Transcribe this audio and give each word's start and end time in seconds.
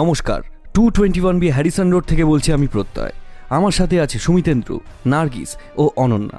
নমস্কার 0.00 0.40
two 0.74 0.82
twenty 0.90 1.20
one 1.20 1.36
B 1.38 1.48
Harrison 1.50 1.88
road 1.90 2.04
থেকে 2.10 2.24
বলছি 2.24 2.48
আমি 2.52 2.66
প্রত্যয়। 2.66 3.14
আমার 3.56 3.74
সাথে 3.78 3.96
আছে 4.00 4.16
সুমিতেন্দ্র 4.18 4.70
নার্গিস 5.06 5.50
ও 5.82 5.84
অনন্যা। 5.96 6.38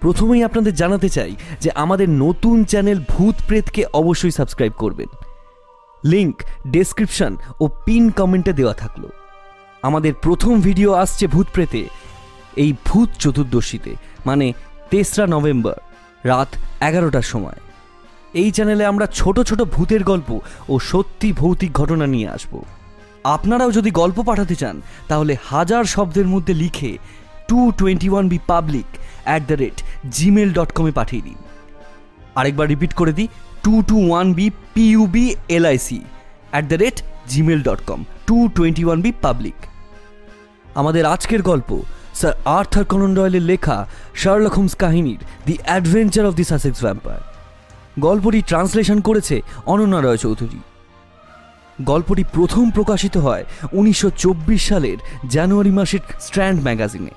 প্রথমেই 0.00 0.42
আপনাদের 0.44 0.74
জানাতে 0.74 1.08
চাই 1.08 1.32
যে 1.60 1.70
আমাদের 1.82 2.08
নতুন 2.24 2.56
চ্যানেল 2.64 2.98
ভূত 3.12 3.36
প্রেতকে 3.48 3.82
অবশ্যই 3.92 4.30
সাবস্ক্রাইব 4.30 4.72
করবেন। 4.72 5.10
লিংক, 6.04 6.36
ডেসক্রিপশন 6.70 7.32
ও 7.60 7.64
পিন 7.84 8.04
কমেন্টে 8.10 8.52
দেওয়া 8.52 8.74
থাকল। 8.74 9.02
আমাদের 9.82 10.12
প্রথম 10.24 10.60
ভিডিও 10.60 10.90
আসছে 10.92 11.24
ভূত 11.26 11.46
প্রেতে, 11.54 11.82
এই 12.56 12.70
ভূত 12.86 13.08
চতুর্দশীতে 13.18 13.92
মানে 14.26 14.46
তেসরা 14.90 15.26
নভেম্বর, 15.26 15.76
রাত 16.24 16.50
এগারোটার 16.88 17.26
সময়। 17.32 17.58
এই 18.34 18.50
চ্যানেলে 18.50 18.84
আমরা 18.84 19.06
ছোট 19.06 19.40
ছোট 19.40 19.62
ভূতের 19.62 20.02
গল্প 20.04 20.40
ও 20.68 20.78
সত্যি 20.78 21.32
ভৌতিক 21.32 21.72
ঘটনা 21.72 22.06
নিয়ে 22.06 22.28
আসব। 22.28 22.52
আপনারাও 23.24 23.70
যদি 23.72 23.90
গল্প 23.90 24.22
পাঠাতে 24.22 24.54
চান, 24.54 24.80
তাহলে 25.08 25.36
হাজার 25.50 25.84
শব্দের 25.84 26.26
মধ্যে 26.26 26.54
লিখে 26.54 26.98
two 27.48 27.72
twenty 27.78 28.08
one 28.10 28.28
B 28.28 28.38
public 28.46 28.86
at 29.24 29.42
the 29.46 29.54
rate 29.54 29.82
Gmail 30.10 30.52
dot 30.52 30.72
কমে 30.72 30.90
পাঠিয়ে 30.90 31.22
দিন। 31.22 31.38
আরেকবার 32.34 32.68
রিপিট 32.68 32.94
করে 32.94 33.12
দিই, 33.12 33.28
two 33.62 33.82
two 33.82 33.96
one 34.08 34.34
B 34.34 34.50
PUB 34.74 35.34
LIC 35.48 36.00
at 36.52 36.64
the 36.68 36.76
rate 36.76 37.02
Gmail 37.28 37.62
dot 37.62 37.80
com, 37.86 38.04
two 38.26 38.48
twenty 38.56 38.84
one 38.84 39.02
B 39.02 39.12
public. 39.22 39.54
আমাদের 40.74 41.06
আজকের 41.06 41.42
গল্প 41.42 41.70
স্যার 42.14 42.32
আর্থার 42.44 42.84
কনন 42.84 43.14
ডয়েলের 43.14 43.42
লেখা 43.42 43.86
শার্লক 44.14 44.54
হোমস 44.54 44.74
কাহিনীর 44.74 45.20
the 45.46 45.58
adventure 45.64 46.24
of 46.26 46.34
the 46.34 46.44
Sussex 46.44 46.80
vampire. 46.86 47.37
গল্পটি 47.98 48.42
ট্রান্সলেশন 48.42 49.00
করেছে 49.00 49.40
অনন্যা 49.66 50.00
রয় 50.00 50.16
চৌধুরী। 50.16 50.60
গল্পটি 51.82 52.24
প্রথম 52.32 52.70
প্রকাশিত 52.70 53.16
হয় 53.16 53.44
উনিশশো 53.72 54.10
চব্বিশ 54.10 54.68
সালের 54.68 54.98
জানুয়ারি 55.30 55.70
মাসের 55.70 55.98
স্ট্র্যান্ড 56.20 56.62
ম্যাগাজিনে। 56.62 57.10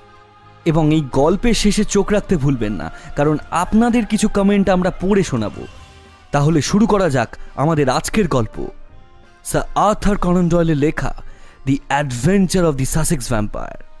এবং 0.64 0.94
এই 0.94 1.02
গল্পের 1.12 1.54
শেষে 1.54 1.84
চোখ 1.84 2.12
রাখতে 2.12 2.36
ভুলবেন 2.36 2.72
না, 2.72 2.92
কারণ 3.16 3.38
আপনাদের 3.50 4.06
কিছু 4.06 4.28
কমেন্ট 4.28 4.68
আমরা 4.68 4.90
পড়ে 4.90 5.22
শোনাব। 5.22 5.56
তাহলে 6.30 6.62
শুরু 6.62 6.86
করা 6.86 7.10
যাক 7.10 7.36
আমাদের 7.56 7.88
আজকের 7.88 8.28
গল্প। 8.28 8.66
স্যার 9.44 9.64
আর্থার 9.74 10.16
কনন 10.16 10.48
ডয়েলের 10.48 10.76
লেখা, 10.76 11.12
the 11.66 11.78
adventure 11.88 12.64
of 12.64 12.74
the 12.74 12.84
Sussex 12.84 13.28
vampire 13.28 13.91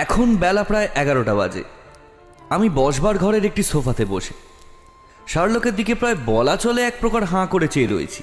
এখন 0.00 0.28
বেলা 0.36 0.62
প্রায় 0.64 0.88
এগারোটা 1.02 1.34
বাজে। 1.40 1.62
আমি 2.54 2.68
বসবার 2.80 3.16
ঘরের 3.18 3.44
একটি 3.44 3.62
সোফাতে 3.62 4.04
বসে। 4.04 4.34
শার্লকের 5.26 5.74
দিকে 5.78 5.94
প্রায় 5.94 6.18
বলা 6.30 6.54
চলে 6.56 6.80
এক 6.84 6.94
প্রকার 7.00 7.22
হাঁ 7.24 7.46
করে 7.46 7.66
চেয়ে 7.68 7.92
রয়েছি। 7.92 8.22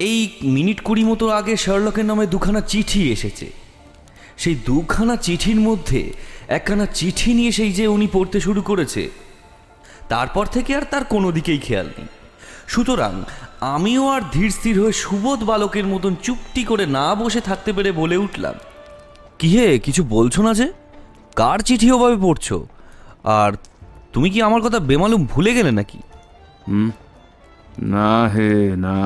এই 0.00 0.18
মিনিট 0.54 0.78
কুড়ি 0.86 1.04
মতো 1.04 1.24
আগে 1.38 1.54
শার্লকের 1.64 2.06
নামে 2.10 2.24
দুখানা 2.34 2.60
চিঠি 2.72 3.00
এসেছে। 3.14 3.46
সেই 4.42 4.56
দুখানা 4.68 5.14
চিঠির 5.26 5.60
মধ্যে 5.68 6.00
একখানা 6.56 6.86
চিঠি 6.98 7.30
নিয়ে 7.34 7.52
সেই 7.52 7.72
যে 7.72 7.84
উনি 7.86 8.06
পড়তে 8.12 8.38
শুরু 8.46 8.60
করেছে, 8.62 9.02
তারপর 10.08 10.44
থেকে 10.54 10.70
আর 10.78 10.84
তার 10.92 11.04
কোনো 11.04 11.28
দিকেই 11.36 11.60
খেয়াল 11.66 11.88
নেই। 11.96 12.08
সুতরাং 12.72 13.12
আমিও 13.74 14.04
আর 14.14 14.22
ধীর 14.32 14.50
স্থির 14.50 14.74
হয়ে 14.80 14.94
সুবোধ 15.02 15.40
বালকের 15.44 15.86
মতন 15.92 16.12
চুপটি 16.22 16.62
করে 16.64 16.84
না 16.98 17.06
বসে 17.14 17.40
থাকতে 17.40 17.70
পেরে 17.76 17.90
বলে 18.00 18.16
উঠলাম, 18.16 18.56
কি 19.38 19.48
হে, 19.54 19.68
কিছু 19.78 20.02
বলছো 20.16 20.40
না 20.42 20.52
যে? 20.54 20.66
কার 21.36 21.58
চিঠি 21.58 21.92
ওভাবে 21.92 22.16
পড়ছো? 22.16 22.66
আর 23.24 23.52
তুমি 24.12 24.30
কি 24.30 24.42
আমার 24.42 24.60
কথা 24.60 24.78
বেমালুম 24.78 25.26
ভুলে 25.26 25.54
গেলে 25.54 25.70
নাকি? 25.70 25.98
না 27.82 28.28
হে 28.28 28.76
না। 28.76 28.98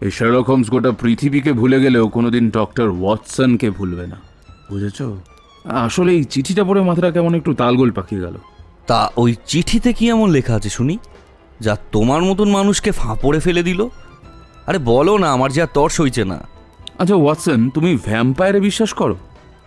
এই 0.00 0.10
শার্লক 0.10 0.46
হোমস 0.50 0.70
গোটা 0.70 0.90
পৃথিবীকে 0.90 1.52
ভুলে 1.52 1.80
গেলেও 1.80 2.08
কোনোদিন 2.08 2.50
ডক্টর 2.50 2.88
ওয়াটসনকে 2.88 3.70
ভুলবে 3.70 4.06
না। 4.06 4.16
বুঝেছ? 4.70 5.02
আসলে 5.64 6.12
এই 6.12 6.24
চিঠিটা 6.24 6.64
পড়ে 6.64 6.80
মাথাটা 6.80 7.10
কেমন 7.10 7.34
একটু 7.34 7.54
তালগোল 7.54 7.90
পাকিয়ে 7.90 8.20
গেল। 8.20 8.36
তা 8.86 9.10
ওই 9.16 9.36
চিঠিতে 9.46 9.92
কি 9.92 10.10
এমন 10.10 10.30
লেখা 10.30 10.54
আছে 10.54 10.70
শুনি? 10.70 10.98
যা 11.60 11.76
তোমার 11.92 12.22
মতন 12.22 12.48
মানুষকে 12.48 12.90
ফাঁপড়ে 12.90 13.40
ফেলে 13.40 13.62
দিল? 13.62 13.88
আরে 14.66 14.78
বলো 14.78 15.18
না 15.18 15.28
আমার 15.32 15.50
যে 15.52 15.66
তর্স 15.74 16.00
হইছে 16.00 16.24
না। 16.24 16.38
আচ্ছা 16.98 17.16
ওয়াটসন 17.16 17.70
তুমি 17.70 17.96
ভ্যাম্পায়ারে 17.96 18.60
বিশ্বাস 18.60 18.92
করো? 18.92 19.16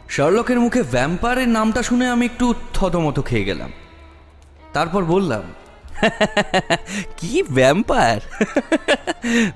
শার্লকের 0.09 0.59
মুখে 0.59 0.83
ভ্যাম্পায়ারের 0.83 1.47
নামটা 1.47 1.83
শুনে 1.83 2.09
আমি 2.09 2.25
একটু 2.25 2.53
থতমত 2.73 3.25
খেয়ে 3.25 3.43
গেলাম। 3.43 3.71
তারপর 4.73 5.05
বললাম, 5.05 5.41
কি 7.17 7.43
ভ্যাম্পায়ার 7.43 8.21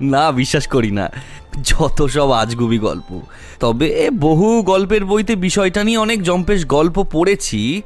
না, 0.00 0.32
বিশ্বাস 0.32 0.66
করি 0.66 0.90
না। 0.90 1.10
যত 1.62 2.02
সব 2.02 2.30
আজগুবি 2.30 2.78
গল্প। 2.78 3.20
তবে 3.60 4.10
বহু 4.10 4.62
গল্পের 4.62 5.04
বইতে 5.04 5.36
বিষয়টা 5.36 5.84
নিয়ে 5.84 5.98
অনেক 5.98 6.22
জম্পেশ 6.22 6.66
গল্প 6.66 7.02
পড়েছি। 7.02 7.82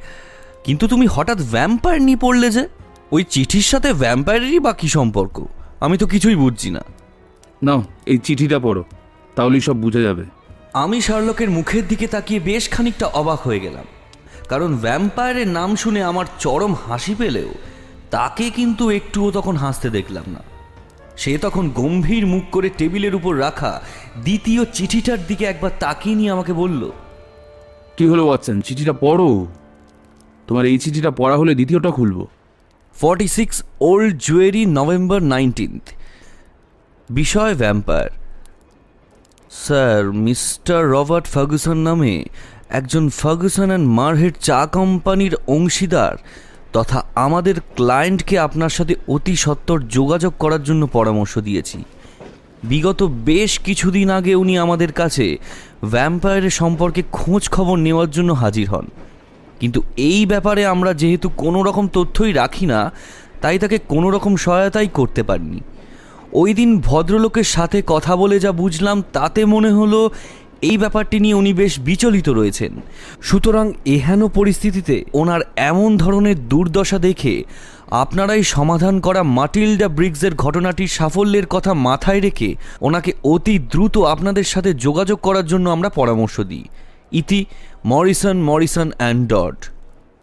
কিন্তু 0.63 0.87
তুমি 0.87 1.07
হঠাৎ 1.07 1.37
ভ্যাম্পায়ার 1.37 2.01
নিয়ে 2.01 2.17
পড়লে 2.17 2.49
যে? 2.49 2.67
ওই 3.11 3.23
চিঠির 3.23 3.61
সাথে 3.61 3.93
ভ্যাম্পায়ারেরই 3.93 4.59
বা 4.59 4.73
সম্পর্ক? 4.87 5.45
আমি 5.79 5.97
তো 5.97 6.07
কিছুই 6.07 6.35
বুঝছি 6.35 6.69
না। 6.69 6.81
নাও, 7.63 7.83
এই 8.05 8.17
চিঠিটা 8.17 8.59
পড়ো। 8.59 8.83
তাহলেই 9.35 9.61
সব 9.61 9.77
বুঝে 9.77 10.03
যাবে। 10.03 10.38
আমি 10.73 11.01
শার্লকের 11.01 11.49
মুখের 11.49 11.87
দিকে 11.87 12.07
তাকিয়ে 12.07 12.39
বেশ 12.39 12.69
খানিকটা 12.69 13.05
অবাক 13.05 13.39
হয়ে 13.41 13.59
গেলাম। 13.59 13.85
কারণ 14.49 14.77
ভ্যাম্পায়ারের 14.77 15.47
নাম 15.47 15.75
শুনে 15.75 16.03
আমার 16.03 16.25
চরম 16.39 16.73
হাসি 16.73 17.15
পেলেও 17.17 17.49
তাকে 18.11 18.49
কিন্তু 18.49 18.89
একটুও 18.89 19.31
তখন 19.31 19.55
হাসতে 19.55 19.89
দেখলাম 19.89 20.23
না। 20.31 20.43
সে 21.17 21.37
তখন 21.37 21.69
গম্ভীর 21.69 22.27
মুখ 22.27 22.43
করে 22.51 22.69
টেবিলের 22.69 23.15
উপর 23.15 23.39
রাখা 23.39 23.81
দ্বিতীয় 24.23 24.65
চিঠিটার 24.65 25.27
দিকে 25.27 25.45
একবার 25.45 25.71
তাকিয়ে 25.79 26.15
নিয়ে 26.15 26.31
আমাকে 26.31 26.53
বলল 26.53 26.91
কি 27.97 28.07
হলো 28.07 28.25
ওয়াটসন? 28.25 28.61
চিঠিটা 28.61 28.93
পড়ো। 28.93 29.47
তোমার 30.47 30.65
এই 30.65 30.77
চিঠিটা 30.77 31.11
পড়া 31.11 31.37
হলে 31.37 31.55
দ্বিতীয়টা 31.55 31.91
খুলবো। 31.91 32.27
Forty 32.95 33.27
six 33.27 33.63
Old 33.81 34.17
Jewry 34.17 34.65
November 34.65 35.21
nineteenth 35.21 35.83
বিষয় 37.09 37.55
vampire 37.55 38.09
sir 39.51 40.11
mister 40.11 40.91
Robert 40.91 41.27
Ferguson 41.27 41.77
নামে 41.77 42.25
একজন 42.69 43.09
ফার্গুসন 43.09 43.67
অ্যান্ড 43.67 43.87
মারহেড 43.87 44.33
চা 44.41 44.65
কোম্পানির 44.65 45.35
অংশীদার 45.47 46.15
তথা 46.73 47.03
আমাদের 47.15 47.55
ক্লায়েন্টকে 47.75 48.39
আপনার 48.39 48.69
সাথে 48.69 48.95
অতি 49.07 49.35
সত্বর 49.35 49.79
যোগাযোগ 49.87 50.33
করার 50.39 50.63
জন্য 50.63 50.87
পরামর্শ 50.87 51.37
দিয়েছি। 51.37 51.83
বিগত 52.63 53.03
বেশ 53.03 53.59
কিছুদিন 53.59 54.09
আগে 54.09 54.35
উনি 54.35 54.57
আমাদের 54.57 54.91
কাছে 54.91 55.37
ভ্যাম্পায়ারের 55.83 56.49
সম্পর্কে 56.49 57.03
খোঁজ 57.11 57.49
খবর 57.49 57.77
নেওয়ার 57.77 58.09
জন্য 58.11 58.33
হাজির 58.33 58.69
হন। 58.69 58.85
কিন্তু 59.59 59.81
এই 59.97 60.25
ব্যাপারে 60.25 60.65
আমরা 60.65 60.93
যেহেতু 60.93 61.29
কোনো 61.29 61.63
রকম 61.63 61.87
তথ্যই 61.87 62.33
রাখি 62.33 62.65
না, 62.65 62.91
তাই 63.41 63.59
তাকে 63.59 63.77
কোনো 63.77 64.09
রকম 64.09 64.35
সহায়তাই 64.35 64.87
করতে 64.87 65.23
পারিনি। 65.23 65.61
ওই 66.33 66.53
দিন 66.53 66.81
ভদ্রলোকের 66.81 67.43
সাথে 67.43 67.81
কথা 67.87 68.15
বলে 68.15 68.39
যা 68.39 68.51
বুঝলাম, 68.51 69.03
তাতে 69.13 69.45
মনে 69.45 69.69
হলো 69.69 70.09
এই 70.61 70.77
ব্যাপারটি 70.77 71.19
নিয়ে 71.19 71.33
উনি 71.33 71.53
বেশ 71.53 71.79
বিচলিত 71.79 72.29
রয়েছেন। 72.29 72.81
সুতরাং 73.21 73.73
এহেন 73.85 74.27
পরিস্থিতিতে 74.27 75.05
ওনার 75.13 75.41
এমন 75.55 75.97
ধরনের 75.97 76.47
দুর্দশা 76.47 76.99
দেখে 76.99 77.43
আপনারাই 77.91 78.43
সমাধান 78.43 78.99
করা 78.99 79.23
মাটিল্ডা 79.23 79.87
ব্রিগসের 79.87 80.35
ঘটনাটির 80.35 80.87
সাফল্যের 80.87 81.45
কথা 81.45 81.73
মাথায় 81.73 82.19
রেখে 82.19 82.55
ওনাকে 82.81 83.13
অতি 83.23 83.59
দ্রুত 83.59 83.97
আপনাদের 83.97 84.43
সাথে 84.43 84.73
যোগাযোগ 84.73 85.19
করার 85.19 85.45
জন্য 85.45 85.69
আমরা 85.69 85.89
পরামর্শ 85.89 86.39
দিই। 86.39 86.65
ইতি 87.11 87.45
মরিসন 87.85 88.37
মরিসন 88.41 88.91
অ্যান্ড 88.97 89.27
ডট। 89.33 89.69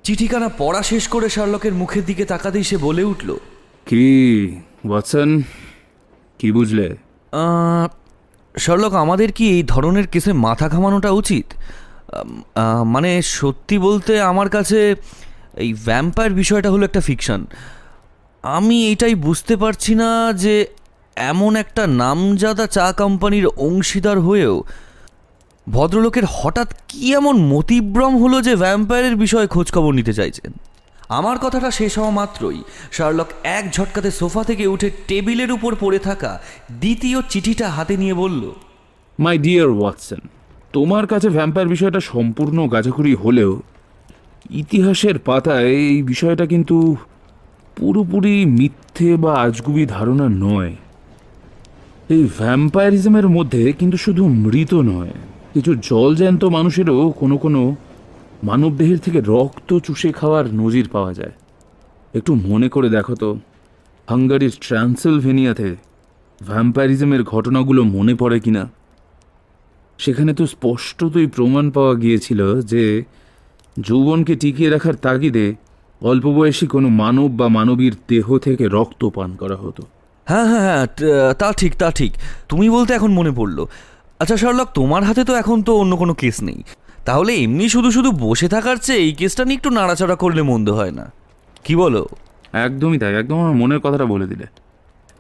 চিঠিখানা 0.05 0.49
পড়া 0.59 0.83
শেষ 0.83 1.09
করে 1.09 1.29
শার্লকের 1.29 1.75
মুখের 1.75 2.05
দিকে 2.05 2.25
তাকাতেই 2.25 2.63
সে 2.63 2.77
বলে 2.77 3.03
উঠল, 3.03 3.37
কি, 3.87 4.07
ওয়াটসন? 4.89 5.43
কি 6.41 6.49
বুঝলে? 6.57 6.87
শার্লক, 8.55 8.93
আমাদের 9.05 9.31
কি 9.37 9.45
এই 9.57 9.63
ধরনের 9.73 10.07
কেসে 10.13 10.33
মাথা 10.47 10.67
ঘামানোটা 10.75 11.11
উচিত? 11.21 11.47
মানে 12.95 13.11
সত্যি 13.39 13.77
বলতে 13.87 14.13
আমার 14.31 14.49
কাছে 14.57 14.79
এই 15.65 15.71
ভ্যাম্পায়ার 15.87 16.33
বিষয়টা 16.41 16.69
হলো 16.71 16.85
একটা 16.87 17.03
ফিকশন 17.09 17.41
আমি 18.45 18.77
এটাই 18.93 19.15
বুঝতে 19.27 19.55
পারছি 19.63 19.93
না 20.03 20.11
যে 20.45 20.55
এমন 21.17 21.53
একটা 21.57 21.83
নামজাদা 22.03 22.67
চা 22.77 22.87
কোম্পানির 23.01 23.47
অংশীদার 23.67 24.19
হয়েও 24.21 24.55
ভদ্রলোকের 25.67 26.27
হঠাৎ 26.39 26.69
কি 26.89 27.03
এমন 27.15 27.35
মতিভ্রম 27.53 28.13
হলো 28.23 28.37
যে 28.47 28.53
ভ্যাম্পায়ারের 28.57 29.17
বিষয়ে 29.17 29.49
খোঁজখবর 29.55 29.93
নিতে 29.95 30.13
চাইছেন? 30.13 30.51
আমার 31.09 31.37
কথাটা 31.39 31.71
শেষ 31.71 31.93
হওয়া 31.99 32.11
মাত্রই। 32.11 32.61
শার্লক 32.93 33.29
এক 33.59 33.65
ঝটকাতে 33.73 34.11
সোফা 34.11 34.43
থেকে 34.45 34.65
উঠে 34.67 34.89
টেবিলের 35.09 35.51
উপর 35.53 35.73
পড়ে 35.75 35.99
থাকা 35.99 36.33
দ্বিতীয় 36.81 37.19
চিঠিটা 37.29 37.67
হাতে 37.71 37.97
নিয়ে 37.97 38.15
বলল 38.15 38.43
মাই 39.19 39.37
ডিয়ার 39.39 39.71
ওয়াটসন, 39.71 40.21
তোমার 40.73 41.05
কাছে 41.07 41.29
ভ্যাম্পায়ার 41.29 41.73
বিষয়টা 41.75 42.01
সম্পূর্ণ 42.13 42.59
গাজাখুরি 42.69 43.15
হলেও 43.15 43.53
ইতিহাসের 44.51 45.19
পাতায় 45.19 45.71
এই 45.91 46.03
বিষয়টা 46.03 46.47
কিন্তু 46.47 46.77
পুরোপুরি 47.77 48.35
মিথ্যে 48.59 49.11
বা 49.17 49.33
আজগুবি 49.35 49.87
ধারণা 49.87 50.27
নয়। 50.29 50.73
এই 52.15 52.25
ভ্যাম্পায়ারিজমের 52.39 53.29
মধ্যে 53.29 53.63
কিন্তু 53.73 53.97
শুধু 53.97 54.23
মৃত 54.45 54.73
নয়, 54.93 55.13
কিছু 55.55 55.75
জলজ্যান্ত 55.91 56.43
মানুষেরও 56.45 56.99
কোনো 57.21 57.37
কোনো 57.39 57.61
মানবদেহের 58.45 58.99
থেকে 58.99 59.21
রক্ত 59.21 59.79
চুষে 59.79 60.13
খাওয়ার 60.13 60.55
নজির 60.55 60.89
পাওয়া 60.89 61.15
যায়। 61.15 61.33
একটু 62.15 62.35
মনে 62.35 62.69
করে 62.69 62.89
দেখো 62.89 63.15
তো, 63.15 63.39
হাঙ্গারির 64.09 64.53
ট্রান্সেলভেনিয়াতে 64.61 65.77
ভ্যাম্পায়ারিজমের 66.47 67.23
ঘটনাগুলো 67.23 67.85
মনে 67.85 68.15
পড়ে 68.15 68.41
কিনা? 68.41 68.71
সেখানে 69.99 70.35
তো 70.35 70.47
স্পষ্টতই 70.47 71.27
প্রমাণ 71.27 71.71
পাওয়া 71.71 71.95
গিয়েছিল 71.95 72.61
যে 72.61 73.05
যৌবনকে 73.81 74.35
টিকিয়ে 74.37 74.71
রাখার 74.71 74.95
তাগিদে 74.95 75.55
অল্প 76.01 76.27
বয়সী 76.27 76.67
কোনো 76.67 76.89
মানব 76.89 77.31
বা 77.31 77.49
মানবীর 77.49 77.95
দেহ 78.09 78.39
থেকে 78.39 78.69
রক্ত 78.69 79.05
পান 79.05 79.37
করা 79.37 79.57
হতো। 79.57 79.83
হ্যাঁ 80.25 80.47
হ্যাঁ 80.47 80.61
হ্যাঁ 80.61 80.87
তা 81.35 81.53
ঠিক 81.53 81.77
তা 81.77 81.91
ঠিক। 81.91 82.13
তুমি 82.49 82.71
বলতে 82.71 82.95
এখন 82.95 83.13
মনে 83.13 83.31
পড়ল। 83.31 83.67
আচ্ছা 84.19 84.37
শার্লক, 84.37 84.69
তোমার 84.75 85.03
হাতে 85.03 85.25
তো 85.25 85.35
এখন 85.35 85.63
তো 85.63 85.77
অন্য 85.77 85.97
কোনো 85.97 86.15
কেস 86.15 86.43
নেই। 86.43 86.63
তাহলে 87.07 87.33
এমনি 87.37 87.69
শুধু 87.69 87.89
শুধু 87.91 88.11
বসে 88.25 88.49
থাকার 88.49 88.77
চেয়ে 88.77 88.99
এই 88.99 89.13
কেসটা 89.13 89.45
নিয়ে 89.45 89.57
একটু 89.57 89.71
নাড়াচাড়া 89.71 90.17
করলে 90.17 90.43
মন্দ 90.43 90.69
হয় 90.71 90.91
না। 90.91 91.05
কি 91.65 91.75
বলো? 91.77 92.03
একদমই 92.53 92.99
তাই 92.99 93.15
একদম 93.15 93.37
আমার 93.39 93.55
মনের 93.55 93.81
কথাটা 93.81 94.05
বলে 94.05 94.27
দিলে। 94.27 94.47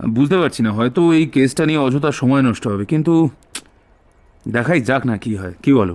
বুঝতে 0.08 0.36
পারছি 0.36 0.60
না 0.62 0.70
হয়তো 0.72 1.00
এই 1.12 1.26
কেসটা 1.26 1.66
নিয়ে 1.66 1.78
অযথা 1.78 2.10
সময় 2.12 2.42
নষ্ট 2.42 2.64
হবে 2.68 2.84
কিন্তু 2.84 3.28
দেখাই 4.48 4.80
যাক 4.80 5.06
না 5.06 5.16
কি 5.16 5.36
হয় 5.36 5.54
কি 5.62 5.72
বলো? 5.72 5.94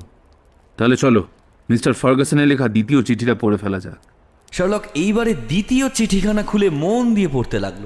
তাহলে 0.77 0.95
চলো 0.95 1.21
মিস্টার 1.69 1.93
ফার্গাসনের 1.93 2.47
লেখা 2.47 2.67
দ্বিতীয় 2.67 2.99
চিঠিটা 3.03 3.35
পড়ে 3.35 3.57
ফেলা 3.57 3.79
যাক। 3.79 3.99
শার্লক 4.51 4.83
এইবারে 4.95 5.33
দ্বিতীয় 5.33 5.89
চিঠিখানা 5.89 6.43
খুলে 6.43 6.69
মন 6.69 7.03
দিয়ে 7.13 7.29
পড়তে 7.31 7.59
লাগল। 7.59 7.85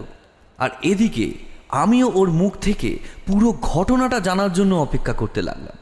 আর 0.57 0.69
এদিকে 0.83 1.33
আমিও 1.69 2.11
ওর 2.15 2.29
মুখ 2.29 2.53
থেকে 2.61 2.99
পুরো 3.27 3.49
ঘটনাটা 3.61 4.19
জানার 4.19 4.53
জন্য 4.53 4.75
অপেক্ষা 4.75 5.13
করতে 5.13 5.41
লাগলাম। 5.41 5.77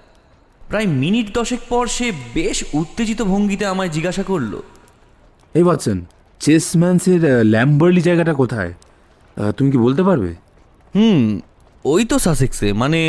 প্রায় 0.74 0.90
মিনিট 1.04 1.28
দশেক 1.40 1.62
পর 1.72 1.84
সে 1.98 2.08
বেশ 2.38 2.58
উত্তেজিত 2.74 3.20
ভঙ্গিতে 3.32 3.66
আমায় 3.74 3.92
জিজ্ঞাসা 3.96 4.24
করল। 4.32 4.54
এই 5.56 5.64
বাচ্চন 5.70 5.98
চেসম্যান্সের 6.40 7.22
ল্যাম্বার্লি 7.54 8.02
জায়গাটা 8.08 8.34
কোথায়? 8.42 8.72
তুমি 9.58 9.70
কি 9.74 9.80
বলতে 9.86 10.02
পারবে? 10.10 10.32
হুম 10.96 11.22
ওই 11.86 12.02
তো 12.12 12.16
সাসেক্সে 12.26 12.70
মানে 12.82 13.00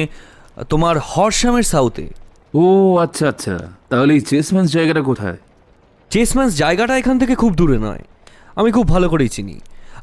তোমার 0.72 0.94
হরসামের 1.10 1.66
সাউথে। 1.72 2.06
ও 2.54 2.64
আচ্ছা 3.04 3.24
আচ্ছা 3.32 3.54
তাহলে 3.90 4.10
এই 4.16 4.22
চেসম্যান্স 4.30 4.68
জায়গাটা 4.76 5.02
কোথায়? 5.10 5.38
চেসম্যান্স 6.10 6.52
জায়গাটা 6.62 6.94
এখান 7.00 7.16
থেকে 7.22 7.34
খুব 7.42 7.52
দূরে 7.60 7.78
নয় 7.86 8.02
আমি 8.58 8.70
খুব 8.76 8.86
ভালো 8.94 9.06
করেই 9.12 9.30
চিনি। 9.36 9.56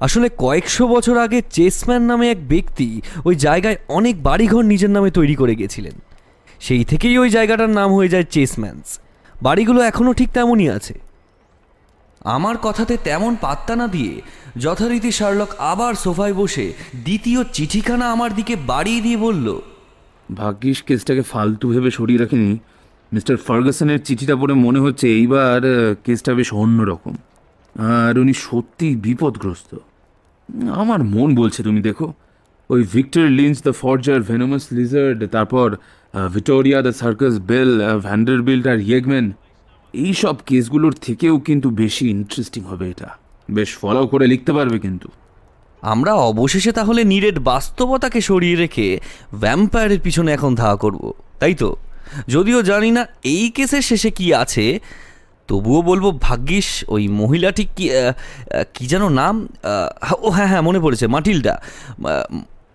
আসলে 0.05 0.27
কয়েকশো 0.43 0.83
বছর 0.93 1.15
আগে 1.25 1.39
চেসম্যান 1.57 2.03
নামে 2.11 2.25
এক 2.33 2.39
ব্যক্তি 2.53 2.87
ওই 3.27 3.35
জায়গায় 3.45 3.77
অনেক 3.97 4.15
বাড়িঘর 4.27 4.63
নিজের 4.71 4.91
নামে 4.95 5.09
তৈরি 5.17 5.35
করে 5.41 5.55
গেছিলেন। 5.61 5.97
সেই 6.65 6.83
থেকেই 6.91 7.15
ওই 7.21 7.29
জায়গাটার 7.35 7.71
নাম 7.79 7.89
হয়ে 7.97 8.11
যায় 8.13 8.25
চেসম্যানস। 8.35 8.89
বাড়িগুলো 9.35 9.79
এখনও 9.89 10.13
ঠিক 10.19 10.29
তেমনই 10.37 10.69
আছে। 10.77 10.95
আমার 12.35 12.55
কথাতে 12.67 12.95
তেমন 13.07 13.33
পাত্তা 13.45 13.73
না 13.81 13.85
দিয়ে 13.95 14.13
যথারীতি 14.63 15.11
শার্লক 15.19 15.51
আবার 15.71 15.93
সোফায় 16.03 16.35
বসে 16.41 16.65
দ্বিতীয় 17.05 17.39
চিঠিখানা 17.55 18.05
আমার 18.15 18.31
দিকে 18.39 18.53
বাড়িয়ে 18.71 19.01
দিয়ে 19.05 19.17
বলল, 19.25 19.47
ভাগ্যিস 20.29 20.79
কেসটাকে 20.87 21.23
ফালতু 21.31 21.65
ভেবে 21.73 21.89
সরিয়ে 21.97 22.21
রাখিনি। 22.23 22.51
মিস্টার 23.11 23.35
ফার্গাসনের 23.47 23.99
চিঠিটা 24.07 24.35
পড়ে 24.41 24.53
মনে 24.65 24.79
হচ্ছে 24.85 25.05
এইবার 25.19 25.61
কেসটা 26.05 26.31
বেশ 26.39 26.49
অন্যরকম 26.63 27.15
আর 27.97 28.13
উনি 28.23 28.33
সত্যি 28.47 28.87
বিপদগ্রস্ত। 29.05 29.71
আমার 30.81 30.99
মন 31.13 31.29
বলছে, 31.41 31.59
তুমি 31.67 31.81
দেখো। 31.89 32.07
ওই 32.69 32.81
Victor 32.95 33.25
Lynch 33.39 33.57
the 33.67 33.73
forger, 33.81 34.19
venomous 34.29 34.63
lizard, 34.77 35.19
তারপর 35.35 35.67
Vittoria 36.35 36.79
the 36.85 36.93
circus 37.01 37.33
belle 37.49 37.71
Vanderbilt 38.07 38.65
আর 38.73 38.79
ইয়েগম্যান 38.89 39.27
এই 39.93 40.11
সব 40.21 40.35
কেসগুলোর 40.49 40.93
থেকেও 41.05 41.35
কিন্তু 41.47 41.67
বেশি 41.81 42.03
ইন্টারেস্টিং 42.15 42.61
হবে 42.71 42.85
এটা। 42.93 43.09
বেশ 43.49 43.69
ফলো 43.81 44.01
করে 44.11 44.25
লিখতে 44.33 44.51
পারবে 44.57 44.77
কিন্তু। 44.85 45.07
আমরা 45.83 46.11
অবশেষে 46.31 46.71
তাহলে 46.79 47.01
নিরেট 47.11 47.37
বাস্তবতাকে 47.51 48.19
সরিয়ে 48.29 48.57
রেখে 48.63 48.87
ভ্যাম্পায়ারের 49.43 50.01
পিছনে 50.05 50.29
এখন 50.37 50.51
ধাওয়া 50.61 50.77
করব, 50.83 51.01
তাই 51.41 51.53
তো? 51.61 51.69
যদিও 52.33 52.59
জানি 52.71 52.89
না 52.97 53.03
এই 53.33 53.45
কেসের 53.55 53.83
শেষে 53.89 54.09
কি 54.17 54.27
আছে, 54.43 54.65
তবুও 55.49 55.81
বলব 55.89 56.05
ভাগ্যিস 56.27 56.69
ওই 56.95 57.03
মহিলাটি 57.21 57.63
কি 57.75 57.85
কি 58.75 58.83
যেন 58.91 59.03
নাম 59.21 59.35
ও 60.25 60.27
হ্যাঁ 60.35 60.49
হ্যাঁ 60.51 60.63
মনে 60.67 60.79
পড়েছে, 60.85 61.05
মাটিল্ডা 61.15 61.53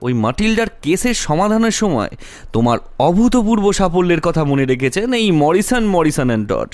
ওই 0.06 0.12
মাটিল্ডার 0.24 0.66
কেসের 0.82 1.16
সমাধানের 1.26 1.70
সময় 1.70 2.12
তোমার 2.52 2.78
অভূতপূর্ব 2.98 3.64
সাফল্যের 3.72 4.20
কথা 4.20 4.42
মনে 4.44 4.64
রেখেছেন 4.64 5.12
এই 5.12 5.30
মরিসন 5.42 5.84
মরিসন 5.86 6.26
অ্যান্ড 6.26 6.44
ডট 6.52 6.70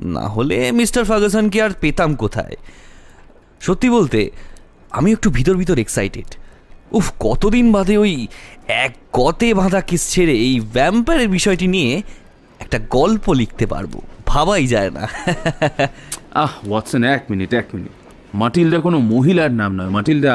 না 0.00 0.24
হলে 0.28 0.58
মিস্টার 0.72 1.02
ফার্গাসনকে 1.04 1.58
আর 1.62 1.70
পেতাম 1.80 2.10
কোথায়? 2.14 2.56
সত্যি 3.60 3.88
বলতে, 3.90 4.20
আমি 4.90 5.08
একটু 5.12 5.28
ভিতর 5.30 5.54
ভিতর 5.56 5.78
এক্সাইটেড 5.78 6.28
উফ, 6.92 7.06
কতদিন 7.20 7.66
বাদে 7.72 7.96
ওই 7.96 8.14
এক 8.68 8.92
গতে 9.12 9.48
বাঁধা 9.54 9.80
কিস 9.80 10.02
ছেড়ে 10.12 10.34
এই 10.46 10.54
ভ্যাম্পায়ারের 10.60 11.28
বিষয়টি 11.28 11.66
নিয়ে 11.66 11.92
একটা 12.60 12.78
গল্প 12.90 13.24
লিখতে 13.32 13.64
পারব। 13.66 13.92
ভাবাই 14.26 14.64
যায় 14.66 14.90
না। 14.90 15.04
আহ, 16.34 16.52
ওয়াটসন, 16.68 17.02
এক 17.04 17.22
মিনিট 17.30 17.50
এক 17.54 17.66
মিনিট। 17.74 17.94
মাটিল্ডা 18.34 18.78
কোনো 18.86 18.98
মহিলার 19.12 19.52
নাম 19.52 19.70
নয়। 19.78 19.90
মাটিল্ডা 19.90 20.34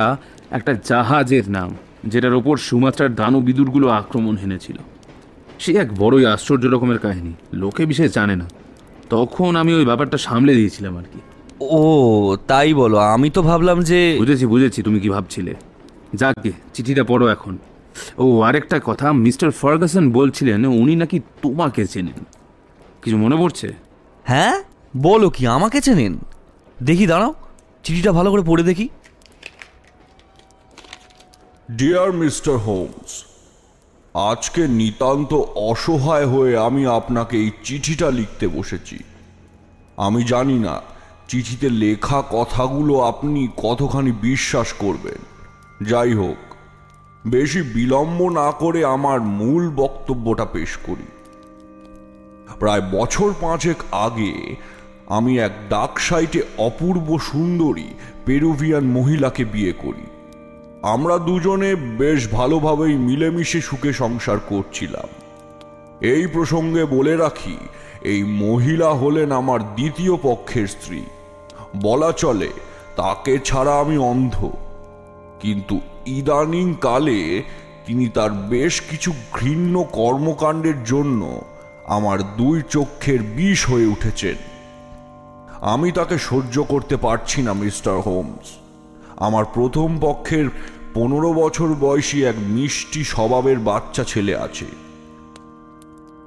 একটা 0.51 0.71
জাহাজের 0.89 1.45
নাম। 1.49 1.69
যেটার 2.03 2.33
ওপর 2.33 2.57
সুমাত্রার 2.57 3.15
দানু 3.15 3.41
বিদুরগুলো 3.41 3.87
আক্রমণ 3.87 4.35
হেনেছিল। 4.35 4.77
সে 5.59 5.73
এক 5.73 5.93
বড়ই 5.97 6.25
আশ্চর্য 6.25 6.65
রকমের 6.65 6.99
কাহিনী। 6.99 7.33
লোকে 7.53 7.85
বিশেষ 7.85 8.13
জানে 8.13 8.35
না। 8.35 8.49
তখন 9.09 9.55
আমি 9.55 9.73
ওই 9.73 9.85
ব্যাপারটা 9.85 10.17
সামলে 10.17 10.55
দিয়েছিলাম 10.55 10.97
আর 10.97 11.03
কি। 11.13 11.19
ও 11.61 12.37
তাই 12.47 12.73
বলো। 12.73 12.97
আমি 12.97 13.29
তো 13.29 13.41
ভাবলাম 13.41 13.81
যে 13.81 14.15
বুঝেছি 14.17 14.45
বুঝেছি। 14.45 14.83
তুমি 14.83 14.99
কি 14.99 15.09
ভাবছিলে? 15.09 15.55
যাকে 16.13 16.51
চিঠিটা 16.73 17.03
পড়ো 17.03 17.27
এখন। 17.27 17.57
ও 18.17 18.41
আরেকটা 18.41 18.79
কথা। 18.85 19.13
মিস্টার 19.13 19.51
ফার্গাসন 19.51 20.11
বলছিলেন 20.11 20.65
উনি 20.65 20.95
নাকি 20.95 21.19
তোমাকে 21.19 21.87
চেনেন। 21.87 22.25
কিছু 23.01 23.17
মনে 23.17 23.35
পড়ছে? 23.35 23.73
হ্যাঁ? 24.23 24.63
বলো 24.97 25.29
কি 25.29 25.47
আমাকে 25.47 25.81
চেনেন? 25.81 26.17
দেখি 26.83 27.07
দাঁড়াও। 27.07 27.33
চিঠিটা 27.83 28.11
ভালো 28.11 28.31
করে 28.31 28.41
পড়ে 28.45 28.63
দেখি। 28.63 28.89
ডিয়ার 31.71 32.13
মিস্টার 32.13 32.57
হোমস 32.57 33.25
আজকে 34.13 34.67
নিতান্ত 34.67 35.33
অসহায় 35.55 36.25
হয়ে 36.25 36.57
আমি 36.57 36.87
আপনাকে 36.87 37.37
এই 37.37 37.51
চিঠিটা 37.63 38.11
লিখতে 38.11 38.47
বসেছি। 38.47 38.97
আমি 39.97 40.23
জানি 40.23 40.59
না 40.59 40.81
চিঠিতে 41.27 41.69
লেখা 41.69 42.23
কথাগুলো 42.31 43.01
আপনি 43.01 43.49
কতখানি 43.57 44.11
বিশ্বাস 44.11 44.73
করবেন। 44.73 45.17
যাই 45.85 46.13
হোক, 46.13 46.35
বেশি 47.27 47.61
বিলম্ব 47.61 48.29
না 48.29 48.51
করে 48.51 48.85
আমার 48.85 49.21
মূল 49.21 49.69
বক্তব্যটা 49.69 50.45
পেশ 50.45 50.77
করি। 50.77 51.07
প্রায় 52.59 52.81
বছর 52.81 53.33
পাঁচেক 53.41 53.77
আগে 53.91 54.55
আমি 55.07 55.39
এক 55.39 55.51
ডাক 55.69 55.99
সাইটে 55.99 56.41
অপূর্ব 56.57 57.19
সুন্দরী 57.19 57.87
পেরুভিয়ান 58.25 58.83
মহিলাকে 58.83 59.45
বিয়ে 59.45 59.71
করি। 59.71 60.05
আমরা 60.83 61.17
দুজনে 61.17 61.75
বেশ 61.75 62.31
ভালোভাবেই 62.31 62.93
মিলেমিশে 62.93 63.61
সুখে 63.61 63.93
সংসার 63.93 64.37
করছিলাম। 64.39 65.07
এই 66.01 66.27
প্রসঙ্গে 66.27 66.85
বলে 66.85 67.17
রাখি, 67.17 67.57
এই 68.01 68.23
মহিলা 68.23 68.89
হলেন 68.89 69.31
আমার 69.31 69.75
দ্বিতীয় 69.75 70.17
পক্ষের 70.21 70.67
স্ত্রী। 70.67 71.03
বলা 71.81 72.11
চলে, 72.11 72.47
তাকে 72.95 73.39
ছাড়া 73.39 73.79
আমি 73.79 73.97
অন্ধ। 73.97 74.49
কিন্তু 75.39 75.79
ইদানিং 76.05 76.75
কালে 76.81 77.43
তিনি 77.85 78.07
তার 78.07 78.31
বেশ 78.31 78.81
কিছু 78.81 79.13
ঘৃণ্য 79.33 79.83
কর্মকাণ্ডের 79.83 80.83
জন্য 80.83 81.41
আমার 81.85 82.35
দুই 82.37 82.61
চক্ষের 82.69 83.21
বিষ 83.21 83.69
হয়ে 83.69 83.85
উঠেছেন। 83.85 84.35
আমি 85.61 85.91
তাকে 85.91 86.17
সহ্য 86.17 86.63
করতে 86.63 86.97
পারছি 86.97 87.41
না, 87.41 87.53
মিস্টার 87.53 87.99
হোমস। 87.99 88.51
আমার 89.17 89.45
প্রথম 89.45 89.97
পক্ষের 90.01 90.49
পনেরো 90.93 91.33
বছর 91.33 91.69
বয়সী 91.79 92.25
এক 92.25 92.35
মিষ্টি 92.47 93.03
স্বভাবের 93.03 93.59
বাচ্চা 93.59 94.03
ছেলে 94.03 94.33
আছে। 94.37 94.65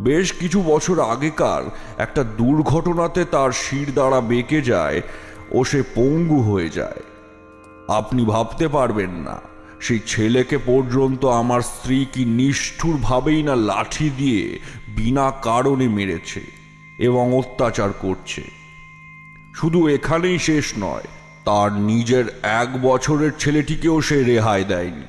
বেশ 0.01 0.33
কিছু 0.33 0.63
বছর 0.63 1.01
আগেকার 1.01 1.63
একটা 1.99 2.23
দুর্ঘটনাতে 2.25 3.25
তার 3.25 3.51
শির 3.53 3.89
দ্বারা 3.95 4.21
বেঁকে 4.21 4.61
যায় 4.63 5.03
ও 5.51 5.65
সে 5.65 5.83
পঙ্গু 5.95 6.41
হয়ে 6.43 6.69
যায়। 6.69 7.03
আপনি 7.89 8.25
ভাবতে 8.25 8.69
পারবেন 8.69 9.11
না, 9.11 9.37
সেই 9.81 10.01
ছেলেকে 10.07 10.59
পর্যন্ত 10.67 11.25
আমার 11.25 11.61
স্ত্রী 11.61 12.07
কি 12.13 12.25
নিষ্ঠুরভাবেই 12.25 13.43
না 13.43 13.55
লাঠি 13.71 14.11
দিয়ে 14.11 14.59
বিনা 14.97 15.27
কারণে 15.43 15.89
মেরেছে 15.89 16.43
এবং 16.99 17.25
অত্যাচার 17.39 17.91
করছে। 18.01 18.43
শুধু 19.55 19.89
এখানেই 19.89 20.39
শেষ 20.39 20.67
নয় 20.79 21.09
তার 21.47 21.73
নিজের 21.73 22.25
এক 22.43 22.83
বছরের 22.83 23.33
ছেলেটিকেও 23.39 24.01
সে 24.01 24.23
রেহাই 24.23 24.65
দেয়নি। 24.65 25.07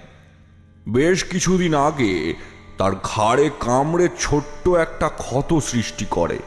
বেশ 0.89 1.23
কিছুদিন 1.23 1.73
আগে 1.73 2.33
তার 2.77 2.91
ঘাড়ে 3.03 3.49
কামড়ে 3.59 4.07
ছোট্ট 4.19 4.69
একটা 4.69 5.07
ক্ষত 5.07 5.59
সৃষ্টি 5.59 6.05
করে। 6.09 6.39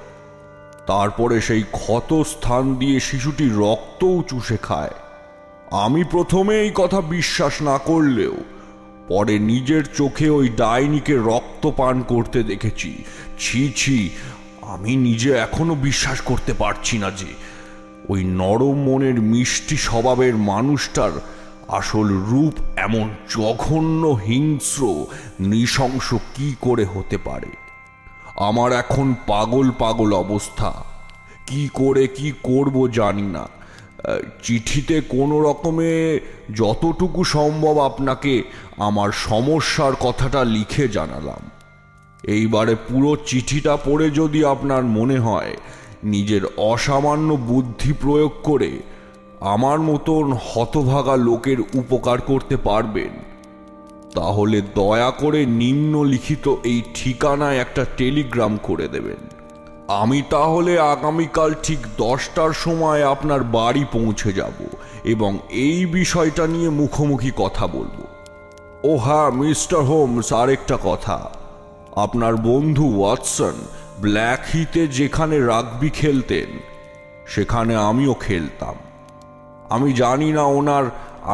তারপরে 0.86 1.40
সেই 1.40 1.62
ক্ষত 1.72 2.22
স্থান 2.22 2.74
দিয়ে 2.74 3.00
শিশুটি 3.00 3.50
রক্তও 3.56 4.22
চুষে 4.28 4.56
খায়। 4.62 4.94
আমি 5.70 6.04
প্রথমে 6.04 6.54
এই 6.60 6.70
কথা 6.74 7.00
বিশ্বাস 7.00 7.62
না 7.62 7.78
করলেও 7.78 8.34
পরে 9.08 9.38
নিজের 9.38 9.84
চোখে 9.94 10.28
ওই 10.30 10.48
ডাইনিকে 10.48 11.14
রক্ত 11.16 11.70
পান 11.76 12.02
করতে 12.02 12.42
দেখেছি। 12.42 13.04
ছি 13.38 13.72
ছি, 13.76 14.10
আমি 14.62 14.96
নিজে 14.96 15.30
এখনও 15.36 15.74
বিশ্বাস 15.74 16.20
করতে 16.20 16.52
পারছি 16.52 16.98
না 16.98 17.10
যে 17.10 17.49
ওই 18.08 18.24
নরম 18.24 18.74
মনের 18.74 19.20
মিষ্টি 19.20 19.76
স্বভাবের 19.76 20.36
মানুষটার 20.36 21.10
আসল 21.68 22.08
রূপ 22.08 22.54
এমন 22.76 23.10
জঘন্য 23.28 24.06
হিংস্র, 24.06 25.04
নৃশংস 25.40 26.14
কি 26.14 26.54
করে 26.60 26.84
হতে 26.84 27.18
পারে? 27.18 27.50
আমার 28.36 28.72
এখন 28.72 29.14
পাগল 29.26 29.70
পাগল 29.78 30.12
অবস্থা। 30.12 30.84
কি 31.46 31.68
করে 31.74 32.06
কি 32.06 32.32
করব 32.42 32.88
জানি 32.88 33.22
না। 33.22 33.48
চিঠিতে 34.42 35.00
কোনো 35.00 35.40
রকমে 35.40 36.20
যতটুকু 36.54 37.24
সম্ভব 37.24 37.78
আপনাকে 37.78 38.42
আমার 38.76 39.12
সমস্যার 39.12 39.92
কথাটা 40.00 40.44
লিখে 40.44 40.88
জানালাম। 40.88 41.50
এইবারে 42.22 42.74
পুরো 42.74 43.16
চিঠিটা 43.26 43.76
পড়ে 43.76 44.10
যদি 44.10 44.44
আপনার 44.44 44.82
মনে 44.82 45.18
হয় 45.18 45.56
নিজের 46.02 46.40
অসামান্য 46.56 47.34
বুদ্ধি 47.34 47.92
প্রয়োগ 47.92 48.32
করে 48.42 48.78
আমার 49.40 49.80
মতন 49.80 50.32
হতভাগা 50.46 51.16
লোকের 51.16 51.60
উপকার 51.60 52.20
করতে 52.20 52.56
পারবেন। 52.56 53.10
তাহলে 54.14 54.62
দয়া 54.74 55.10
করে 55.10 55.46
নিম্নলিখিত 55.46 56.54
এই 56.64 56.82
ঠিকানায় 56.94 57.56
একটা 57.56 57.84
টেলিগ্রাম 57.96 58.58
করে 58.62 58.88
দেবেন। 58.88 59.40
আমি 59.88 60.22
তাহলে 60.30 60.78
আগামীকাল 60.78 61.54
ঠিক 61.62 61.78
দশটার 61.98 62.52
সময় 62.52 63.10
আপনার 63.10 63.44
বাড়ি 63.44 63.84
পৌঁছে 63.92 64.32
যাব 64.32 64.52
এবং 65.04 65.38
এই 65.50 65.86
বিষয়টা 65.86 66.46
নিয়ে 66.46 66.68
মুখোমুখি 66.68 67.30
কথা 67.36 67.66
বলব। 67.66 68.04
ও 68.84 68.96
হ্যাঁ 68.96 69.30
মিস্টার 69.30 69.80
হোমস, 69.80 70.32
আরেকটা 70.32 70.78
কথা। 70.84 71.30
আপনার 71.96 72.36
বন্ধু 72.36 73.00
ওয়াটসন 73.00 73.52
ব্ল্যাক 74.02 74.40
হিতে 74.52 74.82
যেখানে 74.98 75.36
রাগবি 75.52 75.90
খেলতেন, 75.90 76.48
সেখানে 77.26 77.74
আমিও 77.88 78.14
খেলতাম। 78.26 78.76
আমি 79.70 79.88
জানি 79.92 80.28
না 80.38 80.44
ওনার 80.58 80.84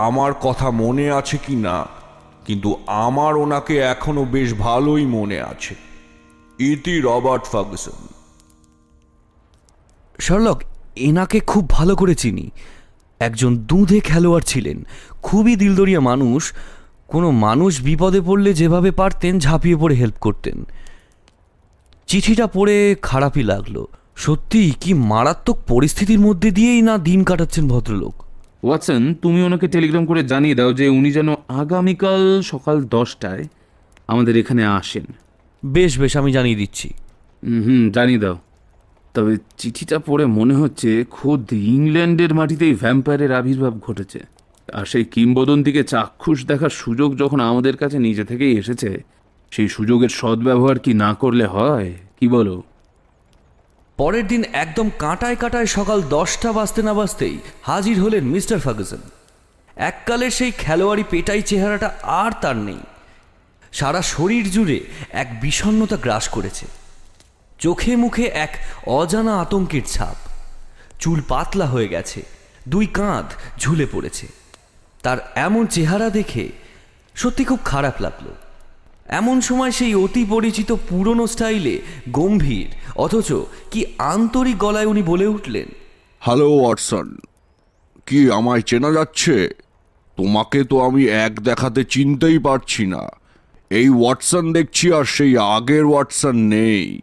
আমার 0.06 0.32
কথা 0.46 0.68
মনে 0.82 1.06
আছে 1.18 1.36
কি 1.44 1.56
না, 1.66 1.76
কিন্তু 2.46 2.70
আমার 3.06 3.32
ওনাকে 3.44 3.74
এখনও 3.94 4.24
বেশ 4.34 4.48
ভালোই 4.66 5.04
মনে 5.16 5.38
আছে। 5.52 5.74
ইতি 6.58 6.94
রবার্ট 7.00 7.44
ফার্গুসন 7.52 8.00
শার্লক, 10.18 10.58
এনাকে 11.08 11.38
খুব 11.50 11.64
ভালো 11.70 11.94
করে 11.96 12.14
চিনি। 12.14 12.46
একজন 13.20 13.52
দুধে 13.70 13.98
খেলোয়াড় 14.00 14.46
ছিলেন, 14.46 14.78
খুবই 15.22 15.54
দিলদরিয়া 15.56 16.02
মানুষ। 16.10 16.42
কোনো 17.08 17.28
মানুষ 17.46 17.72
বিপদে 17.80 18.20
পড়লে 18.20 18.50
যেভাবে 18.54 18.90
পারতেন, 18.90 19.32
ঝাঁপিয়ে 19.38 19.76
পড়ে 19.76 19.94
হেল্প 19.94 20.18
করতেন। 20.20 20.58
চিঠিটা 22.06 22.46
পড়ে 22.46 22.96
খারাপই 23.02 23.42
লাগল। 23.42 23.84
সত্যি 24.16 24.72
কি 24.80 24.94
মারাত্মক 24.94 25.58
পরিস্থিতির 25.68 26.18
মধ্যে 26.18 26.50
দিয়েই 26.50 26.82
না 26.82 26.98
দিন 26.98 27.24
কাটাচ্ছেন 27.24 27.68
ভদ্রলোক? 27.68 28.14
ওয়াটসন 28.64 29.14
তুমি 29.14 29.42
ওনাকে 29.42 29.68
টেলিগ্রাম 29.68 30.06
করে 30.06 30.22
জানিয়ে 30.22 30.54
দাও 30.54 30.72
যে 30.72 30.88
উনি 30.88 31.12
যেন 31.12 31.34
আগামীকাল 31.48 32.42
সকাল 32.42 32.82
দশটায় 32.82 33.44
আমাদের 34.08 34.36
এখানে 34.36 34.66
আসেন। 34.66 35.04
বেশ 35.64 35.98
বেশ 35.98 36.16
আমি 36.16 36.32
জানিয়ে 36.32 36.56
দিচ্ছি। 36.56 36.88
হুম, 37.42 37.62
হুম 37.64 37.90
জানিয়ে 37.90 38.18
দাও। 38.18 38.38
তবে 39.14 39.36
চিঠিটা 39.58 39.98
পড়ে 39.98 40.26
মনে 40.26 40.54
হচ্ছে 40.54 41.04
খোদ 41.10 41.52
ইংল্যান্ডের 41.52 42.34
মাটিতেই 42.34 42.74
ভ্যাম্পায়ারের 42.74 43.32
আবির্ভাব 43.32 43.78
ঘটেছে। 43.78 44.20
আর 44.72 44.84
সেই 44.84 45.04
কিংবদন্তিকে 45.04 45.82
চাক্ষুষ 45.82 46.46
দেখার 46.46 46.70
সুযোগ 46.70 47.18
যখন 47.18 47.40
আমাদের 47.40 47.76
কাছে 47.76 47.98
নিজে 47.98 48.24
থেকেই 48.24 48.58
এসেছে 48.58 49.15
সেই 49.50 49.68
সুযোগের 49.68 50.08
সদ্ব্যবহার 50.08 50.78
কি 50.78 50.94
না 50.94 51.14
করলে 51.14 51.46
হয়? 51.46 51.92
কি 52.20 52.28
বলো? 52.28 52.62
পরের 53.96 54.26
দিন 54.26 54.44
একদম 54.52 54.90
কাঁটায় 54.98 55.36
কাঁটায় 55.36 55.66
সকাল 55.66 56.02
দশটা 56.02 56.52
বাজতে 56.52 56.82
না 56.82 56.94
বাজতেই 56.94 57.38
হাজির 57.62 58.02
হলেন 58.02 58.24
মিস্টার 58.24 58.58
ফার্গুসন 58.58 59.02
এককালের 59.76 60.30
সেই 60.30 60.52
খেলোয়াড়ি 60.58 61.04
পেটাই 61.10 61.42
চেহারাটা 61.42 61.94
আর 62.02 62.32
তার 62.40 62.56
নেই। 62.56 62.80
সারা 63.72 64.02
শরীর 64.02 64.50
জুড়ে 64.50 64.80
এক 65.10 65.40
বিষণ্ণতা 65.40 65.96
গ্রাস 65.96 66.28
করেছে। 66.28 66.66
চোখে 67.58 67.96
মুখে 67.96 68.24
এক 68.24 68.58
অজানা 68.86 69.40
আতঙ্কের 69.40 69.82
ছাপ। 69.86 70.16
চুল 71.00 71.20
পাতলা 71.28 71.66
হয়ে 71.66 71.88
গেছে, 71.88 72.22
দুই 72.68 72.86
কাঁধ 72.86 73.24
ঝুলে 73.58 73.86
পড়েছে। 73.92 74.26
তার 75.02 75.18
এমন 75.34 75.66
চেহারা 75.66 76.10
দেখে 76.10 76.48
সত্যি 77.14 77.44
খুব 77.44 77.58
খারাপ 77.64 77.94
লাগল। 78.00 78.26
এমন 79.08 79.40
সময় 79.40 79.70
সেই 79.70 79.94
অতি 79.94 80.26
পরিচিত 80.30 80.72
পুরনো 80.88 81.26
স্টাইলে 81.26 81.78
গম্ভীর 82.12 82.66
অথচ 82.96 83.32
কি 83.70 83.84
আন্তরিক 83.98 84.58
গলায় 84.58 84.86
উনি 84.86 85.02
বলে 85.02 85.26
উঠলেন 85.26 85.68
হ্যালো 86.20 86.50
ওয়াটসন 86.50 87.16
কি 88.06 88.30
আমায় 88.30 88.60
চেনা 88.60 88.92
যাচ্ছে? 88.92 89.50
তোমাকে 90.16 90.64
তো 90.64 90.80
আমি 90.80 91.06
এক 91.06 91.40
দেখাতে 91.40 91.84
চিনতেই 91.84 92.38
পারছি 92.38 92.86
না। 92.86 93.08
এই 93.70 93.88
ওয়াটসন 93.88 94.52
দেখছি 94.52 94.92
আর 94.92 95.04
সেই 95.04 95.38
আগের 95.38 95.84
ওয়াটসন 95.84 96.36
নেই। 96.36 97.00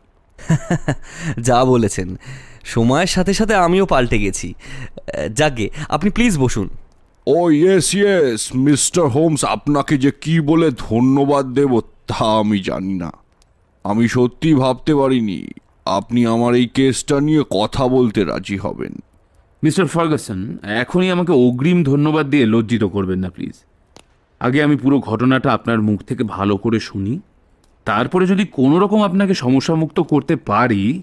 যা 1.42 1.66
বলেছেন। 1.66 2.18
সময়ের 2.64 3.08
সাথে 3.08 3.34
সাথে 3.34 3.56
আমিও 3.56 3.86
পাল্টে 3.86 4.20
গেছি। 4.20 4.54
যাকে 5.34 5.70
আপনি 5.90 6.10
প্লিজ 6.10 6.38
বসুন। 6.38 6.70
ও 7.28 7.52
ইয়েস 7.52 7.96
ইয়েস 7.96 8.56
মিস্টার 8.56 9.08
হোমস 9.08 9.46
আপনাকে 9.46 9.98
যে 9.98 10.12
কি 10.22 10.40
বলে 10.40 10.72
ধন্যবাদ 10.72 11.46
দেব 11.54 11.82
তা 12.08 12.40
আমি 12.40 12.60
জানি 12.60 12.94
না। 12.94 13.12
আমি 13.84 14.08
সত্যি 14.08 14.54
ভাবতে 14.54 14.96
পারিনি 14.96 15.48
আপনি 15.86 16.26
আমার 16.26 16.56
এই 16.56 16.68
কেসটা 16.68 17.20
নিয়ে 17.20 17.44
কথা 17.50 17.88
বলতে 17.88 18.24
রাজি 18.24 18.58
হবেন। 18.58 18.94
মিস্টার 19.64 19.86
ফার্গাসন 19.86 20.58
এখনই 20.64 21.12
আমাকে 21.12 21.32
অগ্রিম 21.32 21.84
ধন্যবাদ 21.84 22.30
দিয়ে 22.30 22.46
লজ্জিত 22.46 22.84
করবেন 22.84 23.20
না 23.20 23.30
প্লিজ। 23.30 23.54
আগে 24.40 24.64
আমি 24.64 24.76
পুরো 24.76 25.00
ঘটনাটা 25.00 25.54
আপনার 25.54 25.82
মুখ 25.82 26.02
থেকে 26.02 26.24
ভালো 26.24 26.58
করে 26.58 26.80
শুনি। 26.80 27.20
তারপরে 27.86 28.26
যদি 28.26 28.46
কোনো 28.46 28.80
রকম 28.80 29.04
আপনাকে 29.04 29.34
সমস্যামুক্ত 29.34 30.00
করতে 30.00 30.36
পারি 30.36 31.02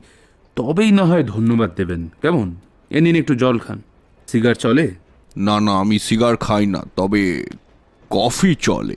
তবেই 0.57 0.91
না 0.91 1.05
হয় 1.05 1.25
ধন্যবাদ 1.25 1.71
দেবেন। 1.77 2.09
কেমন? 2.23 2.55
এ 2.91 3.01
নিন 3.01 3.17
একটু 3.17 3.35
জল 3.35 3.59
খান। 3.59 3.83
সিগার 4.27 4.55
চলে? 4.55 4.91
না 5.37 5.61
না 5.61 5.73
আমি 5.81 5.99
সিগার 5.99 6.37
খাই 6.37 6.67
না 6.67 6.85
তবে 6.97 7.47
কফি 8.11 8.55
চলে। 8.55 8.97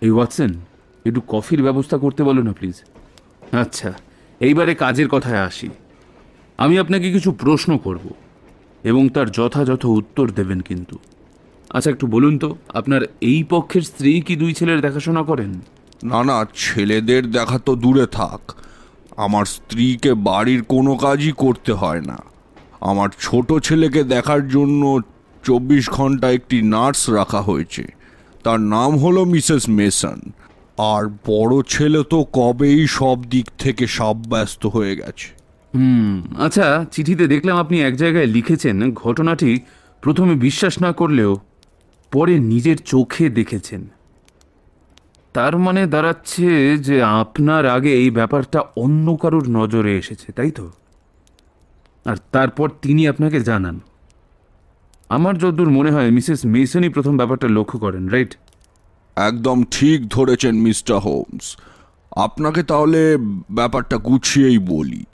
এই 0.00 0.10
ওয়াটসন 0.10 0.54
একটু 1.04 1.20
কফির 1.28 1.62
ব্যবস্থা 1.62 1.98
করতে 1.98 2.22
বলো 2.24 2.42
না 2.42 2.52
প্লিজ 2.52 2.74
আচ্ছা 3.52 3.92
এইবারে 4.40 4.74
কাজের 4.74 5.08
কথায় 5.08 5.40
আসি। 5.40 5.68
আমি 6.58 6.78
আপনাকে 6.78 7.12
কিছু 7.12 7.32
প্রশ্ন 7.32 7.78
করব, 7.78 8.04
এবং 8.84 9.08
তার 9.08 9.30
যথাযথ 9.30 9.84
উত্তর 9.84 10.30
দেবেন 10.30 10.60
কিন্তু। 10.60 10.98
আচ্ছা 11.70 11.90
একটু 11.90 12.06
বলুন 12.06 12.38
তো, 12.38 12.56
আপনার 12.74 13.02
এই 13.20 13.44
পক্ষের 13.44 13.82
স্ত্রী 13.82 14.20
কি 14.20 14.36
দুই 14.36 14.54
ছেলের 14.54 14.80
দেখাশোনা 14.80 15.22
করেন? 15.22 15.60
না 16.04 16.24
না, 16.24 16.46
ছেলেদের 16.56 17.30
দেখা 17.30 17.58
তো 17.58 17.76
দূরে 17.76 18.06
থাক। 18.06 18.52
আমার 19.16 19.44
স্ত্রীকে 19.44 20.14
বাড়ির 20.14 20.62
কোনো 20.62 20.96
কাজই 20.96 21.32
করতে 21.32 21.72
হয় 21.72 22.00
না। 22.00 22.18
আমার 22.80 23.08
ছোট 23.20 23.52
ছেলেকে 23.62 24.04
দেখার 24.04 24.48
জন্য 24.48 25.00
চব্বিশ 25.44 25.88
ঘণ্টা 25.88 26.30
একটি 26.30 26.62
নার্স 26.62 27.10
রাখা 27.10 27.40
হয়েছে। 27.40 27.84
তার 28.44 28.60
নাম 28.60 28.98
হলো 28.98 29.24
মিসেস 29.24 29.68
মেসন। 29.68 30.18
আর 30.78 31.08
বড় 31.26 31.62
ছেলে 31.68 32.02
তো 32.10 32.26
কবেই 32.32 32.86
সব 32.86 33.22
দিক 33.22 33.50
থেকে 33.58 33.86
সাব্যস্ত 33.86 34.66
হয়ে 34.66 34.96
গেছে। 34.96 35.28
হুম 35.74 36.22
আচ্ছা 36.38 36.84
চিঠিতে 36.92 37.26
দেখলাম 37.26 37.56
আপনি 37.56 37.82
এক 37.82 37.96
জায়গায় 37.96 38.26
লিখেছেন, 38.26 38.92
ঘটনাটি 38.92 39.60
প্রথমে 40.02 40.34
বিশ্বাস 40.34 40.82
না 40.82 40.92
করলেও 40.92 41.36
পরে 42.12 42.38
নিজের 42.38 42.76
চোখে 42.76 43.28
দেখেছেন। 43.28 43.88
তার 45.34 45.58
মানে 45.58 45.86
দাঁড়াচ্ছে 45.86 46.78
যে 46.78 47.02
আপনার 47.02 47.66
আগে 47.66 47.92
এই 47.92 48.10
ব্যাপারটা 48.10 48.60
অন্য 48.76 49.16
কারোর 49.16 49.48
নজরে 49.48 49.98
এসেছে, 49.98 50.32
তাই 50.32 50.50
তো? 50.50 50.70
আর 52.06 52.16
তারপর 52.32 52.68
তিনি 52.82 53.08
আপনাকে 53.08 53.40
জানান। 53.40 53.80
আমার 55.08 55.38
যতদূর 55.38 55.70
মনে 55.70 55.90
হয়, 55.90 56.10
মিসেস 56.10 56.46
মেসনই 56.46 56.88
প্রথম 56.88 57.16
ব্যাপারটা 57.16 57.48
লক্ষ্য 57.48 57.78
করেন, 57.78 58.08
রাইট? 58.08 58.36
একদম 59.16 59.64
ঠিক 59.70 60.08
ধরেছেন 60.08 60.54
মিস্টার 60.54 60.98
হোমস। 60.98 61.56
আপনাকে 62.16 62.62
তাহলে 62.62 63.16
ব্যাপারটা 63.50 63.96
গুছিয়েই 63.96 64.58
বলি। 64.58 65.04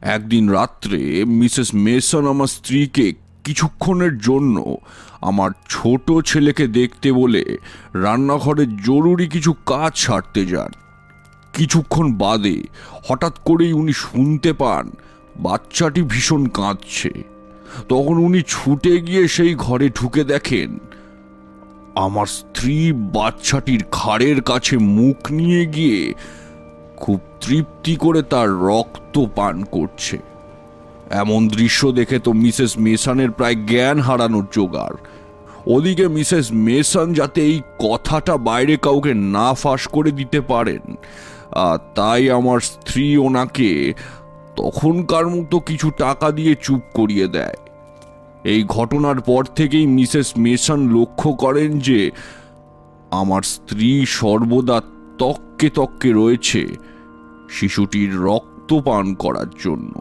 একদিন 0.00 0.50
রাত্রে 0.50 1.24
মিসেস 1.24 1.74
মেসন 1.74 2.28
আমার 2.28 2.46
স্ত্রীকে 2.46 3.12
কিছুক্ষণের 3.44 4.18
জন্য 4.18 4.76
আমার 5.20 5.50
ছোট 5.68 6.12
ছেলেকে 6.26 6.66
দেখতে 6.66 7.12
বলে 7.12 7.56
রান্নাঘরে 7.94 8.66
জরুরি 8.66 9.26
কিছু 9.26 9.52
কাজ 9.52 9.96
সারতে 9.96 10.46
যান। 10.46 10.70
কিছুক্ষণ 11.52 12.12
বাদে 12.12 12.62
হঠাৎ 13.08 13.38
করেই 13.44 13.72
উনি 13.72 13.92
শুনতে 13.92 14.52
পান, 14.52 14.90
বাচ্চাটি 15.36 16.02
ভীষণ 16.02 16.46
কাঁদছে। 16.46 17.10
তখন 17.88 18.18
উনি 18.18 18.42
ছুটে 18.46 19.00
গিয়ে 19.00 19.28
সেই 19.28 19.54
ঘরে 19.54 19.88
ঢুকে 19.88 20.24
দেখেন 20.24 20.78
আমার 21.96 22.26
স্ত্রী 22.26 22.92
বাচ্চাটির 22.92 23.82
খাড়ের 23.92 24.42
কাছে 24.42 24.78
মুখ 24.78 25.18
নিয়ে 25.30 25.66
গিয়ে 25.66 26.14
খুব 26.96 27.20
তৃপ্তি 27.40 27.96
করে 27.96 28.22
তার 28.22 28.48
রক্ত 28.68 29.14
পান 29.36 29.56
করছে। 29.64 30.18
এমন 31.10 31.48
দৃশ্য 31.48 31.92
দেখে 31.92 32.18
তো 32.18 32.32
মিসেস 32.32 32.72
মেসানের 32.78 33.30
প্রায় 33.30 33.54
জ্ঞান 33.54 33.98
হারানোর 34.00 34.46
জোগাড়। 34.52 34.96
ওদিকে 35.66 36.08
মিসেস 36.08 36.46
মেসান 36.52 37.12
যাতে 37.12 37.40
এই 37.42 37.58
কথাটা 37.78 38.36
বাইরে 38.36 38.74
কাউকে 38.76 39.14
না 39.14 39.48
ফাঁস 39.54 39.82
করে 39.86 40.10
দিতে 40.10 40.40
পারেন 40.40 40.82
তাই 41.94 42.30
আমার 42.30 42.60
স্ত্রী 42.60 43.16
ওনাকে 43.16 43.70
তখনকার 44.56 45.26
মতো 45.26 45.56
কিছু 45.60 45.88
টাকা 45.98 46.30
দিয়ে 46.30 46.54
চুপ 46.62 46.82
করিয়ে 46.94 47.28
দেয়। 47.28 47.56
এই 48.44 48.64
ঘটনার 48.68 49.20
পর 49.20 49.44
থেকেই 49.44 49.86
মিসেস 49.86 50.32
মেসান 50.36 51.00
লক্ষ্য 51.00 51.32
করেন 51.32 51.78
যে 51.78 52.10
আমার 53.10 53.42
স্ত্রী 53.42 54.06
সর্বদা 54.06 54.80
তককে 55.18 55.70
তককে 55.70 56.12
রয়েছে 56.12 56.66
শিশুটির 57.50 58.16
রক্ত 58.16 58.80
পান 58.80 59.14
করার 59.14 59.46
জন্য। 59.64 60.00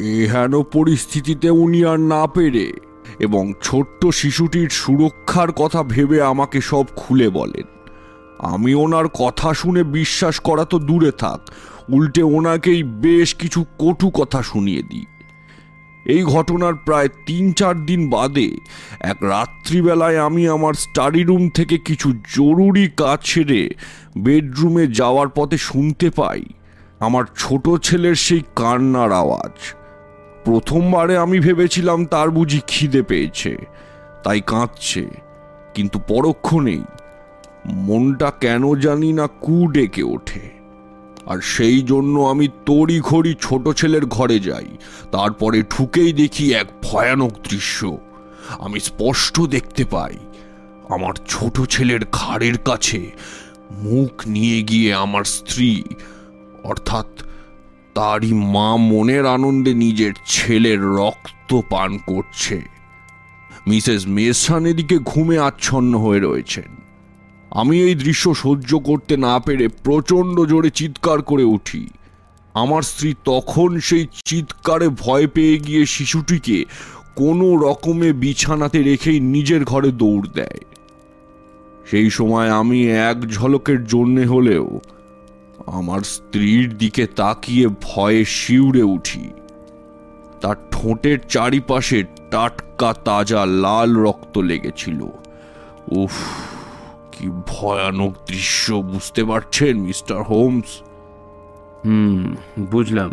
এহেন 0.00 0.62
পরিস্থিতিতে 0.62 1.50
উনি 1.50 1.84
আর 1.84 2.00
না 2.00 2.26
পেরে 2.26 2.72
এবং 3.18 3.52
ছোট্ট 3.62 4.06
শিশুটির 4.06 4.68
সুরক্ষার 4.68 5.52
কথা 5.52 5.82
ভেবে 5.82 6.22
আমাকে 6.22 6.60
সব 6.60 6.84
খুলে 6.96 7.28
বলেন। 7.28 7.64
আমি 8.38 8.74
ওনার 8.74 9.08
কথা 9.08 9.54
শুনে 9.54 9.82
বিশ্বাস 9.82 10.40
করা 10.40 10.64
তো 10.64 10.78
দূরে 10.78 11.10
থাক, 11.10 11.40
উল্টে 11.88 12.22
ওনাকেই 12.22 12.82
বেশ 12.82 13.34
কিছু 13.34 13.64
কটু 13.78 14.10
কথা 14.10 14.42
শুনিয়ে 14.42 14.82
দিই। 14.82 15.06
এই 16.08 16.22
ঘটনার 16.22 16.74
প্রায় 16.74 17.08
তিন 17.26 17.52
চার 17.52 17.86
দিন 17.86 18.10
বাদে 18.10 18.50
এক 19.00 19.16
রাত্রিবেলায় 19.22 20.18
আমি 20.18 20.48
আমার 20.48 20.74
স্টাডি 20.74 21.22
রুম 21.22 21.48
থেকে 21.48 21.78
কিছু 21.78 22.12
জরুরি 22.34 22.90
কাজ 22.96 23.18
ছেড়ে 23.22 23.70
বেডরুমে 24.18 24.86
যাওয়ার 24.86 25.28
পথে 25.28 25.58
শুনতে 25.58 26.10
পাই 26.10 26.42
আমার 27.00 27.24
ছোট 27.36 27.68
ছেলের 27.82 28.14
সেই 28.14 28.42
কান্নার 28.56 29.12
আওয়াজ। 29.12 29.52
প্রথমবারে 30.44 31.18
আমি 31.18 31.40
ভেবেছিলাম 31.40 32.04
তার 32.04 32.30
বুঝি 32.30 32.60
খিদে 32.66 33.02
পেয়েছে, 33.02 33.56
তাই 34.24 34.40
কাঁদছে, 34.46 35.04
কিন্তু 35.74 35.98
পরক্ষণেই 36.08 36.82
মনটা 37.66 38.32
কেন 38.40 38.74
জানি 38.74 39.12
না 39.12 39.26
কু 39.26 39.68
ডেকে 39.72 40.02
ওঠে। 40.02 40.57
আর 41.28 41.38
সেই 41.54 41.82
জন্য 41.82 42.14
আমি 42.20 42.48
তড়ি 42.66 43.00
ঘড়ি 43.00 43.32
ছোট 43.40 43.64
ছেলের 43.76 44.04
ঘরে 44.06 44.38
যাই। 44.38 44.68
তারপরে 45.12 45.58
ঠুকেই 45.70 46.12
দেখি 46.12 46.54
এক 46.54 46.68
ভয়ানক 46.82 47.32
দৃশ্য। 47.50 47.80
আমি 48.58 48.78
স্পষ্ট 48.80 49.36
দেখতে 49.40 49.84
পাই, 49.84 50.14
আমার 50.88 51.14
ছোট 51.28 51.56
ছেলের 51.70 52.02
ঘাড়ের 52.12 52.56
কাছে 52.58 53.00
মুখ 53.70 54.12
নিয়ে 54.26 54.62
গিয়ে 54.62 54.94
আমার 54.94 55.24
স্ত্রী, 55.24 55.82
অর্থাৎ 56.64 57.08
তারই 57.94 58.32
মা 58.54 58.70
মনের 58.90 59.26
আনন্দে 59.26 59.72
নিজের 59.74 60.12
ছেলের 60.26 60.80
রক্ত 60.98 61.50
পান 61.70 61.90
করছে। 62.06 62.56
মিসেস 63.66 64.02
মেসান 64.06 64.62
এদিকে 64.66 64.96
ঘুমে 65.04 65.36
আচ্ছন্ন 65.38 65.92
হয়ে 65.98 66.20
রয়েছেন। 66.20 66.70
আমি 67.50 67.82
এই 67.82 67.94
দৃশ্য 67.94 68.34
সহ্য 68.34 68.78
করতে 68.78 69.16
না 69.16 69.38
পেরে 69.38 69.68
প্রচণ্ড 69.68 70.40
জোরে 70.40 70.70
চিৎকার 70.70 71.22
করে 71.22 71.44
উঠি। 71.44 71.88
আমার 72.54 72.82
স্ত্রী 72.82 73.14
তখন 73.24 73.80
সেই 73.80 74.06
চিৎকারে 74.24 74.88
ভয় 74.88 75.26
পেয়ে 75.26 75.58
গিয়ে 75.58 75.86
শিশুটিকে 75.86 76.64
কোনো 77.16 77.56
রকমে 77.56 78.12
বিছানাতে 78.12 78.82
রেখেই 78.82 79.20
নিজের 79.20 79.64
ঘরে 79.64 79.92
দৌড় 79.92 80.28
দেয়। 80.34 80.58
সেই 81.90 82.10
সময় 82.10 82.50
আমি 82.50 82.90
এক 82.90 83.26
ঝলকের 83.26 83.84
জন্যে 83.84 84.26
হলেও 84.26 84.80
আমার 85.66 86.00
স্ত্রীর 86.00 86.78
দিকে 86.78 87.06
তাকিয়ে 87.06 87.68
ভয়ে 87.68 88.24
শিউরে 88.24 88.82
উঠি। 88.82 89.30
তার 90.40 90.56
ঠোঁটের 90.70 91.18
চারিপাশে 91.28 92.04
টাটকা 92.30 92.92
তাজা 92.92 93.46
লাল 93.46 93.96
রক্ত 93.96 94.38
লেগেছিল। 94.38 95.02
উফ! 95.90 96.12
কি 97.18 97.28
ভয়ানক 97.28 98.12
দৃশ্য 98.26 98.74
বুঝতে 98.74 99.24
পারছেন 99.24 99.80
মিস্টার 99.80 100.22
হোমস? 100.22 100.82
হুম 101.84 102.34
বুঝলাম। 102.70 103.10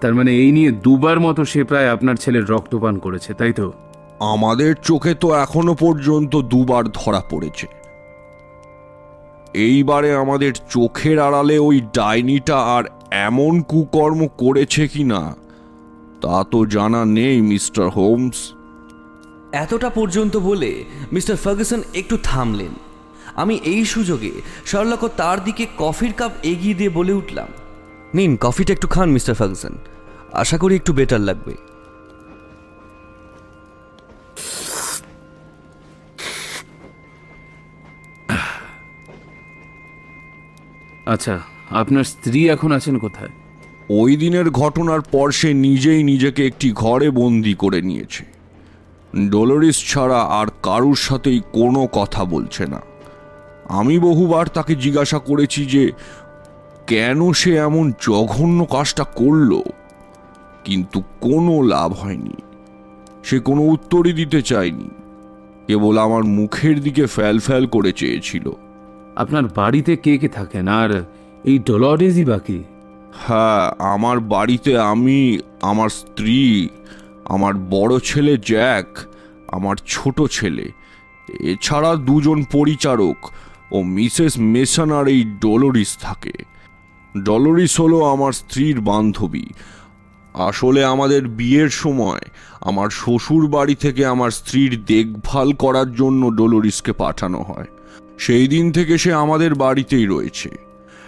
তার 0.00 0.14
মানে 0.14 0.36
এই 0.36 0.52
নিয়ে 0.52 0.70
দুবার 0.70 1.20
মতো 1.20 1.44
সে 1.44 1.64
প্রায় 1.64 1.90
আপনার 1.90 2.16
ছেলের 2.16 2.46
রক্তপান 2.46 2.98
করেছে 2.98 3.34
তাই 3.34 3.52
তো? 3.52 3.72
আমাদের 4.20 4.74
চোখে 4.82 5.14
তো 5.14 5.34
এখনও 5.34 5.74
পর্যন্ত 5.74 6.36
দুবার 6.36 6.84
ধরা 6.84 7.22
পড়েছে। 7.30 7.66
এইবারে 9.54 10.14
আমাদের 10.14 10.52
চোখের 10.70 11.18
আড়ালে 11.18 11.58
ওই 11.58 11.80
ডাইনিটা 11.80 12.56
আর 12.56 12.84
এমন 13.10 13.62
কুকর্ম 13.62 14.28
করেছে 14.38 14.88
কিনা 14.88 15.34
তা 16.20 16.44
তো 16.50 16.66
জানা 16.66 17.04
নেই 17.04 17.40
মিস্টার 17.40 17.88
হোমস। 17.88 18.54
এতটা 19.52 19.90
পর্যন্ত 19.90 20.36
বলে 20.36 20.84
মিস্টার 21.12 21.36
ফার্গুসন 21.36 21.82
একটু 21.94 22.18
থামলেন। 22.22 22.89
আমি 23.40 23.54
এই 23.64 23.82
সুযোগে 23.84 24.32
শার্লক 24.66 25.02
তার 25.16 25.38
দিকে 25.44 25.64
কফির 25.78 26.12
কাপ 26.12 26.32
এগিয়ে 26.42 26.74
দিয়ে 26.74 26.90
বলে 26.90 27.12
উঠলাম 27.12 27.48
নিন 28.14 28.32
কফিটা 28.40 28.72
একটু 28.72 28.88
খান 28.88 29.08
মিস্টার 29.10 29.34
ফার্গুসন 29.34 29.74
আশা 30.32 30.56
করি 30.58 30.74
একটু 30.76 30.92
বেটার 30.92 31.20
লাগবে। 31.20 31.54
আচ্ছা 41.06 41.34
আপনার 41.70 42.04
স্ত্রী 42.04 42.40
এখন 42.48 42.72
আছেন 42.72 42.96
কোথায়? 42.98 43.32
ওই 43.90 44.12
দিনের 44.16 44.46
ঘটনার 44.50 45.00
পর 45.00 45.26
সে 45.30 45.50
নিজেই 45.66 46.02
নিজেকে 46.02 46.42
একটি 46.46 46.68
ঘরে 46.72 47.08
বন্দি 47.10 47.54
করে 47.54 47.80
নিয়েছে। 47.82 48.24
ডলোরিস 49.30 49.78
ছাড়া 49.90 50.20
আর 50.38 50.46
কারুর 50.62 50.98
সাথেই 51.08 51.40
কোনো 51.52 51.82
কথা 51.92 52.22
বলছে 52.24 52.64
না। 52.66 52.80
আমি 53.70 53.98
বহুবার 53.98 54.46
তাকে 54.46 54.74
জিজ্ঞাসা 54.74 55.18
করেছি 55.18 55.66
যে 55.66 55.92
কেন 56.86 57.32
সে 57.32 57.56
এমন 57.56 57.92
জঘন্য 58.00 58.64
কাজটা 58.64 59.04
করল? 59.04 59.62
কিন্তু 60.64 61.02
কোনো 61.20 61.62
লাভ 61.62 61.92
হয়নি। 61.92 62.34
সে 63.24 63.38
কোনো 63.38 63.62
উত্তরই 63.62 64.12
দিতে 64.12 64.42
চায়নি। 64.42 64.88
কেবল 65.66 65.98
আমার 65.98 66.24
মুখের 66.24 66.80
দিকে 66.80 67.06
ফ্যাল 67.06 67.38
ফ্যাল 67.38 67.66
করে 67.66 67.92
চেয়েছিল। 67.92 68.50
আপনার 69.16 69.42
বাড়িতে 69.56 69.96
কে 69.96 70.18
কে 70.18 70.28
থাকেন? 70.28 70.68
আর 70.68 71.04
এই 71.44 71.58
ডলরেজই 71.58 72.24
বাকি 72.24 72.62
হ্যাঁ 73.26 73.82
আমার 73.84 74.20
বাড়িতে 74.20 74.78
আমি 74.78 75.38
আমার 75.62 75.88
স্ত্রী 75.88 76.68
আমার 77.24 77.54
বড় 77.54 77.98
ছেলে 77.98 78.36
জ্যাক 78.36 78.98
আমার 79.48 79.76
ছোট 79.86 80.22
ছেলে 80.30 80.72
এছাড়া 81.40 81.94
দুজন 81.94 82.44
পরিচারক 82.52 83.30
ও 83.72 83.82
মিসেস 83.82 84.38
মেসান 84.38 84.92
আর 84.92 85.08
এই 85.08 85.24
ডলোরিস 85.24 85.96
থাকে। 86.00 86.32
ডলোরিস 87.24 87.80
হলো 87.80 88.04
আমার 88.04 88.32
স্ত্রীর 88.32 88.80
বান্ধবী। 88.80 89.44
আসলে 90.34 90.84
আমাদের 90.84 91.28
বিয়ের 91.28 91.68
সময় 91.68 92.20
আমার 92.60 92.90
শ্বশুর 92.90 93.46
বাড়ি 93.46 93.74
থেকে 93.74 94.06
আমার 94.06 94.30
স্ত্রীর 94.30 94.84
দেখভাল 94.84 95.52
করার 95.52 95.94
জন্য 95.94 96.30
ডলোরিসকে 96.30 96.92
পাঠানো 96.92 97.42
হয়। 97.42 97.66
সেই 98.18 98.48
দিন 98.48 98.72
থেকে 98.72 98.98
সে 98.98 99.12
আমাদের 99.12 99.54
বাড়িতেই 99.54 100.06
রয়েছে। 100.06 100.50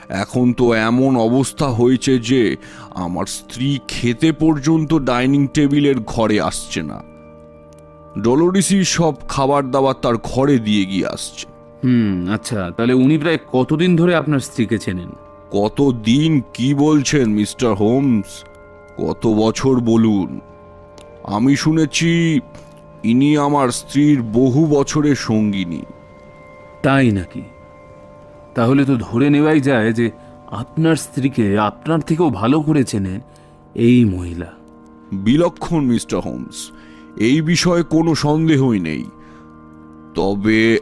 এখন 0.09 0.53
তো 0.53 0.75
এমন 0.75 1.16
অবস্থা 1.16 1.68
হয়েছে 1.68 2.18
যে 2.18 2.57
আমার 2.90 3.27
স্ত্রী 3.27 3.79
খেতে 3.88 4.33
পর্যন্ত 4.33 4.94
ডাইনিং 4.94 5.46
টেবিলের 5.46 6.01
ঘরে 6.01 6.40
আসছে 6.40 6.83
না। 6.83 7.03
ডলোরিসই 8.20 8.85
সব 8.85 9.14
খাবার 9.29 9.70
দাবার 9.70 9.94
তার 9.94 10.14
ঘরে 10.16 10.59
দিয়ে 10.59 10.85
গিয়ে 10.85 11.07
আসছে। 11.07 11.51
হুম 11.85 12.33
আচ্ছা 12.33 12.71
তাহলে 12.71 12.92
উনি 12.92 13.18
প্রায় 13.18 13.38
কতদিন 13.53 13.97
ধরে 13.97 14.14
আপনার 14.14 14.40
স্ত্রীকে 14.40 14.79
চেনেন? 14.79 15.09
কত 15.51 15.92
দিন 16.05 16.42
কি 16.55 16.75
বলছেন 16.75 17.31
মিস্টার 17.31 17.75
হোমস? 17.75 18.45
কত 18.97 19.27
বছর 19.27 19.81
বলুন। 19.81 20.40
আমি 21.25 21.57
শুনেছি 21.57 22.40
ইনি 23.05 23.37
আমার 23.37 23.68
স্ত্রীর 23.68 24.23
বহু 24.23 24.66
বছরের 24.66 25.14
সঙ্গিনী। 25.14 25.83
তাই 26.83 27.11
নাকি? 27.11 27.42
তাহলে 28.55 28.85
তো 28.85 28.97
ধরে 28.97 29.31
নেওয়াই 29.31 29.61
যায় 29.61 29.92
যে 29.92 30.11
আপনার 30.51 30.97
স্ত্রীকে 30.97 31.59
আপনার 31.59 32.01
থেকেও 32.01 32.31
ভালো 32.31 32.61
করে 32.61 32.85
চেনেন 32.85 33.21
এই 33.75 34.05
মহিলা। 34.05 34.53
বিলক্ষণ 35.12 35.81
মিস্টার 35.81 36.21
হোমস 36.21 36.71
এই 37.16 37.40
বিষয়ে 37.40 37.83
কোনো 37.83 38.14
সন্দেহই 38.14 38.81
নেই। 38.81 39.05
তবে 40.14 40.79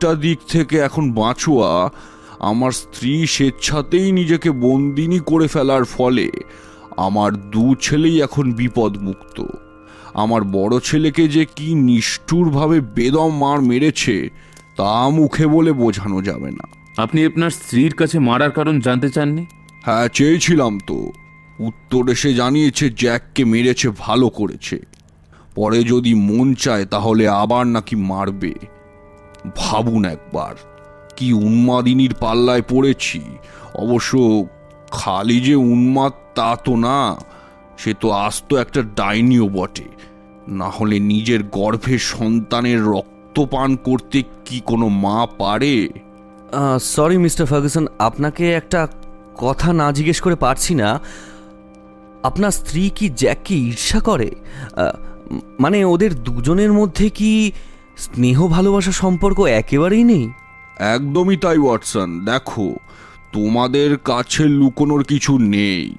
একটা 0.00 0.14
দিক 0.14 0.38
থেকে 0.48 0.78
এখন 0.78 1.12
বাঁচুয়া 1.12 1.90
আমার 2.38 2.72
স্ত্রী 2.72 3.26
স্বেচ্ছাতেই 3.26 4.12
নিজেকে 4.12 4.50
বন্দিনী 4.50 5.20
করে 5.26 5.46
ফেলার 5.48 5.84
ফলে 5.84 6.30
আমার 6.96 7.50
দু 7.50 7.74
ছেলেই 7.74 8.22
এখন 8.22 8.52
বিপদমুক্ত। 8.52 9.42
আমার 10.14 10.42
বড় 10.42 10.80
ছেলেকে 10.80 11.28
যে 11.28 11.44
কি 11.56 11.74
নিষ্ঠুরভাবে 11.74 12.80
বেদম 12.80 13.30
মার 13.38 13.60
মেরেছে 13.62 14.30
তা 14.76 15.10
মুখে 15.10 15.46
বলে 15.46 15.72
বোঝানো 15.72 16.22
যাবে 16.22 16.50
না। 16.50 16.66
আপনি 17.02 17.26
আপনার 17.26 17.50
স্ত্রীর 17.50 17.94
কাছে 17.94 18.18
মারার 18.18 18.50
কারণ 18.50 18.80
জানতে 18.80 19.08
চাননি? 19.10 19.46
হ্যাঁ 19.82 20.08
চেয়েছিলাম 20.08 20.78
তো। 20.86 21.12
উত্তর 21.58 22.08
এসে 22.08 22.34
জানিয়েছে 22.34 22.90
জ্যাককে 22.90 23.44
মেরেছে 23.44 23.88
ভালো 23.98 24.28
করেছে। 24.28 24.78
পরে 25.54 25.84
যদি 25.84 26.14
মন 26.14 26.54
চায় 26.54 26.84
তাহলে 26.84 27.28
আবার 27.28 27.66
নাকি 27.66 27.96
মারবে। 27.96 28.54
ভাবুন 29.56 30.02
একবার, 30.04 30.54
কি 31.16 31.26
উন্মাদিনীর 31.46 32.14
পাল্লায় 32.20 32.64
পড়েছি। 32.72 33.20
অবশ্য 33.74 34.12
খালি 34.90 35.38
যে 35.40 35.56
উন্মাদ 35.72 36.12
তা 36.36 36.50
তো 36.64 36.72
না, 36.86 36.98
সে 37.78 37.92
তো 38.00 38.08
আস্ত 38.26 38.48
একটা 38.54 38.80
ডাইনিও 39.00 39.46
বটে। 39.48 39.88
না 40.60 40.68
হলে 40.76 40.96
নিজের 41.12 41.40
গর্ভে 41.58 41.96
সন্তানের 42.12 42.80
রক্ত 42.92 43.36
পান 43.54 43.70
করতে 43.76 44.18
কি 44.46 44.58
কোনো 44.60 44.86
মা 45.04 45.18
পারে? 45.38 45.76
সরি 46.94 47.16
মিস্টার 47.24 47.46
ফার্গুসন, 47.46 47.84
আপনাকে 47.98 48.44
একটা 48.60 48.80
কথা 49.44 49.68
না 49.72 49.86
জিজ্ঞেস 49.92 50.18
করে 50.24 50.36
পারছি 50.44 50.72
না। 50.74 50.88
আপনার 52.22 52.50
স্ত্রী 52.50 52.82
কি 52.96 53.06
জ্যাককে 53.20 53.54
ঈর্ষা 53.68 54.00
করে? 54.00 54.28
মানে 55.60 55.78
ওদের 55.84 56.12
দুজনের 56.26 56.72
মধ্যে 56.72 57.06
কি 57.10 57.32
স্নেহ 57.98 58.48
ভালোবাসা 58.48 58.92
সম্পর্ক 58.92 59.40
একেবারেই 59.40 60.04
নেই। 60.04 60.30
একদমই 60.78 61.36
তাই 61.36 61.58
ওয়াটসন। 61.58 62.24
দেখো 62.24 62.76
তোমাদের 63.32 63.96
কাছে 63.96 64.44
লুকোনোর 64.44 65.04
কিছু 65.04 65.38
নেই। 65.38 65.94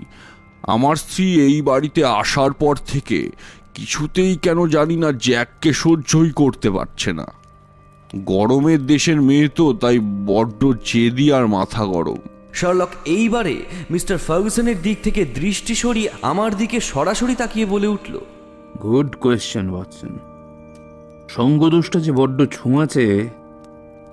আমার 0.63 0.95
স্ত্রী 0.95 1.41
এই 1.41 1.61
বাড়িতে 1.61 2.05
আসার 2.05 2.51
পর 2.53 2.75
থেকে 2.87 3.29
কিছুতেই 3.73 4.35
কেন 4.35 4.67
জানি 4.67 4.95
না 4.95 5.11
জ্যাককে 5.11 5.73
সহ্যই 5.73 6.31
করতে 6.31 6.69
পারছে 6.69 7.13
না। 7.13 7.27
গরমের 8.15 8.85
দেশের 8.85 9.21
মেয়ে 9.21 9.47
তো 9.47 9.73
তাই 9.73 9.99
বড্ড 9.99 10.73
জেদি 10.85 11.33
আর 11.33 11.47
মাথা 11.47 11.85
গরম। 11.85 12.19
শার্লক 12.53 12.89
এইবারে 13.05 13.55
মিস্টার 13.91 14.17
ফার্গুসনের 14.17 14.81
দিক 14.81 14.97
থেকে 15.03 15.25
দৃষ্টি 15.25 15.75
সরিয়ে 15.75 16.09
আমার 16.21 16.57
দিকে 16.57 16.79
সরাসরি 16.79 17.35
তাকিয়ে 17.35 17.65
বলে 17.65 17.87
উঠল। 17.87 18.19
Good 18.83 19.15
question 19.15 19.69
Watson. 19.69 20.13
সঙ্গদোষটা 21.29 21.99
যে 21.99 22.11
বড্ড 22.11 22.45
ছুঁয়াছে 22.51 23.29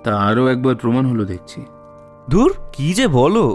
তা 0.03 0.11
আরও 0.19 0.47
একবার 0.47 0.75
প্রমাণ 0.75 1.05
হলো 1.05 1.25
দেখছি। 1.25 1.65
ধুর 2.29 2.53
কি 2.73 2.93
যে 2.93 3.07
বলো। 3.07 3.45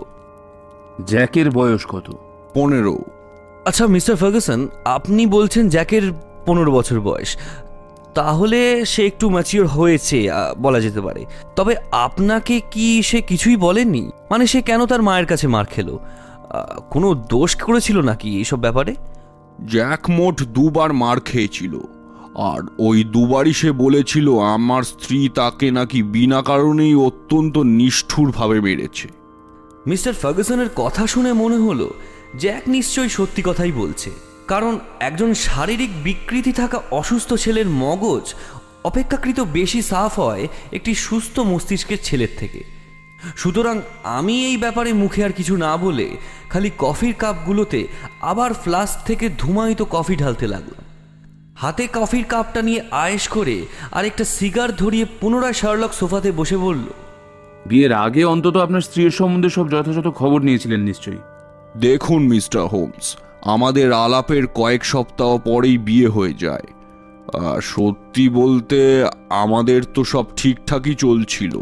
জ্যাকের 1.07 1.51
বয়স 1.51 1.87
কত? 1.87 2.07
পনেরো। 2.55 2.99
আচ্ছা 3.65 3.87
মিস্টার 3.87 4.17
ফার্গুসন 4.17 4.69
আপনি 4.85 5.27
বলছেন 5.27 5.69
জ্যাকের 5.69 6.03
পনেরো 6.47 6.71
বছর 6.73 7.01
বয়স। 7.01 7.37
তাহলে 8.15 8.85
সে 8.85 9.07
একটু 9.07 9.31
ম্যাচিওর 9.31 9.67
হয়েছে 9.67 10.19
বলা 10.59 10.81
যেতে 10.81 11.01
পারে। 11.01 11.25
তবে 11.57 11.77
আপনাকে 11.91 12.61
কি 12.71 13.03
সে 13.03 13.19
কিছুই 13.21 13.57
বলেনি? 13.57 14.11
মানে 14.31 14.47
সে 14.47 14.63
কেন 14.63 14.87
তার 14.87 15.03
মায়ের 15.03 15.27
কাছে 15.27 15.47
মার 15.49 15.65
খেলো? 15.65 15.99
কোনো 16.91 17.15
দোষ 17.15 17.57
করেছিল 17.57 18.01
নাকি 18.01 18.29
এইসব 18.37 18.59
ব্যাপারে? 18.61 18.95
জ্যাক 19.71 20.11
মোট 20.11 20.43
দুবার 20.43 20.93
মার 20.93 21.21
খেয়েছিল। 21.21 21.75
আর 22.35 22.61
ওই 22.79 23.05
দুবারই 23.05 23.53
সে 23.53 23.73
বলেছিল, 23.73 24.39
আমার 24.39 24.83
স্ত্রী 24.83 25.29
তাকে 25.35 25.71
নাকি 25.71 26.03
বিনা 26.03 26.43
কারণেই 26.43 26.95
অত্যন্ত 26.95 27.59
নিষ্ঠুরভাবে 27.59 28.61
মেরেছে। 28.61 29.09
মিস্টার 29.87 30.15
ফার্গুসনের 30.15 30.67
কথা 30.77 31.07
শুনে 31.07 31.33
মনে 31.33 31.57
হলো 31.57 31.95
জ্যাক 32.39 32.69
নিশ্চয়ই 32.69 33.09
সত্যি 33.09 33.43
কথাই 33.45 33.73
বলছে। 33.73 34.11
কারণ 34.49 34.79
একজন 35.01 35.35
শারীরিক 35.35 36.03
বিকৃতি 36.03 36.53
থাকা 36.53 36.81
অসুস্থ 36.91 37.35
ছেলের 37.35 37.69
মগজ 37.69 38.35
অপেক্ষাকৃত 38.85 39.41
বেশি 39.41 39.83
সাফ 39.83 40.21
হয় 40.21 40.49
একটি 40.73 40.95
সুস্থ 40.95 41.41
মস্তিষ্কের 41.41 41.99
ছেলের 42.03 42.29
থেকে। 42.39 42.65
সুতরাং 43.37 43.81
আমি 44.05 44.47
এই 44.47 44.57
ব্যাপারে 44.57 44.93
মুখে 44.93 45.25
আর 45.25 45.33
কিছু 45.33 45.57
না 45.57 45.77
বলে 45.77 46.17
খালি 46.51 46.71
কফির 46.79 47.15
কাপগুলোতে 47.15 47.87
আবার 48.21 48.55
ফ্লাস্ক 48.55 49.07
থেকে 49.07 49.31
ধুমায়িত 49.39 49.85
কফি 49.91 50.17
ঢালতে 50.17 50.47
লাগলাম। 50.47 50.82
হাতে 51.57 51.89
কফির 51.93 52.25
কাপটা 52.25 52.63
নিয়ে 52.63 52.83
আয়েশ 52.91 53.29
করে 53.29 53.67
আর 53.93 54.05
একটা 54.05 54.25
সিগার 54.25 54.77
ধরিয়ে 54.77 55.07
পুনরায় 55.21 55.53
শার্লক 55.53 55.93
সোফাতে 55.93 56.33
বসে 56.33 56.57
বলল 56.57 56.83
বিয়ের 57.67 57.93
আগে 57.93 58.25
অন্তত 58.25 58.57
আপনার 58.57 58.81
স্ত্রীর 58.81 59.11
সম্বন্ধে 59.11 59.49
সব 59.49 59.71
যথাযথ 59.71 60.09
খবর 60.09 60.41
নিয়েছিলেন 60.41 60.81
নিশ্চয়ই। 60.81 61.19
দেখুন 61.77 62.23
মিস্টার 62.23 62.67
হোমস 62.67 63.17
আমাদের 63.43 63.93
আলাপের 63.93 64.47
কয়েক 64.47 64.85
সপ্তাহ 64.85 65.39
পরেই 65.39 65.79
বিয়ে 65.79 66.09
হয়ে 66.09 66.33
যায়। 66.33 66.63
আহ, 67.35 67.61
সত্যি 67.61 68.29
বলতে 68.29 69.05
আমাদের 69.31 69.85
তো 69.85 70.05
সব 70.05 70.25
ঠিকঠাকই 70.37 70.95
চলছিল। 70.95 71.61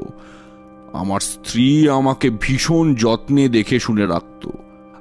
আমার 0.92 1.20
স্ত্রী 1.20 1.88
আমাকে 1.88 2.30
ভীষণ 2.30 2.94
যত্নে 2.94 3.48
দেখে 3.48 3.80
শুনে 3.80 4.06
রাখত। 4.06 4.48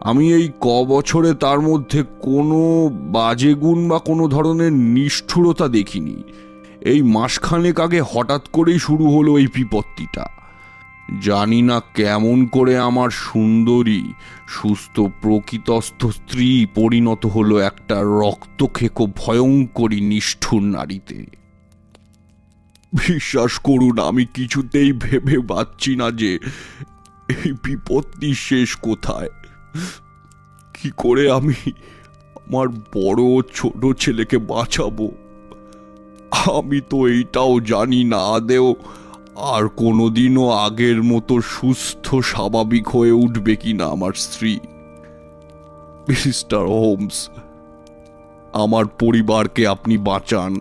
আমি 0.02 0.34
এই 0.34 0.50
ক 0.60 0.68
বছরে 0.88 1.34
তার 1.34 1.60
মধ্যে 1.62 2.04
কোনো 2.04 2.90
বাজে 2.90 3.54
গুণ 3.54 3.88
বা 3.88 4.00
কোনো 4.00 4.28
ধরনের 4.28 4.74
নিষ্ঠুরতা 4.74 5.68
দেখিনি। 5.68 6.24
এই 6.82 7.02
মাসখানেক 7.02 7.80
আগে 7.80 8.02
হঠাৎ 8.14 8.48
করেই 8.54 8.80
শুরু 8.80 9.10
হলো 9.10 9.38
এই 9.38 9.48
বিপত্তিটা। 9.48 10.26
জানি 11.22 11.62
না 11.62 11.82
কেমন 11.96 12.46
করে 12.46 12.78
আমার 12.78 13.10
সুন্দরী, 13.10 14.04
সুস্থ 14.48 15.00
প্রকৃতস্থ 15.22 16.06
স্ত্রী 16.06 16.66
পরিণত 16.76 17.26
হলো 17.26 17.60
একটা 17.60 18.02
রক্তখেকো 18.02 19.08
ভয়ঙ্করী 19.16 20.02
নিষ্ঠুর 20.02 20.62
নারীতে। 20.62 21.26
বিশ্বাস 22.94 23.60
করুন, 23.60 24.00
আমি 24.00 24.26
কিছুতেই 24.26 24.92
ভেবে 24.92 25.40
পাচ্ছি 25.40 25.96
না 25.96 26.12
যে 26.12 26.40
এই 27.30 27.54
বিপত্তি 27.64 28.34
শেষ 28.34 28.76
কোথায়। 28.76 29.30
কি 30.74 30.92
করে 30.98 31.32
আমি 31.32 31.58
আমার 32.36 32.68
বড় 32.70 33.42
ছোট 33.54 33.82
ছেলেকে 34.00 34.38
বাঁচাবো? 34.38 35.12
আমি 36.58 36.82
তো 36.90 37.08
এইটাও 37.08 37.60
জানি 37.60 38.04
না, 38.04 38.18
আদেও 38.18 38.76
আর 39.36 39.64
কোনোদিনও 39.68 40.50
আগের 40.50 41.04
মতো 41.04 41.42
সুস্থ, 41.42 42.16
স্বাভাবিক 42.16 42.88
হয়ে 42.88 43.12
উঠবে 43.12 43.56
কি 43.56 43.74
না 43.74 43.86
আমার 43.86 44.14
স্ত্রী। 44.14 44.60
মিস্টার 46.08 46.64
হোমস, 46.66 47.30
আমার 48.54 48.86
পরিবারকে 48.86 49.68
আপনি 49.68 49.98
বাঁচান। 49.98 50.52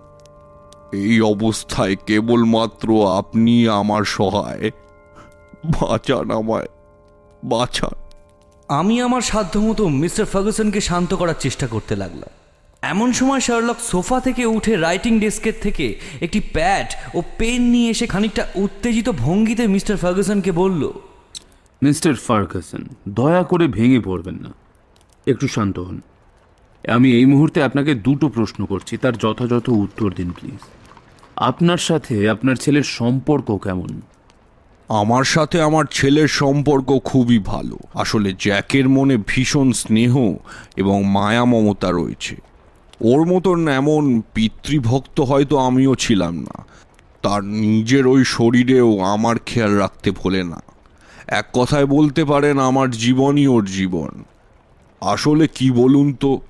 এই 0.92 1.20
অবস্থায় 1.20 1.96
কেবলমাত্র 2.06 2.88
আপনি 3.16 3.68
আমার 3.68 4.04
সহায়। 4.04 4.70
বাঁচান 5.64 6.30
আমায়, 6.30 6.68
বাঁচান। 7.42 7.96
আমি 8.68 9.02
আমার 9.02 9.20
সাধ্যমতো 9.20 9.88
মিস্টার 9.88 10.26
ফার্গুসনকে 10.26 10.80
শান্ত 10.80 11.14
করার 11.14 11.34
চেষ্টা 11.40 11.66
করতে 11.66 11.96
লাগলাম। 11.96 12.30
এমন 12.82 13.12
সময় 13.12 13.40
শার্লক 13.40 13.76
সোফা 13.80 14.20
থেকে 14.20 14.46
উঠে 14.46 14.76
রাইটিং 14.76 15.20
ডেস্কের 15.20 15.52
থেকে 15.62 15.86
একটি 16.20 16.40
প্যাড 16.40 16.86
ও 17.14 17.22
পেন 17.38 17.62
নিয়ে 17.62 17.90
এসে 17.90 18.06
খানিকটা 18.06 18.48
উত্তেজিত 18.54 19.08
ভঙ্গিতে 19.08 19.66
মিস্টার 19.66 19.96
ফার্গুসনকে 19.96 20.52
বলল, 20.52 20.92
মিস্টার 21.82 22.14
ফার্গুসন, 22.14 22.82
দয়া 23.08 23.42
করে 23.42 23.66
ভেঙে 23.66 24.00
পড়বেন 24.00 24.34
না। 24.34 24.50
একটু 25.26 25.48
শান্ত 25.48 25.78
হন। 25.78 26.00
আমি 26.88 27.12
এই 27.12 27.24
মুহূর্তে 27.24 27.62
আপনাকে 27.62 27.94
দুটো 27.94 28.28
প্রশ্ন 28.28 28.64
করছি, 28.64 28.96
তার 28.96 29.14
যথাযথ 29.18 29.68
উত্তর 29.68 30.12
দিন, 30.12 30.30
প্লিজ। 30.30 30.60
আপনার 31.36 31.78
সাথে 31.78 32.30
আপনার 32.30 32.56
ছেলের 32.56 32.82
সম্পর্ক 32.82 33.56
কেমন? 33.56 34.00
আমার 34.88 35.24
সাথে 35.24 35.62
আমার 35.62 35.84
ছেলের 35.90 36.28
সম্পর্ক 36.28 36.98
খুবই 37.04 37.38
ভালো। 37.38 37.76
আসলে 37.94 38.32
জ্যাকের 38.38 38.88
মনে 38.88 39.18
ভীষণ 39.26 39.72
স্নেহ 39.72 40.34
এবং 40.76 41.04
মায়া 41.04 41.44
মমতা 41.44 41.90
রয়েছে। 41.90 42.36
ওর 43.00 43.26
মতন 43.26 43.68
এমন 43.68 44.22
পিতৃভক্ত 44.34 45.20
হয়তো 45.20 45.56
আমিও 45.56 45.94
ছিলাম 45.94 46.34
না। 46.34 46.66
তার 47.22 47.44
নিজের 47.44 48.06
ওই 48.06 48.24
শরীরেও 48.24 49.00
আমার 49.00 49.36
খেয়াল 49.46 49.70
রাখতে 49.70 50.10
ভোলে 50.10 50.44
না। 50.44 50.62
এক 51.26 51.46
কথায় 51.52 51.86
বলতে 51.86 52.24
পারেন, 52.24 52.58
আমার 52.58 52.90
জীবনই 52.90 53.46
ওর 53.46 53.64
জীবন। 53.64 54.24
আসলে 55.00 55.48
কি 55.54 55.70
বলুন 55.70 56.12
তো, 56.12 56.40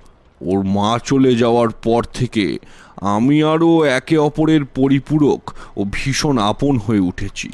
ওর 0.41 0.63
মা 0.63 0.99
চলে 1.05 1.35
যাওয়ার 1.35 1.69
পর 1.69 2.03
থেকে 2.03 2.57
আমি 2.95 3.43
আরও 3.43 3.83
একে 3.83 4.17
অপরের 4.17 4.65
পরিপূরক 4.65 5.53
ও 5.77 5.85
ভীষণ 5.91 6.37
আপন 6.37 6.77
হয়ে 6.77 6.99
উঠেছি। 6.99 7.49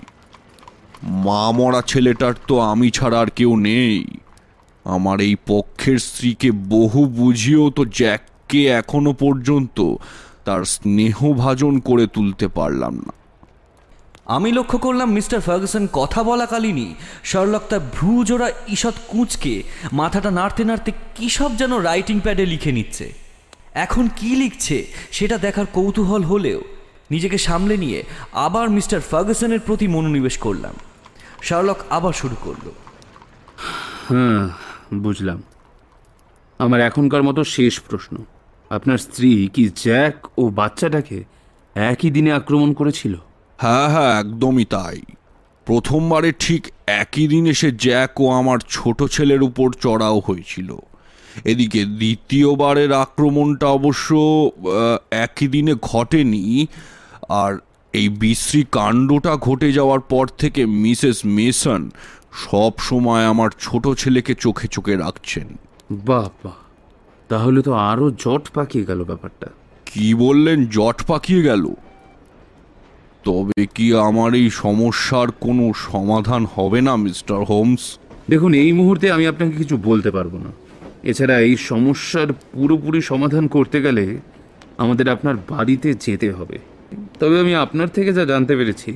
মা 1.03 1.51
মরা 1.51 1.81
ছেলেটার 1.81 2.33
তো 2.47 2.59
আমি 2.59 2.91
ছাড়া 2.91 3.19
আর 3.19 3.29
কেউ 3.35 3.55
নেই। 3.55 4.05
আমার 4.85 5.21
এই 5.21 5.35
পক্ষের 5.47 5.99
স্ত্রীকে 5.99 6.51
বহু 6.51 7.05
বুঝিয়েও 7.05 7.69
তো 7.69 7.85
জ্যাককে 7.85 8.65
এখনও 8.65 9.13
পর্যন্ত 9.13 9.95
তার 10.45 10.63
স্নেহভাজন 10.65 11.79
করে 11.79 12.07
তুলতে 12.07 12.47
পারলাম 12.47 12.95
না। 12.95 13.13
আমি 14.25 14.51
লক্ষ্য 14.51 14.77
করলাম 14.77 15.11
মিস্টার 15.11 15.41
ফার্গুসন 15.41 15.87
কথা 15.93 16.23
বলাকালীনই 16.23 16.93
শার্লক 17.23 17.61
তার 17.69 17.79
ভ্রুজোড়া 17.79 18.51
ঈষৎ 18.67 18.93
কুঁচকে 19.07 19.63
মাথাটা 19.93 20.31
নাড়তে 20.31 20.63
নাড়তে 20.63 20.91
কী 21.15 21.29
সব 21.29 21.57
যেন 21.57 21.77
রাইটিং 21.77 22.19
প্যাডে 22.19 22.45
লিখে 22.45 22.71
নিচ্ছে। 22.71 23.13
এখন 23.73 24.07
কি 24.15 24.35
লিখছে 24.35 24.85
সেটা 25.11 25.37
দেখার 25.37 25.65
কৌতূহল 25.73 26.23
হলেও 26.23 26.61
নিজেকে 27.11 27.37
সামলে 27.37 27.77
নিয়ে 27.77 27.99
আবার 28.31 28.69
মিস্টার 28.69 28.99
ফার্গুসনের 29.01 29.59
প্রতি 29.59 29.87
মনোনিবেশ 29.87 30.37
করলাম। 30.37 30.75
শার্লক 31.41 31.79
আবার 31.89 32.13
শুরু 32.13 32.35
করল। 32.43 32.65
হ্যাঁ 34.09 34.43
বুঝলাম। 34.97 35.43
আমার 36.59 36.79
এখনকার 36.81 37.23
মতো 37.23 37.43
শেষ 37.43 37.79
প্রশ্ন। 37.79 38.15
আপনার 38.69 38.97
স্ত্রী 38.97 39.49
কি 39.53 39.63
জ্যাক 39.75 40.27
ও 40.37 40.43
বাচ্চাটাকে 40.49 41.23
একই 41.75 42.09
দিনে 42.09 42.31
আক্রমণ 42.31 42.73
করেছিল? 42.73 43.13
হ্যাঁ 43.57 43.87
হ্যাঁ 43.89 44.19
একদমই 44.19 44.65
তাই। 44.65 45.01
প্রথমবারে 45.65 46.29
ঠিক 46.39 46.67
একই 46.87 47.27
দিন 47.27 47.43
এসে 47.45 47.71
জ্যাক 47.71 48.21
ও 48.21 48.25
আমার 48.31 48.59
ছোট 48.69 49.03
ছেলের 49.03 49.41
উপর 49.43 49.67
চড়াও 49.73 50.19
হয়েছিল। 50.19 50.75
এদিকে 51.45 51.85
দ্বিতীয়বারের 51.85 52.91
আক্রমণটা 52.93 53.67
অবশ্য 53.67 54.09
একই 55.11 55.47
দিনে 55.47 55.73
ঘটেনি। 55.81 56.67
আর 57.29 57.57
এই 57.93 58.09
বিশ্রী 58.09 58.65
কাণ্ডটা 58.71 59.35
ঘটে 59.35 59.71
যাওয়ার 59.71 59.99
পর 59.99 60.27
থেকে 60.27 60.65
মিসেস 60.65 61.25
মেসন 61.25 61.89
সব 62.51 62.71
সময় 62.79 63.25
আমার 63.25 63.49
ছোট 63.59 63.87
ছেলেকে 63.87 64.35
চোখে 64.35 64.67
চোখে 64.67 64.95
রাখছেন। 64.95 65.57
বাহ 65.91 66.29
বাহ। 66.43 66.53
তাহলে 67.29 67.61
তো 67.61 67.73
আরও 67.73 68.11
জট 68.11 68.49
পাকিয়ে 68.53 68.85
গেল 68.85 69.03
ব্যাপারটা। 69.03 69.47
কি 69.85 70.13
বললেন 70.13 70.65
জট 70.65 71.05
পাকিয়ে 71.05 71.41
গেল? 71.41 71.73
তবে 73.23 73.65
কি 73.65 73.95
আমার 73.95 74.33
এই 74.33 74.49
সমস্যার 74.49 75.31
কোনো 75.31 75.71
সমাধান 75.91 76.45
হবে 76.55 76.81
না 76.81 76.95
মিস্টার 76.95 77.43
হোমস? 77.43 77.97
দেখুন 78.29 78.53
এই 78.53 78.71
মুহূর্তে 78.71 79.11
আমি 79.11 79.27
আপনাকে 79.27 79.51
কিছু 79.51 79.77
বলতে 79.77 80.11
পারব 80.11 80.33
না। 80.33 80.51
এছাড়া 81.03 81.39
এই 81.39 81.55
সমস্যার 81.55 82.33
পুরোপুরি 82.33 83.01
সমাধান 83.01 83.47
করতে 83.47 83.81
গেলে 83.81 84.17
আমাদের 84.77 85.09
আপনার 85.09 85.35
বাড়িতে 85.49 85.93
যেতে 85.93 86.31
হবে। 86.31 86.59
তবে 87.19 87.35
আমি 87.39 87.53
আপনার 87.55 87.89
থেকে 87.95 88.11
যা 88.17 88.23
জানতে 88.31 88.53
পেরেছি 88.59 88.91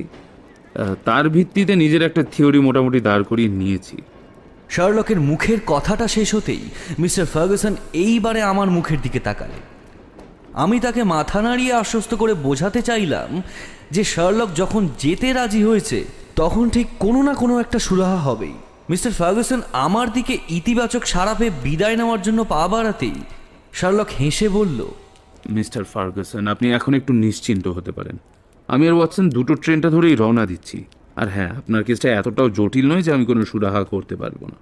তার 1.07 1.25
ভিত্তিতে 1.35 1.73
নিজের 1.75 2.01
একটা 2.01 2.21
থিওরি 2.33 2.59
মোটামুটি 2.67 2.99
দাঁড় 3.07 3.23
করিয়ে 3.23 3.51
নিয়েছি। 3.62 3.97
শার্লকের 4.69 5.19
মুখের 5.19 5.59
কথাটা 5.73 6.05
শেষ 6.07 6.29
হতেই 6.35 6.63
মিস্টার 6.99 7.25
ফার্গুসন 7.25 7.73
এইবারে 8.05 8.41
আমার 8.41 8.69
মুখের 8.77 8.99
দিকে 9.01 9.19
তাকালেন। 9.19 9.63
আমি 10.63 10.77
তাকে 10.79 11.01
মাথা 11.15 11.39
নাড়িয়ে 11.41 11.73
আশ্বস্ত 11.73 12.12
করে 12.15 12.33
বোঝাতে 12.47 12.79
চাইলাম 12.81 13.29
যে 13.91 14.03
শার্লক 14.03 14.49
যখন 14.55 14.81
যেতে 14.99 15.27
রাজি 15.33 15.62
হয়েছে, 15.63 15.99
তখন 16.35 16.65
ঠিক 16.69 16.88
কোনো 16.99 17.19
না 17.27 17.33
কোনো 17.33 17.53
একটা 17.59 17.79
সুরাহা 17.79 18.19
হবেই। 18.27 18.55
মিস্টার 18.91 19.12
ফার্গুসন 19.12 19.59
আমার 19.85 20.07
দিকে 20.13 20.33
ইতিবাচক 20.49 21.03
সাড়া 21.05 21.33
পেয়ে 21.33 21.57
বিদায় 21.63 21.97
নেওয়ার 21.99 22.21
জন্য 22.21 22.39
পা 22.43 22.62
বাড়াতেই 22.67 23.17
শার্লক 23.73 24.09
হেসে 24.19 24.47
বলল 24.49 24.79
মিস্টার 25.49 25.83
ফার্গুসন 25.83 26.47
আপনি 26.47 26.71
এখন 26.71 26.93
একটু 26.93 27.13
নিশ্চিন্ত 27.13 27.67
হতে 27.67 27.91
পারেন। 27.91 28.17
আমি 28.67 28.88
আর 28.88 28.93
ওয়াটসন 28.93 29.29
দুটো 29.29 29.55
ট্রেনটা 29.55 29.89
ধরেই 29.89 30.15
রওনা 30.15 30.45
দিচ্ছি। 30.45 30.83
আর 31.15 31.27
হ্যাঁ 31.27 31.57
আপনার 31.57 31.83
কেসটা 31.83 32.13
এতটাও 32.13 32.49
জটিল 32.49 32.91
নয় 32.91 33.01
যে 33.01 33.13
আমি 33.13 33.25
কোনো 33.25 33.45
সুরাহা 33.45 33.83
করতে 33.83 34.15
পারব 34.15 34.47
না। 34.47 34.55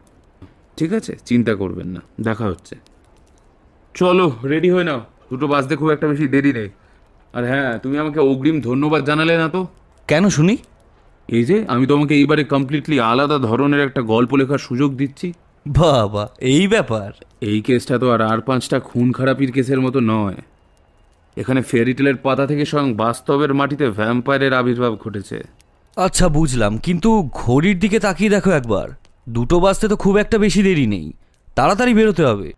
ঠিক 0.77 0.93
আছে 0.93 1.15
চিন্তা 1.25 1.55
করবেন 1.55 1.87
না 1.87 2.01
দেখা 2.21 2.45
হচ্ছে। 2.45 2.75
চলো 3.93 4.31
রেডি 4.43 4.69
হয়ে 4.69 4.83
নাও। 4.83 5.01
দুটো 5.29 5.47
বাসতে 5.47 5.75
খুব 5.75 5.89
একটা 5.89 6.07
বেশি 6.07 6.27
দেরি 6.27 6.53
নেই। 6.53 6.69
আর 7.33 7.45
হ্যাঁ 7.45 7.77
তুমি 7.77 7.97
আমাকে 7.97 8.19
অগ্রিম 8.19 8.61
ধন্যবাদ 8.61 9.05
জানালে 9.05 9.37
না 9.37 9.49
তো? 9.49 9.67
কেন 10.07 10.29
শুনি? 10.29 10.57
এই 11.27 11.43
যে 11.45 11.65
আমি 11.67 11.87
তোমাকে 11.87 12.15
এইবারে 12.15 12.43
কমপ্লিটলি 12.43 12.99
আলাদা 12.99 13.37
ধরনের 13.37 13.79
একটা 13.79 14.01
গল্প 14.01 14.35
লেখার 14.35 14.57
সুযোগ 14.57 14.95
দিচ্ছি। 14.95 15.33
বাবা 15.67 16.29
এই 16.39 16.67
ব্যাপার। 16.67 17.11
এই 17.41 17.61
কেসটা 17.61 17.97
তো 17.97 18.11
আর 18.11 18.21
আর 18.21 18.41
পাঁচটা 18.41 18.79
খুন 18.79 19.11
খারাপির 19.11 19.51
কেসের 19.51 19.81
মতো 19.81 19.99
নয়। 19.99 20.35
এখানে 21.37 21.61
ফেরিটেলের 21.61 22.15
পাতা 22.15 22.47
থেকে 22.47 22.65
স্বয়ং 22.65 22.93
বাস্তবের 22.93 23.53
মাটিতে 23.53 23.89
ভ্যাম্পায়ারের 23.89 24.53
আবির্ভাব 24.53 24.95
ঘটেছে। 24.95 25.43
আচ্ছা 25.95 26.29
বুঝলাম। 26.29 26.77
কিন্তু 26.77 27.29
ঘড়ির 27.33 27.79
দিকে 27.79 27.99
তাকিয়ে 27.99 28.29
দেখো 28.29 28.51
একবার। 28.51 28.89
দুটো 29.29 29.59
বাজতে 29.59 29.87
তো 29.87 29.95
খুব 29.95 30.17
একটা 30.17 30.37
বেশি 30.37 30.63
দেরি 30.63 30.87
নেই। 30.87 31.13
তাড়াতাড়ি 31.55 31.93
বেরোতে 31.93 32.25
হবে। 32.25 32.53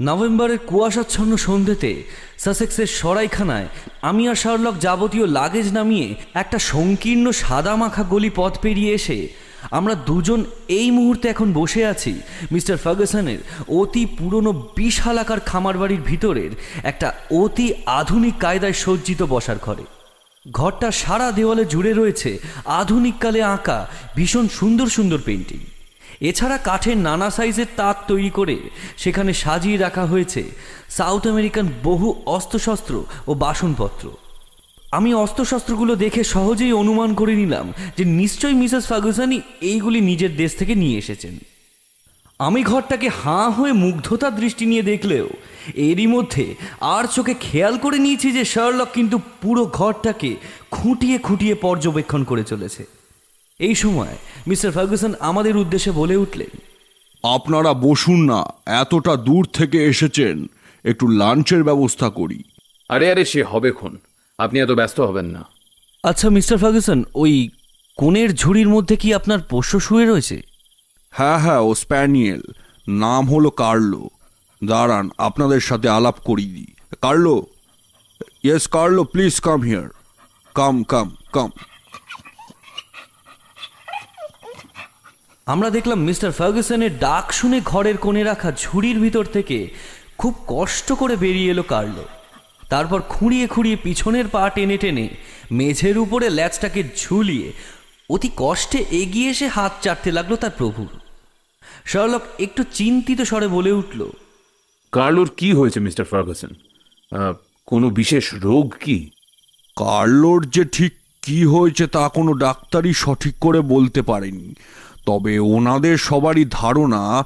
নভেম্বরের 0.00 0.58
কুয়াশাচ্ছন্ন 0.58 1.36
সন্ধ্যেতে 1.36 1.90
সাসেক্সের 2.38 2.86
সরাইখানায় 2.86 3.68
আমি 4.02 4.28
আর 4.28 4.34
শার্লক 4.34 4.80
যাবতীয় 4.80 5.26
লাগেজ 5.26 5.72
নামিয়ে 5.72 6.14
একটা 6.34 6.58
সংকীর্ণ 6.58 7.30
সাদা 7.30 7.76
মাখা 7.76 8.02
গলি 8.02 8.30
পথ 8.36 8.58
পেরিয়ে 8.58 8.94
এসে 8.94 9.28
আমরা 9.70 9.94
দুজন 9.94 10.44
এই 10.68 10.90
মুহূর্তে 10.90 11.28
এখন 11.28 11.52
বসে 11.52 11.86
আছি 11.86 12.12
মিস্টার 12.52 12.76
ফার্গুসনের 12.76 13.40
অতি 13.68 14.06
পুরনো 14.06 14.52
বিশালাকার 14.76 15.40
খামার 15.40 15.78
বাড়ির 15.78 16.00
ভিতরের 16.00 16.50
একটা 16.82 17.08
অতি 17.30 17.66
আধুনিক 17.86 18.34
কায়দায় 18.38 18.72
সজ্জিত 18.72 19.22
বসার 19.22 19.56
ঘরে। 19.56 19.84
ঘরটা 20.50 20.90
সারা 20.90 21.32
দেওয়ালে 21.32 21.64
জুড়ে 21.64 21.92
রয়েছে 21.92 22.38
আধুনিককালে 22.64 23.42
আঁকা 23.42 23.78
ভীষণ 24.16 24.48
সুন্দর 24.48 24.86
সুন্দর 24.86 25.20
পেন্টিং 25.24 25.60
এছাড়া 26.20 26.58
কাঠের 26.58 26.96
নানা 26.96 27.30
সাইজের 27.30 27.66
তাক 27.76 27.96
তৈরি 28.08 28.30
করে 28.30 28.56
সেখানে 28.96 29.32
সাজিয়ে 29.32 29.76
রাখা 29.76 30.04
হয়েছে 30.06 30.42
সাউথ 30.88 31.26
আমেরিকান 31.26 31.68
বহু 31.82 32.22
অস্ত্রশস্ত্র 32.26 33.04
ও 33.26 33.34
বাসনপত্র। 33.34 34.10
আমি 34.92 35.14
অস্ত্রশস্ত্রগুলো 35.14 35.96
দেখে 35.96 36.24
সহজেই 36.24 36.72
অনুমান 36.72 37.14
করে 37.14 37.34
নিলাম 37.34 37.72
যে 37.96 38.04
নিশ্চয়ই 38.04 38.54
মিসেস 38.54 38.86
ফার্গুসানি 38.86 39.40
এইগুলি 39.60 40.00
নিজের 40.00 40.36
দেশ 40.36 40.54
থেকে 40.54 40.74
নিয়ে 40.74 40.98
এসেছেন। 40.98 41.38
আমি 42.38 42.62
ঘরটাকে 42.62 43.08
হাঁ 43.08 43.50
হয়ে 43.50 43.72
মুগ্ধতার 43.72 44.36
দৃষ্টি 44.36 44.66
নিয়ে 44.66 44.82
দেখলেও 44.82 45.28
এরই 45.74 46.06
মধ্যে 46.06 46.54
আর 46.80 47.04
চোখে 47.04 47.34
খেয়াল 47.40 47.78
করে 47.78 47.98
নিয়েছি 47.98 48.32
যে 48.32 48.44
শার্লক 48.44 48.88
কিন্তু 48.92 49.18
পুরো 49.42 49.66
ঘরটাকে 49.66 50.36
খুঁটিয়ে 50.70 51.18
খুঁটিয়ে 51.18 51.54
পর্যবেক্ষণ 51.54 52.24
করে 52.24 52.44
চলেছে। 52.44 52.84
এই 53.60 53.74
সময় 53.74 54.14
মিস্টার 54.46 54.72
ফার্গুসন 54.72 55.14
আমাদের 55.20 55.56
উদ্দেশ্যে 55.56 55.92
বলে 55.92 56.16
উঠলেন 56.16 56.52
আপনারা 57.22 57.74
বসুন 57.74 58.20
না 58.24 58.40
এতটা 58.66 59.16
দূর 59.16 59.44
থেকে 59.52 59.78
এসেছেন 59.86 60.46
একটু 60.84 61.08
লাঞ্চের 61.08 61.64
ব্যবস্থা 61.64 62.10
করি। 62.10 62.42
আরে 62.88 63.10
আরে 63.10 63.24
সে 63.24 63.42
হবে 63.42 63.72
খন। 63.72 63.98
আপনি 64.38 64.60
এত 64.60 64.70
ব্যস্ত 64.70 65.00
হবেন 65.00 65.26
না। 65.26 65.44
আচ্ছা 66.02 66.30
মিস্টার 66.30 66.58
ফার্গুসন 66.58 67.04
ওই 67.14 67.48
কোণের 67.96 68.34
ঝুড়ির 68.34 68.68
মধ্যে 68.68 68.96
কি 68.96 69.14
আপনার 69.14 69.38
পোষ্য 69.50 69.80
শুয়ে 69.80 70.06
রয়েছে? 70.06 70.42
হ্যাঁ 71.10 71.38
হ্যাঁ 71.38 71.58
ও 71.58 71.74
স্প্যানিয়েল। 71.74 72.42
নাম 72.88 73.34
হলো 73.34 73.50
কার্লো। 73.50 74.08
দাঁড়ান 74.64 75.10
আপনাদের 75.18 75.60
সাথে 75.60 75.88
আলাপ 75.88 76.14
করিয়ে 76.24 76.54
দিই 76.54 76.72
Carlo? 77.02 77.46
Yes 78.42 78.66
Carlo 78.66 79.04
please 79.04 79.40
come 79.40 79.60
here 79.60 79.88
come 80.54 80.82
come 80.82 81.16
come 81.32 81.50
আমরা 85.50 85.70
দেখলাম 85.70 85.98
মিস্টার 85.98 86.32
ফার্গুসনের 86.32 86.98
ডাক 86.98 87.32
শুনে 87.32 87.60
ঘরের 87.64 87.96
কোণে 87.96 88.22
রাখা 88.24 88.52
ঝুড়ির 88.58 88.98
ভিতর 88.98 89.24
থেকে 89.24 89.70
খুব 90.18 90.34
কষ্ট 90.46 90.92
করে 90.92 91.16
বেরিয়ে 91.16 91.50
এলো 91.50 91.62
কার্লো। 91.62 92.04
তারপর 92.68 93.02
খুঁড়িয়ে 93.08 93.46
খুঁড়িয়ে 93.46 93.76
পিছনের 93.76 94.28
পা 94.28 94.50
টেনে 94.50 94.78
টেনে 94.78 95.08
মেঝের 95.52 95.98
উপরে 95.98 96.30
ল্যাচটাকে 96.30 96.84
ঝুলিয়ে 96.96 97.52
অতি 98.10 98.30
কষ্টে 98.36 98.84
এগিয়ে 98.90 99.30
এসে 99.30 99.48
হাত 99.48 99.72
চাটতে 99.82 100.12
লাগল 100.12 100.36
তার 100.36 100.50
প্রভুর 100.58 100.88
শার্লক 101.84 102.22
একটু 102.38 102.62
চিন্তিত 102.62 103.20
স্বরে 103.20 103.48
বলে 103.48 103.72
উঠল 103.72 104.10
কার্লোর 104.92 105.30
কি 105.36 105.52
হয়েছে 105.52 105.80
মিস্টার 105.80 106.06
ফার্গুসন? 106.06 106.48
আহ, 106.48 107.32
কোনো 107.66 107.90
বিশেষ 107.90 108.34
রোগ 108.34 108.74
কি? 108.80 109.10
কার্লোর 109.76 110.46
যে 110.50 110.64
ঠিক 110.64 110.92
কি 111.22 111.44
হয়েছে 111.44 111.86
তা 111.86 112.08
কোনো 112.08 112.32
ডাক্তারই 112.32 112.92
সঠিক 112.92 113.34
করে 113.40 113.60
বলতে 113.60 114.02
পারেনি 114.02 114.54
তবে 115.10 115.38
ওনাদের 115.38 115.96
সবারই 115.98 116.44
ধারণা 116.50 117.24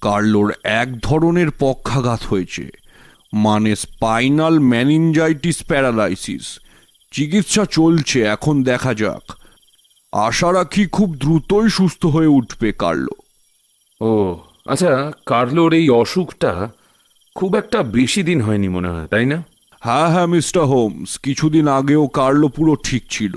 কার্লোর 0.00 0.52
এক 0.64 0.88
ধরনের 1.00 1.46
পক্ষাঘাত 1.58 2.22
হয়েছে 2.30 2.70
মানে 3.34 3.76
স্পাইনাল 3.76 4.58
ম্যানিনজাইটিস 4.58 5.62
প্যারালাইসিস। 5.62 6.58
চিকিৎসা 7.12 7.64
চলছে 7.64 8.22
এখন 8.22 8.62
দেখা 8.62 8.94
যাক। 8.94 9.32
আশা 10.12 10.52
রাখি 10.52 10.86
খুব 10.86 11.16
দ্রুতই 11.16 11.68
সুস্থ 11.68 12.06
হয়ে 12.06 12.26
উঠবে 12.26 12.72
কার্লো। 12.72 13.14
ও 14.00 14.38
আচ্ছা 14.66 15.12
কার্লোর 15.26 15.72
এই 15.72 15.90
অসুখটা 15.90 16.70
খুব 17.34 17.56
একটা 17.56 17.82
বেশি 17.82 18.22
দিন 18.22 18.40
হয়নি 18.40 18.68
মনে 18.68 18.88
হয় 18.88 19.06
তাই 19.06 19.26
না? 19.26 19.42
হ্যাঁ 19.80 20.08
হ্যাঁ 20.08 20.26
মিস্টার 20.26 20.64
হোমস 20.64 21.18
কিছুদিন 21.18 21.68
আগেও 21.68 22.06
কার্লো 22.06 22.48
পুরো 22.48 22.76
ঠিক 22.84 23.02
ছিল। 23.10 23.34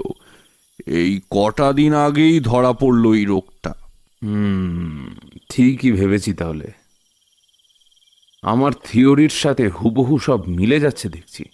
এই 0.85 1.21
কটা 1.29 1.73
দিন 1.73 1.93
আগেই 1.93 2.39
ধরা 2.39 2.73
পড়ল 2.73 3.13
এই 3.13 3.25
রোগটা। 3.25 3.73
হুম 4.23 5.15
ঠিকই 5.49 5.91
ভেবেছি 5.91 6.33
তাহলে। 6.33 6.71
আমার 8.41 8.71
থিওরির 8.83 9.29
সাথে 9.29 9.69
হুবহু 9.69 10.19
সব 10.19 10.47
মিলে 10.47 10.79
যাচ্ছে 10.79 11.09
দেখছি। 11.09 11.45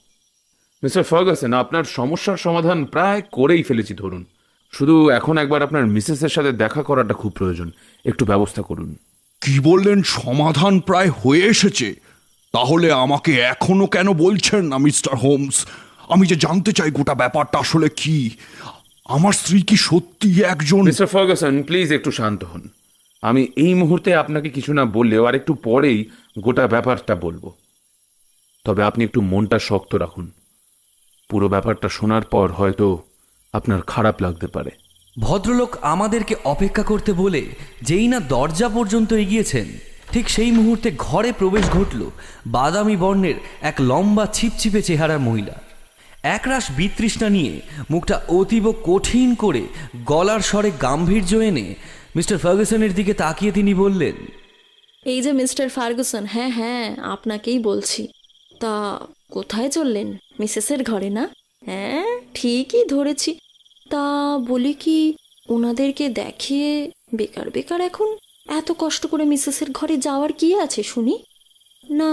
মিস্টার 0.83 1.03
ফার্গাসন 1.03 1.53
আপনার 1.53 1.83
সমস্যার 1.83 2.37
সমাধান 2.37 2.85
প্রায় 2.85 3.21
করেই 3.31 3.63
ফেলেছি 3.63 3.93
ধরুন। 3.93 4.25
শুধু 4.71 5.09
এখন 5.09 5.37
একবার 5.37 5.63
আপনার 5.63 5.87
মিসেসের 5.87 6.29
সাথে 6.29 6.51
দেখা 6.51 6.83
করাটা 6.83 7.13
খুব 7.13 7.31
প্রয়োজন। 7.31 7.71
একটু 8.05 8.25
ব্যবস্থা 8.25 8.61
করুন। 8.61 8.95
কি 9.41 9.59
বললেন? 9.59 10.03
সমাধান 10.03 10.79
প্রায় 10.79 11.09
হয়ে 11.09 11.41
এসেছে। 11.41 11.95
তাহলে 12.51 12.91
আমাকে 12.91 13.39
এখনও 13.39 13.87
কেন 13.87 14.13
বলছেন 14.13 14.65
না 14.65 14.77
মিস্টার 14.77 15.15
হোমস? 15.15 15.65
আমি 16.09 16.27
যে 16.27 16.35
জানতে 16.35 16.73
চাই 16.73 16.91
গোটা 16.91 17.15
ব্যাপারটা 17.15 17.59
আসলে 17.59 17.89
কি। 17.89 18.29
আমার 19.05 19.33
স্ত্রী 19.33 19.61
কি 19.61 19.75
সত্যি 19.77 20.41
একজন? 20.41 20.81
মিস্টার 20.81 21.07
ফার্গাসন 21.07 21.63
প্লিজ 21.63 21.91
একটু 21.91 22.11
শান্ত 22.11 22.43
হন। 22.43 22.61
আমি 23.21 23.47
এই 23.55 23.73
মুহূর্তে 23.73 24.15
আপনাকে 24.15 24.49
কিছু 24.49 24.73
না 24.73 24.85
বললেও 24.85 25.25
আর 25.25 25.35
একটু 25.35 25.53
পরেই 25.53 26.09
গোটা 26.39 26.67
ব্যাপারটা 26.67 27.15
বলব। 27.15 27.51
তবে 28.63 28.83
আপনি 28.83 29.03
একটু 29.03 29.21
মনটা 29.21 29.59
শক্ত 29.59 29.95
রাখুন। 29.95 30.31
পুরো 31.29 31.47
ব্যাপারটা 31.47 31.89
শোনার 31.89 32.21
পর 32.21 32.51
হয়তো 32.51 33.03
আপনার 33.53 33.81
খারাপ 33.81 34.21
লাগতে 34.21 34.47
পারে। 34.47 34.69
ভদ্রলোক 35.19 35.75
আমাদেরকে 35.81 36.35
অপেক্ষা 36.43 36.83
করতে 36.83 37.13
বলে 37.13 37.55
যেই 37.81 38.07
না 38.07 38.19
দরজা 38.19 38.69
পর্যন্ত 38.69 39.13
এগিয়েছেন 39.13 39.65
ঠিক 40.11 40.29
সেই 40.29 40.51
মুহূর্তে 40.51 40.91
ঘরে 40.97 41.31
প্রবেশ 41.31 41.69
ঘটল 41.69 42.09
বাদামি 42.47 42.97
বর্ণের 42.97 43.35
এক 43.61 43.75
লম্বা 43.79 44.25
ছিপছিপে 44.25 44.81
চেহারার 44.81 45.19
মহিলা। 45.19 45.72
একরাশ 46.23 46.65
বিতৃষ্ণা 46.77 47.29
নিয়ে 47.29 47.53
মুখটা 47.91 48.15
অতীব 48.29 48.65
কঠিন 48.83 49.29
করে 49.35 49.63
গলার 50.05 50.39
স্বরে 50.39 50.71
গাম্ভীর্য 50.81 51.31
এনে 51.35 51.75
মিস্টার 52.15 52.37
ফার্গুসনের 52.37 52.93
দিকে 52.95 53.13
তাকিয়ে 53.13 53.51
তিনি 53.51 53.73
বললেন, 53.73 54.15
এই 55.05 55.19
যে 55.21 55.31
মিস্টার 55.31 55.67
ফার্গুসন 55.69 56.23
হ্যাঁ 56.25 56.49
হ্যাঁ 56.49 56.87
আপনাকেই 57.03 57.59
বলছি। 57.59 58.01
তা 58.59 58.73
কোথায় 59.31 59.69
চললেন? 59.69 60.07
মিসেসের 60.39 60.81
ঘরে 60.83 61.09
না? 61.09 61.23
হ্যাঁ 61.65 62.05
ঠিকই 62.33 62.83
ধরেছি। 62.85 63.31
তা 63.89 64.03
বলি 64.47 64.73
কি 64.73 64.99
ওনাদেরকে 65.49 66.05
দেখিয়ে 66.09 66.71
বেকার 67.15 67.47
বেকার 67.49 67.81
এখন? 67.81 68.09
এত 68.59 68.69
কষ্ট 68.79 69.03
করে 69.07 69.23
মিসেসের 69.25 69.69
ঘরে 69.71 69.97
যাওয়ার 69.97 70.31
কি 70.33 70.49
আছে 70.55 70.83
শুনি? 70.83 71.15
না 71.89 72.11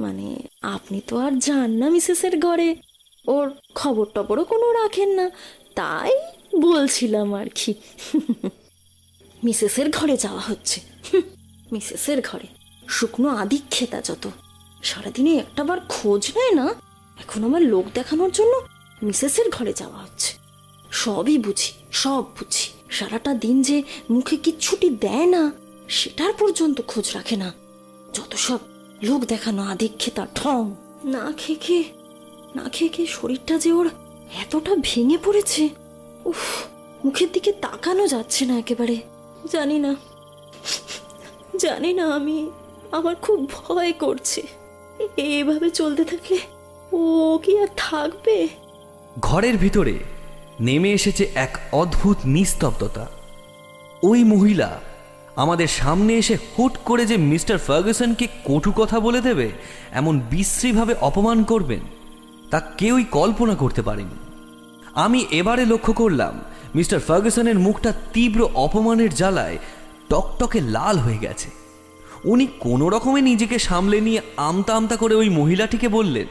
মানে 0.00 0.26
আপনি 0.62 1.00
তো 1.06 1.14
আর 1.18 1.32
যান 1.38 1.70
না 1.70 1.86
মিসেসের 1.90 2.34
ঘরে। 2.38 2.68
ওর 3.28 3.54
খবর 3.74 4.04
টবরও 4.14 4.44
কোনো 4.44 4.72
রাখেন 4.72 5.08
না। 5.08 5.30
তাই 5.74 6.18
বলছিলাম 6.60 7.34
আর 7.34 7.46
কি। 7.54 7.74
মিসেসের 9.44 9.90
ঘরে 9.90 10.16
যাওয়া 10.16 10.40
হচ্ছে। 10.40 10.80
মিসেসের 11.72 12.22
ঘরে। 12.22 12.46
শুকনো 12.88 13.28
আদি 13.28 13.58
খেতা 13.70 14.00
যত। 14.00 14.30
সারাদিনে 14.82 15.36
একটাবার 15.36 15.80
খোঁজ 15.80 16.32
নেয় 16.36 16.54
না? 16.54 16.74
এখন 17.18 17.44
আমার 17.44 17.62
লোক 17.62 17.84
দেখানোর 17.94 18.30
জন্য 18.30 18.60
মিসেসের 19.02 19.50
ঘরে 19.50 19.72
যাওয়া 19.72 19.98
হচ্ছে। 19.98 20.34
সবই 20.90 21.38
বুঝি, 21.38 21.72
সব 21.92 22.20
বুঝি। 22.20 22.70
সারাটা 22.90 23.34
দিন 23.34 23.62
যে 23.62 23.82
মুখে 24.10 24.36
কিচ্ছুটি 24.36 24.90
দেয় 24.90 25.26
না, 25.26 25.52
সেটার 25.88 26.32
পর্যন্ত 26.32 26.80
খোঁজ 26.86 27.10
রাখে 27.14 27.36
না। 27.36 27.52
যত 28.14 28.34
সব 28.34 28.58
লোক 29.02 29.20
দেখানো 29.24 29.62
আদিক্ষেতা, 29.62 30.26
ঠং। 30.34 30.74
না 31.04 31.32
খেয়ে 31.38 31.58
খেয়ে 31.58 31.97
না 32.58 32.64
খেয়ে 32.74 32.92
খেয়ে 32.94 33.10
শরীরটা 33.16 33.54
যে 33.58 33.70
ওর 33.72 33.86
এতটা 34.42 34.72
ভেঙে 34.82 35.18
পড়েছে, 35.24 35.62
উফ, 36.24 36.42
মুখের 37.04 37.28
দিকে 37.32 37.50
তাকানো 37.64 38.04
যাচ্ছে 38.06 38.42
না 38.46 38.54
একেবারে। 38.58 38.96
জানি 39.52 39.78
না 39.78 39.92
জানি 41.56 41.90
না 41.92 42.04
আমি, 42.14 42.38
আমার 42.92 43.14
খুব 43.14 43.38
ভয় 43.52 43.92
করছে। 43.92 44.42
এভাবে 45.16 45.68
চলতে 45.70 46.02
থাকলে 46.04 46.38
ও 46.92 47.02
কি 47.44 47.52
আর 47.58 47.70
থাকবে? 47.76 48.36
ঘরের 49.18 49.56
ভিতরে 49.56 49.94
নেমে 50.60 50.90
এসেছে 50.92 51.24
এক 51.34 51.52
অদ্ভুত 51.72 52.18
নিস্তব্ধতা। 52.26 53.04
ওই 54.02 54.20
মহিলা 54.24 54.70
আমাদের 55.36 55.68
সামনে 55.80 56.12
এসে 56.16 56.34
হুট 56.46 56.74
করে 56.84 57.02
যে 57.06 57.16
মিস্টার 57.32 57.58
ফার্গুসনকে 57.58 58.26
কটু 58.44 58.70
কথা 58.72 58.96
বলে 59.00 59.20
দেবে, 59.20 59.46
এমন 59.92 60.14
বিশ্রীভাবে 60.30 60.94
অপমান 61.00 61.38
করবেন। 61.44 61.82
তা 62.50 62.60
কেউই 62.60 63.04
কল্পনা 63.04 63.54
করতে 63.54 63.82
পারেনি। 63.82 64.44
আমি 64.94 65.26
এবারে 65.30 65.66
লক্ষ্য 65.66 65.92
করলাম, 65.92 66.40
মিস্টার 66.74 67.00
ফার্গুসনের 67.00 67.58
মুখটা 67.58 67.92
তীব্র 68.12 68.48
অপমানের 68.54 69.14
জ্বালায় 69.14 69.58
টকটকে 70.08 70.60
লাল 70.60 70.98
হয়ে 70.98 71.18
গেছে। 71.18 71.50
উনি 72.24 72.46
কোনো 72.60 72.88
রকমে 72.88 73.20
নিজেকে 73.20 73.58
সামলে 73.58 74.00
নিয়ে 74.00 74.20
আমতা 74.36 74.74
আমতা 74.74 74.96
করে 74.96 75.14
ওই 75.14 75.28
মহিলাটিকে 75.28 75.88
বললেন, 75.88 76.26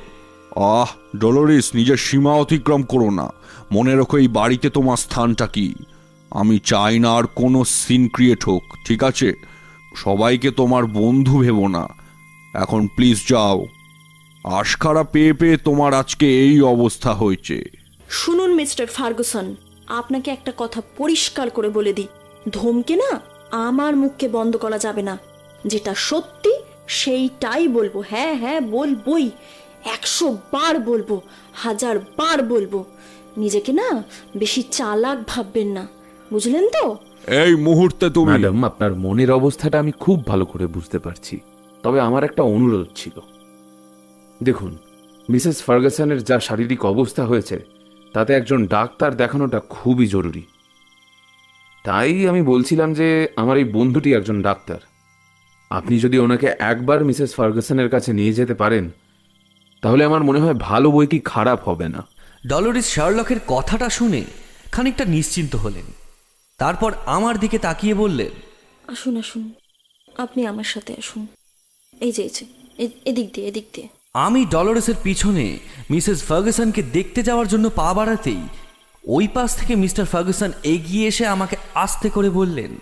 আহ, 0.56 1.17
ডলোরিস, 1.17 1.71
নিজের 1.75 1.97
সীমা 1.97 2.34
অতিক্রম 2.34 2.84
করো 2.84 3.10
না। 3.10 3.34
মনে 3.71 3.95
রেখো 3.95 4.17
এই 4.17 4.27
বাড়িতে 4.27 4.69
তোমার 4.69 4.97
স্থানটা 4.97 5.47
কি। 5.47 5.73
আমি 6.32 6.60
চাই 6.60 6.99
না 6.99 7.12
আর 7.12 7.23
কোনো 7.36 7.65
সিন 7.65 8.10
ক্রিয়েট 8.10 8.45
হোক, 8.45 8.63
ঠিক 8.86 9.03
আছে? 9.03 9.34
সবাইকে 9.95 10.51
তোমার 10.51 10.86
বন্ধু 10.86 11.38
ভেবো 11.38 11.67
না। 11.67 11.88
এখন 12.53 12.88
প্লিজ 12.88 13.19
যাও। 13.30 13.65
আশকারা 14.49 15.03
পেয়ে 15.03 15.33
পেয়ে 15.33 15.57
তোমার 15.57 15.93
আজকে 15.93 16.39
এই 16.39 16.62
অবস্থা 16.62 17.13
হয়েছে। 17.13 17.69
শুনুন 18.10 18.55
মিস্টার 18.55 18.88
ফার্গুসন 18.88 19.55
আপনাকে 19.88 20.31
একটা 20.31 20.53
কথা 20.57 20.81
পরিষ্কার 20.97 21.49
করে 21.49 21.69
বলে 21.69 21.93
দিই। 21.93 22.07
ধমকে 22.49 22.95
না 22.95 23.21
আমার 23.51 23.95
মুখকে 23.95 24.27
বন্ধ 24.27 24.57
করা 24.57 24.77
যাবে 24.77 25.01
না। 25.01 25.17
যেটা 25.65 25.95
সত্যি 25.95 26.51
সেইটাই 26.88 27.67
বলব। 27.67 28.03
হ্যাঁ 28.10 28.36
হ্যাঁ 28.36 28.62
বলবই। 28.62 29.29
একশো 29.86 30.38
বার 30.51 30.79
বলব 30.79 31.21
হাজার 31.53 31.99
বার 31.99 32.43
বলব। 32.43 32.83
নিজেকে 33.38 33.73
না 33.73 34.03
বেশি 34.38 34.62
চালাক 34.62 35.17
ভাববেন 35.27 35.67
না। 35.67 35.88
বুঝলেন 36.31 36.69
তো? 36.69 36.97
এই 37.27 37.55
মুহূর্তে 37.55 38.10
তুমি 38.10 38.31
ম্যাডাম 38.31 38.63
আপনার 38.63 38.95
মনের 38.95 39.31
অবস্থাটা 39.31 39.79
আমি 39.79 39.91
খুব 39.91 40.27
ভালো 40.27 40.45
করে 40.45 40.67
বুঝতে 40.67 40.99
পারছি। 40.99 41.39
তবে 41.83 41.99
আমার 41.99 42.23
একটা 42.23 42.43
অনুরোধ 42.43 42.88
ছিল। 42.95 43.37
দেখুন 44.43 44.78
মিসেস 45.30 45.58
ফার্গাসনের 45.63 46.23
যা 46.23 46.39
শারীরিক 46.39 46.86
অবস্থা 46.86 47.26
হয়েছে 47.26 47.58
তাতে 48.13 48.33
একজন 48.33 48.67
ডাক্তার 48.67 49.15
দেখানোটা 49.15 49.60
খুবই 49.60 50.08
জরুরি। 50.08 50.44
তাই 51.83 52.27
আমি 52.27 52.42
বলছিলাম 52.42 52.94
যে 52.94 53.27
আমার 53.35 53.58
এই 53.58 53.63
বন্ধুটি 53.63 54.13
একজন 54.13 54.42
ডাক্তার। 54.42 54.79
আপনি 55.69 56.00
যদি 56.00 56.19
ওনাকে 56.19 56.48
একবার 56.60 57.06
মিসেস 57.06 57.31
ফার্গাসনের 57.35 57.90
কাছে 57.90 58.13
নিয়ে 58.13 58.33
যেতে 58.33 58.54
পারেন 58.54 58.90
তাহলে 59.81 60.04
আমার 60.06 60.23
মনে 60.23 60.40
হয় 60.40 60.54
ভালো 60.54 60.92
বই 60.92 61.08
কি 61.08 61.19
খারাপ 61.25 61.60
হবে 61.69 61.88
না। 61.90 62.02
ডলোরিস 62.48 62.85
শার্লকের 62.85 63.40
কথাটা 63.48 63.90
শুনে 63.90 64.23
খানিকটা 64.71 65.06
নিশ্চিন্ত 65.06 65.56
হলেন। 65.56 65.88
তারপর 66.58 66.92
আমার 67.06 67.40
দিকে 67.40 67.58
তাকিয়ে 67.60 67.94
বললেন 67.94 68.31
আসুন 68.88 69.17
আসুন 69.17 69.44
আপনি 70.17 70.46
আমার 70.46 70.63
সাথে 70.63 70.92
আসুন। 70.98 71.27
এই 72.02 72.12
যে 72.12 72.21
এই 72.77 72.90
এদিক 73.06 73.27
দিয়ে 73.33 73.48
এদিক 73.48 73.65
দিয়ে। 73.73 73.88
আমি 74.13 74.45
ডলরেসের 74.45 74.93
পিছনে 75.03 75.60
মিসেস 75.89 76.23
ফার্গুসনকে 76.23 76.83
দেখতে 76.83 77.23
যাওয়ার 77.23 77.47
জন্য 77.47 77.69
পা 77.69 77.93
বাড়াতেই 77.93 78.41
ওই 79.08 79.27
পাশ 79.27 79.55
থেকে 79.55 79.75
মিস্টার 79.75 80.05
ফার্গুসন 80.05 80.51
এগিয়ে 80.63 81.08
এসে 81.08 81.27
আমাকে 81.27 81.55
আস্তে 81.75 82.10
করে 82.10 82.29
বললেন 82.29 82.79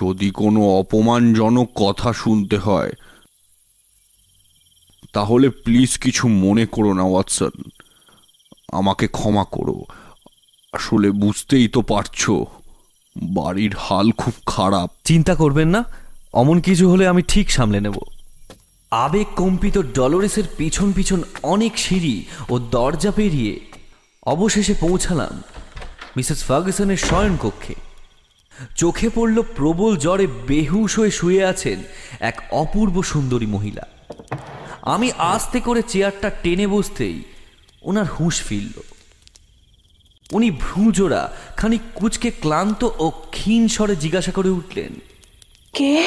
যদি 0.00 0.30
কোনো 0.30 0.60
অপমানজনক 0.62 1.68
কথা 1.74 2.12
শুনতে 2.12 2.58
হয় 2.58 2.92
তাহলে 5.12 5.50
প্লিজ 5.50 5.98
কিছু 5.98 6.28
মনে 6.28 6.66
করো 6.66 6.92
না 6.92 7.02
ওয়াটসন। 7.02 7.50
আমাকে 8.72 9.06
ক্ষমা 9.06 9.44
করো। 9.44 9.84
আসলে 10.72 11.10
বুঝতেই 11.10 11.68
তো 11.68 11.82
পারছ 11.82 12.30
বাড়ির 13.22 13.74
হাল 13.78 14.10
খুব 14.10 14.34
খারাপ। 14.46 14.90
চিন্তা 15.04 15.34
করবেন 15.34 15.68
না 15.68 15.84
অমন 16.32 16.60
কিছু 16.60 16.90
হলে 16.90 17.08
আমি 17.08 17.22
ঠিক 17.22 17.50
সামলে 17.50 17.80
নেব। 17.80 17.94
আবেগ 18.90 19.26
কম্পিত 19.36 19.78
ডলোরেসের 19.78 20.44
পিছন 20.56 20.92
পিছন 20.92 21.22
অনেক 21.42 21.78
সিঁড়ি 21.78 22.24
ও 22.48 22.58
দরজা 22.58 23.10
পেরিয়ে 23.10 23.60
অবশেষে 24.22 24.74
পৌঁছালাম 24.80 25.42
মিসেস 26.16 26.44
ফার্গুসনের 26.44 26.96
শয়ন 26.96 27.36
কক্ষে 27.36 27.74
চোখে 28.76 29.08
পড়ল 29.14 29.42
প্রবল 29.56 29.96
জ্বরে 29.96 30.26
বেহুশ 30.26 30.98
হয়ে 30.98 31.10
শুয়ে 31.10 31.44
আছেন 31.44 31.82
এক 32.20 32.42
অপূর্ব 32.52 33.02
সুন্দরী 33.02 33.46
মহিলা। 33.46 33.86
আমি 34.82 35.12
আস্তে 35.18 35.60
করে 35.60 35.82
চেয়ারটা 35.88 36.30
টেনে 36.30 36.66
বসতেই 36.66 37.22
ওনার 37.82 38.04
হুঁশ 38.04 38.42
ফিরল। 38.42 38.82
উনি 40.32 40.50
ভ্রুজোড়া, 40.50 41.32
খানিক 41.56 41.80
কুচকে 41.94 42.30
ক্লান্ত 42.30 42.84
ও 42.98 43.10
ক্ষীণ 43.30 43.68
স্বরে 43.68 43.96
জিজ্ঞাসা 43.96 44.32
করে 44.32 44.48
উঠলেন, 44.48 44.92
কে? 45.72 46.06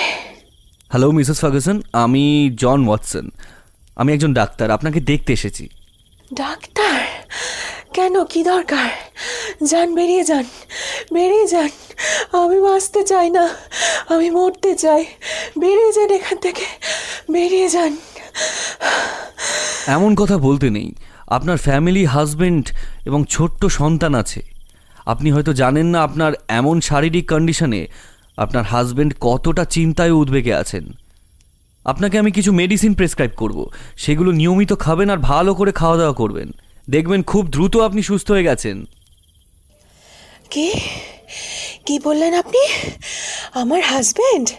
হ্যালো 0.89 1.11
মিসেস 1.11 1.39
ফার্গুসন 1.39 1.81
আমি 1.93 2.51
জন 2.55 2.87
ওয়াটসন 2.87 3.29
আমি 3.95 4.13
একজন 4.13 4.33
ডাক্তার 4.33 4.71
আপনাকে 4.71 4.99
দেখতে 4.99 5.33
এসেছি। 5.33 5.69
ডাক্তার? 6.33 7.01
কেন? 7.93 8.23
কি 8.23 8.43
দরকার? 8.43 8.89
যান 9.63 9.95
বেরিয়ে 9.95 10.23
যান। 10.23 10.43
বেরিয়ে 11.13 11.47
যান। 11.47 11.69
আমি 12.31 12.61
বাঁচতে 12.61 13.03
চাই 13.03 13.29
না। 13.29 13.49
আমি 14.09 14.29
মরতে 14.29 14.75
চাই। 14.75 15.05
বেরিয়ে 15.59 15.91
যান 15.93 16.11
এখান 16.11 16.37
থেকে। 16.37 16.65
বেরিয়ে 17.31 17.69
যান। 17.69 17.97
এমন 19.87 20.15
কথা 20.15 20.37
বলতে 20.37 20.69
নেই। 20.69 20.93
আপনার 21.27 21.57
ফ্যামিলি 21.57 22.05
হাজবেন্ড 22.05 22.71
এবং 23.05 23.25
ছোট্ট 23.25 23.65
সন্তান 23.65 24.15
আছে। 24.15 24.43
আপনি 25.05 25.31
হয়তো 25.31 25.53
জানেন 25.53 25.85
না 25.85 26.01
আপনার 26.01 26.33
এমন 26.47 26.81
শারীরিক 26.81 27.29
কন্ডিশনে 27.29 27.87
আপনার 28.37 28.63
হাজব্যান্ড 28.63 29.13
কতটা 29.21 29.65
চিন্তায় 29.65 30.11
উদ্বেগে 30.11 30.53
আছেন? 30.53 30.93
আপনাকে 31.85 32.19
আমি 32.19 32.31
কিছু 32.31 32.51
মেডিসিন 32.51 32.93
প্রেসক্রাইব 32.93 33.31
করব। 33.37 33.69
সেগুলো 33.97 34.31
নিয়মিত 34.31 34.73
খাবেন 34.79 35.09
আর 35.09 35.17
ভালো 35.17 35.55
করে 35.55 35.71
খাওয়া 35.71 35.97
দাওয়া 35.97 36.13
করবেন। 36.13 36.51
দেখবেন 36.89 37.23
খুব 37.23 37.49
দ্রুত 37.49 37.77
আপনি 37.77 38.01
সুস্থ 38.01 38.31
হয়ে 38.31 38.43
গেছেন। 38.43 38.85
কি? 40.51 40.73
কি 41.85 41.99
বললেন 41.99 42.33
আপনি? 42.33 42.67
আমার 43.53 43.81
হাজবেন্ড 43.81 44.49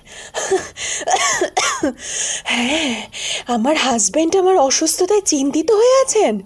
হ্যাঁ 2.44 3.06
আমার 3.46 3.76
হাজবেন্ড 3.76 4.36
আমার 4.36 4.56
অসুস্থতায় 4.56 5.20
চিন্তিত 5.20 5.70
হয়ে 5.70 6.00
আছেন। 6.02 6.40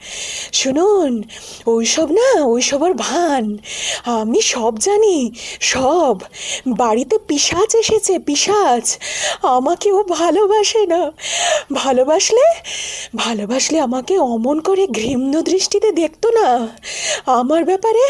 শুনুন, 0.53 1.23
ওইসব 1.67 2.11
না, 2.11 2.45
ওইসব 2.45 2.83
আর 2.83 2.95
ভান। 2.95 3.59
আমি 4.05 4.41
সব 4.41 4.79
জানি, 4.79 5.33
সব। 5.61 6.17
বাড়িতে 6.67 7.19
পিসাচ 7.19 7.75
এসেছে, 7.75 8.19
পিসাচ। 8.19 8.99
আমাকে 9.43 9.93
ও 9.93 10.03
ভালোবাসে 10.03 10.87
না। 10.87 11.13
ভালোবাসলে 11.73 12.61
ভালোবাসলে 13.17 13.81
আমাকে 13.81 14.19
অমন 14.19 14.61
করে 14.61 14.87
ঘৃণ্য 14.87 15.43
দৃষ্টিতে 15.43 15.93
দেখতো 15.93 16.31
না। 16.31 16.69
আমার 17.27 17.65
ব্যাপারে 17.65 18.09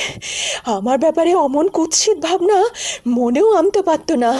আমার 0.64 0.98
ব্যাপারে 0.98 1.34
অমন 1.34 1.68
কুৎসিত 2.02 2.18
ভাবনা 2.26 2.58
মনেও 3.16 3.48
আনতে 3.58 3.80
পারতো 3.88 4.14
না। 4.24 4.30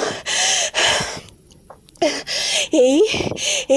এই 2.87 2.99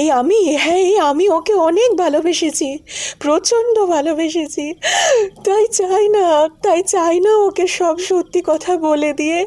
এই 0.00 0.08
আমি 0.20 0.38
হ্যাঁ 0.62 0.82
এই 0.88 0.96
আমি 1.10 1.24
ওকে 1.38 1.54
অনেক 1.68 1.90
ভালোবেসেছি, 2.02 2.68
প্রচণ্ড 3.22 3.76
ভালোবেসেছি। 3.94 4.66
তাই 5.46 5.64
চাই 5.78 6.04
না, 6.16 6.26
তাই 6.64 6.80
চাই 6.92 7.16
না 7.26 7.32
ওকে 7.46 7.66
সব 7.78 7.96
সত্যি 8.08 8.40
কথা 8.50 8.72
বলে 8.86 9.10
দিয়ে 9.20 9.38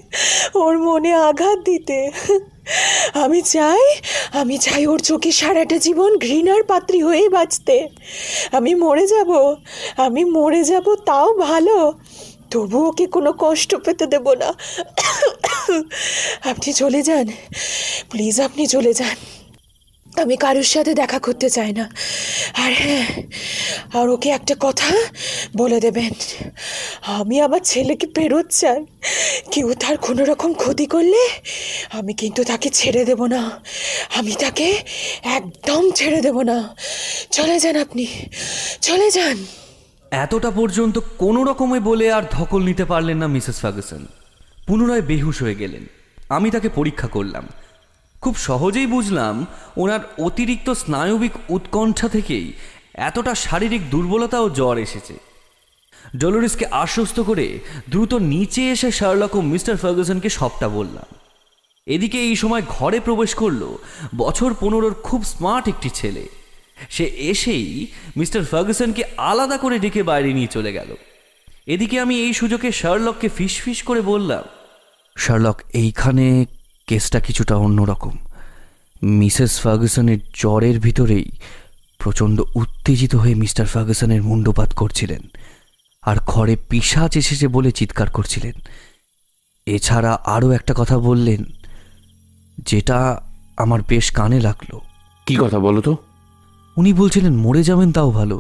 ওর 0.64 0.76
মনে 0.88 1.12
আঘাত 1.30 1.58
দিতে। 1.70 2.00
আমি 3.24 3.40
চাই 3.54 3.84
আমি 4.42 4.56
চাই 4.66 4.84
ওর 4.92 5.00
চোখে 5.10 5.32
সারাটা 5.40 5.78
জীবন 5.86 6.12
ঘৃণার 6.26 6.62
পাত্রী 6.72 7.00
হয়েই 7.08 7.30
বাঁচতে। 7.38 7.76
আমি 8.58 8.72
মরে 8.84 9.06
যাব, 9.14 9.32
আমি 10.06 10.22
মরে 10.38 10.62
যাব, 10.72 10.86
তাও 11.10 11.30
ভালো। 11.48 11.80
তবু 12.52 12.88
ওকে 12.88 13.08
কোনো 13.08 13.34
কষ্ট 13.40 13.76
পেতে 13.76 14.06
দেব 14.06 14.34
না? 14.34 14.54
আপনি 16.50 16.74
চলে 16.74 17.02
যান। 17.02 17.28
প্লিজ 18.10 18.42
আপনি 18.42 18.68
চলে 18.68 18.94
যান। 18.94 19.16
আমি 20.22 20.38
কারোর 20.38 20.64
সাথে 20.64 20.94
দেখা 20.94 21.20
করতে 21.20 21.50
চাই 21.50 21.72
না। 21.72 21.92
আর 22.54 22.74
হ্যাঁ 22.74 23.08
আর 23.94 24.10
ওকে 24.10 24.30
একটা 24.30 24.56
কথা 24.60 24.96
বলে 25.58 25.80
দেবেন। 25.80 26.10
আমি 27.02 27.42
আমার 27.42 27.60
ছেলেকে 27.60 28.08
ফেরত 28.16 28.46
চাই। 28.50 28.86
কেউ 29.52 29.74
তার 29.74 29.98
কোনো 29.98 30.26
রকম 30.26 30.54
ক্ষতি 30.54 30.86
করলে 30.86 31.30
আমি 31.92 32.14
কিন্তু 32.14 32.44
তাকে 32.44 32.70
ছেড়ে 32.70 33.06
দেব 33.06 33.26
না। 33.26 33.64
আমি 34.16 34.32
তাকে 34.32 34.78
একদম 35.24 35.92
ছেড়ে 35.92 36.22
দেব 36.22 36.42
না। 36.42 36.76
চলে 37.32 37.60
যান 37.60 37.76
আপনি। 37.76 38.08
চলে 38.82 39.12
যান। 39.12 39.46
এতটা 40.12 40.52
পর্যন্ত 40.52 41.00
কোনো 41.18 41.44
রকমে 41.44 41.80
বলে 41.80 42.12
আর 42.12 42.24
ধকল 42.32 42.64
নিতে 42.64 42.86
পারলেন 42.86 43.18
না 43.18 43.28
মিসেস 43.28 43.60
ফার্গুসন। 43.60 44.06
পুনরায় 44.68 45.02
বেহুশ 45.02 45.42
হয়ে 45.42 45.56
গেলেন। 45.56 45.86
আমি 46.30 46.52
তাকে 46.52 46.70
পরীক্ষা 46.70 47.08
করলাম। 47.08 47.48
খুব 48.22 48.36
সহজেই 48.36 48.86
বুঝলাম 48.86 49.46
ওনার 49.78 50.00
অতিরিক্ত 50.24 50.70
স্নায়বিক 50.70 51.32
উৎকণ্ঠা 51.50 52.10
থেকেই 52.10 52.54
এতটা 52.94 53.36
শারীরিক 53.36 53.90
দুর্বলতা 53.90 54.40
ও 54.40 54.50
জ্বর 54.50 54.78
এসেছে। 54.78 55.14
ডলোরিসকে 56.18 56.66
আশ্বস্ত 56.66 57.20
করে 57.20 57.60
দ্রুত 57.90 58.14
নিচে 58.14 58.72
এসে 58.72 58.92
শার্লক 58.92 59.36
ও 59.36 59.42
মিস্টার 59.42 59.78
ফার্গুসনকে 59.78 60.30
সবটা 60.30 60.70
বললাম। 60.70 61.16
এদিকে 61.86 62.18
এই 62.22 62.36
সময় 62.36 62.62
ঘরে 62.70 63.00
প্রবেশ 63.00 63.36
করল 63.36 63.78
বছর 64.18 64.54
পনেরোর 64.60 64.94
খুব 64.94 65.24
স্মার্ট 65.24 65.68
একটি 65.68 65.90
ছেলে। 65.90 66.28
সে 66.90 67.04
এসেই 67.04 67.88
মিস্টার 68.18 68.44
ফার্গুসনকে 68.44 69.04
আলাদা 69.18 69.58
করে 69.58 69.80
ডেকে 69.80 70.04
বাইরে 70.04 70.34
নিয়ে 70.34 70.48
চলে 70.48 70.74
গেল। 70.74 70.96
এদিকে 71.68 72.00
আমি 72.00 72.16
এই 72.20 72.34
সুযোগে 72.34 72.72
শার্লককে 72.72 73.30
ফিস 73.30 73.62
ফিস 73.62 73.84
করে 73.84 74.02
বললাম, 74.02 74.44
শার্লক, 75.18 75.62
এইখানে 75.74 76.46
কেসটা 76.88 77.20
কিছুটা 77.20 77.56
অন্যরকম 77.56 78.18
মিসেস 79.02 79.60
ফার্গুসনের 79.60 80.20
জ্বরের 80.34 80.80
ভিতরেই 80.80 81.32
প্রচণ্ড 82.00 82.42
উত্তেজিত 82.56 83.16
হয়ে 83.16 83.36
মিস্টার 83.36 83.66
ফার্গুসনের 83.66 84.22
মুন্ডপাত 84.24 84.74
করছিলেন 84.74 85.22
আর 86.04 86.18
ঘরে 86.26 86.56
পিসাচ 86.70 87.18
এসেছে 87.18 87.48
বলে 87.48 87.72
চিৎকার 87.72 88.10
করছিলেন। 88.10 88.56
এছাড়া 89.68 90.12
আরও 90.26 90.52
একটা 90.52 90.74
কথা 90.78 90.98
বললেন, 90.98 91.44
যেটা 92.58 93.22
আমার 93.58 93.80
বেশ 93.88 94.12
কানে 94.12 94.40
লাগল। 94.40 94.80
কি 95.26 95.36
কথা 95.36 95.60
বলো 95.60 95.82
তো? 95.82 95.98
উনি 96.80 96.92
বলছিলেন, 96.94 97.34
মরে 97.36 97.62
যাবেন 97.64 97.90
তাও 97.92 98.10
ভালো। 98.12 98.38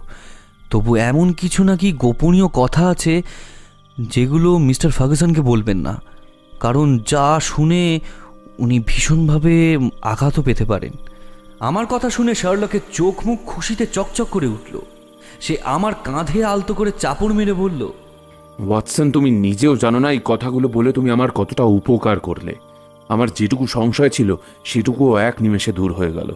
তবু 0.69 0.91
এমন 1.09 1.27
কিছু 1.33 1.61
নাকি 1.63 1.87
গোপনীয় 1.91 2.47
কথা 2.53 2.83
আছে 2.87 3.13
যেগুলো 4.13 4.49
মিস্টার 4.57 4.91
ফার্গুসনকে 4.91 5.41
বলবেন 5.41 5.77
না। 5.77 5.93
কারণ 6.59 6.87
যা 7.07 7.25
শুনে 7.41 7.83
উনি 8.59 8.77
ভীষণভাবে 8.87 9.53
আঘাতও 10.01 10.41
পেতে 10.41 10.65
পারেন। 10.65 10.93
আমার 11.59 11.85
কথা 11.85 12.09
শুনে 12.09 12.33
শার্লকের 12.35 12.83
চোখ 12.93 13.15
মুখ 13.27 13.39
খুশিতে 13.45 13.85
চকচক 13.85 14.27
করে 14.31 14.47
উঠল। 14.47 14.75
সে 15.41 15.53
আমার 15.65 15.93
কাঁধে 16.03 16.39
আলতো 16.43 16.71
করে 16.73 16.91
চাপড় 16.99 17.33
মেরে 17.33 17.53
বলল, 17.53 17.81
ওয়াটসন, 18.67 19.07
তুমি 19.11 19.29
নিজেও 19.45 19.73
জানো 19.75 19.99
না 19.99 20.09
এই 20.11 20.21
কথাগুলো 20.25 20.67
বলে 20.67 20.89
তুমি 20.91 21.09
আমার 21.11 21.29
কতটা 21.31 21.63
উপকার 21.77 22.17
করলে। 22.19 22.53
আমার 23.09 23.27
যেটুকু 23.35 23.63
সংশয় 23.67 24.09
ছিল, 24.09 24.29
সেটুকুও 24.63 25.11
এক 25.29 25.35
নিমেষে 25.41 25.71
দূর 25.71 25.91
হয়ে 25.93 26.13
গেল। 26.13 26.29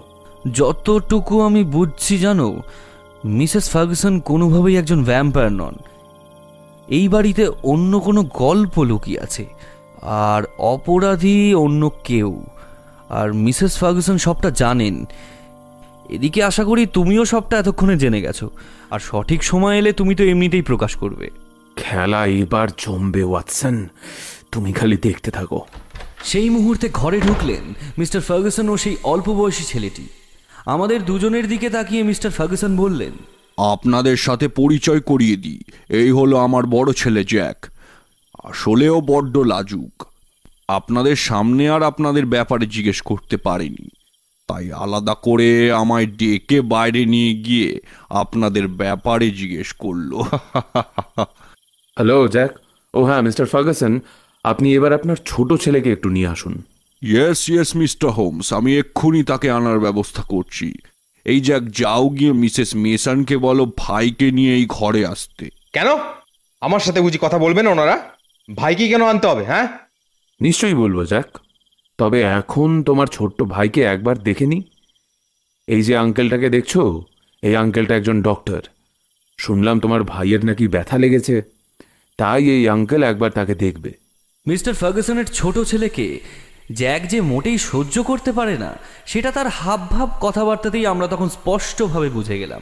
যতটুকু 0.52 1.42
আমি 1.42 1.64
বুঝছি 1.64 2.18
জানো 2.18 2.62
মিসেস 3.26 3.70
ফার্গুসন 3.70 4.20
কোনোভাবেই 4.20 4.78
একজন 4.78 5.04
ভ্যাম্পায়ার 5.04 5.52
নন। 5.52 5.76
এই 6.88 7.08
বাড়িতে 7.08 7.48
অন্য 7.48 8.00
কোনো 8.00 8.24
গল্প 8.24 8.84
লুকিয়ে 8.84 9.20
আছে 9.20 9.46
আর 10.02 10.44
অপরাধী 10.58 11.54
অন্য 11.54 11.92
কেউ। 12.04 12.44
আর 13.10 13.34
মিসেস 13.34 13.78
ফার্গুসন 13.78 14.18
সবটা 14.18 14.50
জানেন। 14.50 15.06
এদিকে 16.10 16.44
আশা 16.44 16.64
করি 16.64 16.86
তুমিও 16.86 17.26
সবটা 17.26 17.60
এতক্ষণে 17.60 17.98
জেনে 17.98 18.22
গেছো 18.22 18.50
আর 18.90 19.00
সঠিক 19.00 19.44
সময় 19.44 19.78
এলে 19.78 19.94
তুমি 19.94 20.16
তো 20.16 20.24
এমনিতেই 20.24 20.62
প্রকাশ 20.62 20.96
করবে। 20.96 21.30
খেলা 21.76 22.26
এবার 22.26 22.68
জমবে 22.78 23.24
ওয়াটসন। 23.24 23.88
তুমি 24.52 24.74
খালি 24.74 24.98
দেখতে 24.98 25.32
থাকো। 25.32 25.62
সেই 26.24 26.50
মুহূর্তে 26.50 26.90
ঘরে 26.94 27.22
ঢুকলেন 27.22 27.74
মিস্টার 27.98 28.22
ফার্গুসন 28.22 28.70
ও 28.70 28.78
সেই 28.78 28.96
অল্প 29.04 29.30
বয়সী 29.30 29.64
ছেলেটি। 29.64 30.08
আমাদের 30.66 31.06
দুজনের 31.06 31.48
দিকে 31.48 31.70
তাকিয়ে 31.70 32.04
মিস্টার 32.04 32.32
ফার্গুসন 32.32 32.78
বললেন 32.78 33.12
আপনাদের 33.58 34.18
সাথে 34.18 34.48
পরিচয় 34.48 35.00
করিয়ে 35.00 35.36
দিই। 35.36 35.64
এই 35.90 36.12
হলো 36.12 36.38
আমার 36.38 36.66
বড় 36.66 36.94
ছেলে 36.94 37.24
জ্যাক। 37.24 37.66
আসলেও 38.44 39.02
বড্ড 39.02 39.38
লাজুক। 39.38 40.06
আপনাদের 40.68 41.16
সামনে 41.16 41.70
আর 41.70 41.84
আপনাদের 41.84 42.26
ব্যাপারে 42.26 42.66
জিজ্ঞেস 42.66 43.02
করতে 43.02 43.38
পারেনি। 43.38 43.90
তাই 44.48 44.72
আলাদা 44.72 45.14
করে 45.14 45.72
আমায় 45.72 46.06
ডেকে 46.06 46.62
বাইরে 46.62 47.06
নিয়ে 47.06 47.34
গিয়ে 47.34 47.80
আপনাদের 48.10 48.68
ব্যাপারে 48.68 49.32
জিজ্ঞেস 49.32 49.74
করল। 49.74 50.14
Hello 51.96 52.28
Jack. 52.28 52.52
ও 52.94 53.04
হ্যাঁ 53.04 53.22
মিস্টার 53.22 53.46
ফার্গাসন। 53.46 54.00
আপনি 54.44 54.76
এবার 54.76 54.94
আপনার 54.94 55.16
ছোট 55.26 55.54
ছেলেকে 55.54 55.92
একটু 55.92 56.10
নিয়ে 56.10 56.28
আসুন। 56.28 56.64
ইয়েস 57.04 57.50
ইয়েস 57.50 57.76
মিস্টার 57.76 58.10
হোমস 58.10 58.54
আমি 58.54 58.78
এক্ষুনি 58.78 59.24
তাকে 59.24 59.52
আনার 59.52 59.80
ব্যবস্থা 59.80 60.24
করছি। 60.24 60.74
এই 61.26 61.42
যাক 61.42 61.64
যাও 61.64 62.10
গিয়ে 62.10 62.32
মিসেস 62.32 62.76
মেসানকে 62.76 63.38
বলো 63.38 63.72
ভাইকে 63.78 64.32
নিয়ে 64.32 64.54
এই 64.54 64.66
ঘরে 64.70 65.06
আসতে। 65.06 65.50
কেন? 65.74 65.88
আমার 66.62 66.80
সাথে 66.80 67.02
বুঝি 67.02 67.18
কথা 67.22 67.38
বলবেন 67.38 67.68
ওনারা? 67.68 68.10
ভাইকে 68.56 68.88
কেন 68.88 69.04
আনতে 69.04 69.28
হবে 69.28 69.46
হ্যাঁ? 69.46 69.68
নিশ্চয়ই 70.42 70.74
বলব 70.74 71.04
জ্যাক। 71.04 71.38
তবে 71.98 72.22
এখন 72.22 72.84
তোমার 72.84 73.08
ছোট্ট 73.08 73.44
ভাইকে 73.44 73.82
একবার 73.82 74.18
দেখে 74.18 74.46
নি। 74.46 74.64
এই 75.68 75.82
যে 75.82 75.98
আঙ্কেলটাকে 75.98 76.50
দেখছ? 76.50 76.78
এই 77.42 77.56
আঙ্কেলটা 77.56 77.96
একজন 77.96 78.22
ডক্টর। 78.22 78.62
শুনলাম 79.38 79.80
তোমার 79.80 80.04
ভাইয়ের 80.04 80.46
নাকি 80.46 80.68
ব্যথা 80.68 80.98
লেগেছে। 80.98 81.42
তাই 82.18 82.50
এই 82.50 82.70
আঙ্কেল 82.70 83.04
একবার 83.04 83.32
তাকে 83.32 83.56
দেখবে। 83.56 83.94
মিস্টার 84.48 84.74
ফার্গুসনের 84.74 85.26
ছোট 85.26 85.60
ছেলেকে 85.60 86.20
জ্যাক 86.72 87.02
যে 87.08 87.22
মোটেই 87.22 87.58
সহ্য 87.58 88.04
করতে 88.04 88.32
পারে 88.32 88.58
না, 88.58 88.72
সেটা 89.06 89.32
তার 89.32 89.48
হাবভাব 89.48 90.10
কথাবার্তাতেই 90.22 90.86
আমরা 90.86 91.08
তখন 91.08 91.30
স্পষ্টভাবে 91.30 92.10
বুঝে 92.10 92.38
গেলাম। 92.38 92.62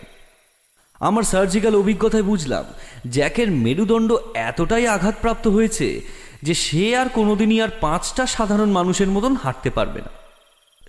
আমার 1.01 1.23
সার্জিক্যাল 1.23 1.75
অভিজ্ঞতায় 1.75 2.23
বুঝলাম, 2.23 2.65
জ্যাকের 3.11 3.51
মেরুদণ্ড 3.51 4.09
এতটাই 4.35 4.87
আঘাতপ্রাপ্ত 4.87 5.47
হয়েছে 5.47 6.01
যে 6.43 6.53
সে 6.53 6.95
আর 6.95 7.09
কোনোদিনই 7.09 7.61
আর 7.61 7.69
পাঁচটা 7.81 8.25
সাধারণ 8.25 8.69
মানুষের 8.69 9.07
মতন 9.07 9.35
হাঁটতে 9.35 9.69
পারবে 9.69 10.01
না। 10.01 10.11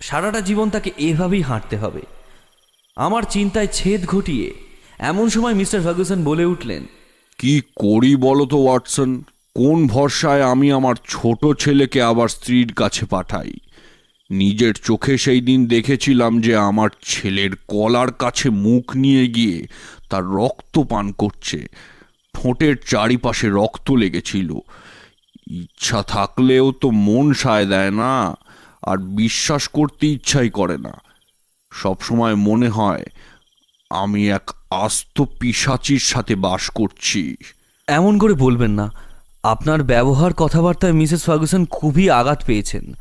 সারাটা 0.01 0.41
জীবন 0.41 0.69
তাকে 0.69 0.91
এভাবেই 0.97 1.41
হাঁটতে 1.41 1.77
হবে। 1.77 2.01
আমার 2.95 3.23
চিন্তায় 3.29 3.67
ছেদ 3.67 4.05
ঘটিয়ে 4.05 4.53
এমন 4.99 5.29
সময় 5.29 5.53
মিস্টার 5.53 5.81
ফার্গুসন 5.81 6.23
বলে 6.23 6.45
উঠলেন, 6.45 6.85
কি 7.39 7.61
করি 7.75 8.15
বলো 8.15 8.45
তো, 8.45 8.57
ওয়াটসন? 8.57 9.23
কোন 9.55 9.87
ভরসায় 9.87 10.43
আমি 10.43 10.71
আমার 10.71 10.95
ছোট 11.07 11.45
ছেলেকে 11.59 12.01
আবার 12.01 12.27
স্ত্রীর 12.27 12.73
কাছে 12.73 13.05
পাঠাই? 13.05 13.53
নিজের 14.29 14.73
চোখে 14.73 15.17
সেই 15.17 15.41
দিন 15.41 15.67
দেখেছিলাম 15.67 16.41
যে 16.41 16.55
আমার 16.55 16.89
ছেলের 17.03 17.49
কলার 17.67 18.11
কাছে 18.11 18.49
মুখ 18.49 18.95
নিয়ে 18.95 19.27
গিয়ে 19.27 19.67
তার 20.09 20.23
রক্ত 20.23 20.79
পান 20.79 21.11
করছে। 21.11 21.67
ঠোঁটের 22.33 22.75
চারিপাশে 22.87 23.49
রক্ত 23.49 23.91
লেগেছিল। 23.91 24.59
ইচ্ছা 25.51 26.03
থাকলেও 26.03 26.71
তো 26.71 26.91
মন 26.91 27.33
সায় 27.33 27.65
দেয় 27.65 27.91
না, 27.91 28.35
আর 28.83 28.97
বিশ্বাস 28.97 29.67
করতে 29.67 30.07
ইচ্ছাই 30.07 30.49
করে 30.49 30.77
না। 30.77 31.01
সবসময় 31.71 32.35
মনে 32.35 32.69
হয়, 32.69 33.05
আমি 33.89 34.29
এক 34.29 34.51
আস্ত 34.69 35.21
পিসাচির 35.39 35.99
সাথে 35.99 36.35
বাস 36.35 36.69
করছি। 36.69 37.35
এমন 37.87 38.17
করে 38.17 38.33
বলবেন 38.33 38.71
না। 38.71 39.12
আপনার 39.43 39.83
ব্যবহার 39.83 40.33
কথাবার্তায় 40.33 40.93
মিসেস 40.93 41.23
ফার্গুসন 41.23 41.65
খুবই 41.65 42.09
আঘাত 42.09 42.43
পেয়েছেন। 42.45 42.93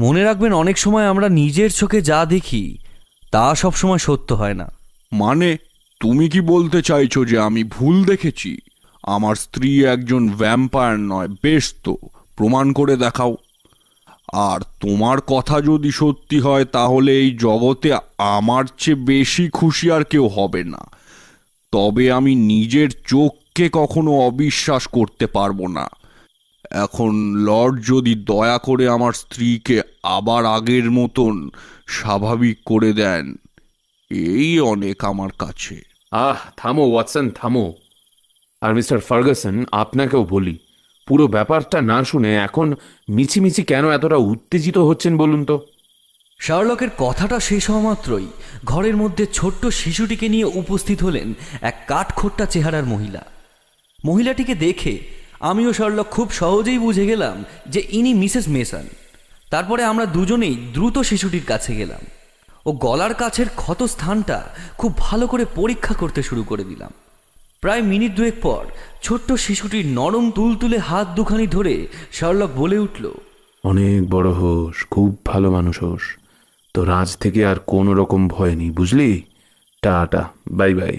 মনে 0.00 0.22
রাখবেন, 0.24 0.52
অনেক 0.52 0.78
সময় 0.78 1.06
আমরা 1.06 1.28
নিজের 1.28 1.70
চোখে 1.70 2.02
যা 2.02 2.24
দেখি, 2.24 2.78
তা 3.32 3.54
সব 3.54 3.72
সময় 3.72 3.98
সত্য 3.98 4.32
হয় 4.34 4.54
না। 4.54 4.72
মানে 5.12 5.56
তুমি 6.00 6.28
কি 6.28 6.40
বলতে 6.40 6.82
চাইছো 6.82 7.24
যে 7.24 7.38
আমি 7.38 7.64
ভুল 7.64 8.04
দেখেছি? 8.04 8.58
আমার 9.02 9.34
স্ত্রী 9.34 9.86
একজন 9.86 10.28
ভ্যাম্পায়ার 10.28 11.00
নয় 11.00 11.28
বেশ 11.42 11.74
তো 11.84 11.96
প্রমাণ 12.36 12.72
করে 12.72 12.96
দেখাও। 12.96 13.36
আর 14.32 14.60
তোমার 14.80 15.18
কথা 15.26 15.60
যদি 15.60 15.92
সত্যি 15.92 16.40
হয়, 16.40 16.64
তাহলে 16.64 17.12
এই 17.12 17.30
জগতে 17.30 17.94
আমার 18.18 18.64
চেয়ে 18.78 18.96
বেশি 18.96 19.50
খুশি 19.50 19.90
আর 19.90 20.04
কেউ 20.04 20.28
হবে 20.28 20.64
না। 20.64 20.90
তবে 21.72 22.12
আমি 22.12 22.34
নিজের 22.34 22.88
চোখকে 23.58 23.70
কখনো 23.72 24.20
অবিশ্বাস 24.20 24.86
করতে 24.86 25.26
পারব 25.26 25.66
না। 25.66 25.90
এখন 26.70 27.34
লর্ড 27.36 27.86
যদি 27.86 28.14
দয়া 28.14 28.58
করে 28.58 28.88
আমার 28.88 29.12
স্ত্রীকে 29.12 29.82
আবার 30.02 30.46
আগের 30.46 30.90
মতন 30.90 31.50
স্বাভাবিক 31.86 32.58
করে 32.64 32.92
দেন 32.92 33.34
এই 34.10 34.60
অনেক 34.60 35.04
আমার 35.04 35.28
কাছে। 35.38 35.82
আহ 36.12 36.50
থামো 36.56 36.92
ওয়াটসন 36.92 37.30
থামো। 37.30 37.74
আর 38.60 38.74
মিস্টার 38.74 38.98
ফার্গাসন 39.00 39.64
আপনাকেও 39.72 40.24
বলি 40.24 40.58
পুরো 41.08 41.26
ব্যাপারটা 41.26 41.80
না 41.80 42.04
শুনে 42.04 42.36
এখন 42.36 42.74
মিছিমিছি 43.08 43.62
কেন 43.62 43.90
এতটা 43.90 44.16
উত্তেজিত 44.16 44.78
হচ্ছেন 44.78 45.16
বলুন 45.16 45.44
তো? 45.44 45.66
শার্লকের 46.40 46.88
কথাটা 46.98 47.40
শেষ 47.40 47.70
হওয়া 47.70 47.82
মাত্রই 47.82 48.26
ঘরের 48.64 48.96
মধ্যে 48.96 49.26
ছোট্ট 49.26 49.66
শিশুটিকে 49.66 50.28
নিয়ে 50.28 50.44
উপস্থিত 50.44 51.02
হলেন 51.02 51.32
এক 51.60 51.84
কাঠখোট্টা 51.86 52.46
চেহারার 52.46 52.84
মহিলা। 52.84 53.37
মহিলাটিকে 54.04 54.54
দেখে 54.54 54.94
আমিও 55.40 55.72
শার্লক 55.72 56.06
খুব 56.06 56.30
সহজেই 56.30 56.78
বুঝে 56.78 57.04
গেলাম 57.06 57.44
যে 57.66 57.80
ইনি 57.90 58.14
মিসেস 58.14 58.48
মেসন। 58.48 58.84
তারপরে 59.50 59.82
আমরা 59.84 60.06
দুজনেই 60.06 60.56
দ্রুত 60.72 60.98
শিশুটির 60.98 61.44
কাছে 61.46 61.72
গেলাম 61.76 62.02
ও 62.66 62.72
গলার 62.72 63.14
কাছের 63.14 63.48
ক্ষত 63.56 63.82
স্থানটা 63.82 64.38
খুব 64.78 64.92
ভালো 64.98 65.26
করে 65.26 65.44
পরীক্ষা 65.54 65.94
করতে 65.94 66.20
শুরু 66.22 66.42
করে 66.42 66.64
দিলাম। 66.64 66.92
প্রায় 67.60 67.82
মিনিট 67.82 68.12
দুয়েক 68.14 68.36
পর 68.42 68.62
ছোট্ট 69.02 69.32
শিশুটির 69.32 69.86
নরম 69.86 70.30
তুলতুলে 70.30 70.78
হাত 70.78 71.06
দুখানি 71.08 71.46
ধরে 71.46 71.74
শার্লক 72.12 72.50
বলে 72.56 72.78
উঠল, 72.78 73.04
অনেক 73.64 74.00
বড় 74.10 74.30
হোস, 74.30 74.76
খুব 74.90 75.18
ভালো 75.26 75.50
মানুষ 75.50 75.76
হোস। 75.82 76.04
তোর 76.74 76.90
আজ 76.90 77.10
থেকে 77.16 77.40
আর 77.46 77.58
কোনো 77.66 77.90
রকম 77.94 78.28
ভয় 78.28 78.54
নেই, 78.54 78.70
বুঝলি? 78.70 79.22
Tata, 79.82 80.22
bye 80.50 80.74
bye. 80.74 80.96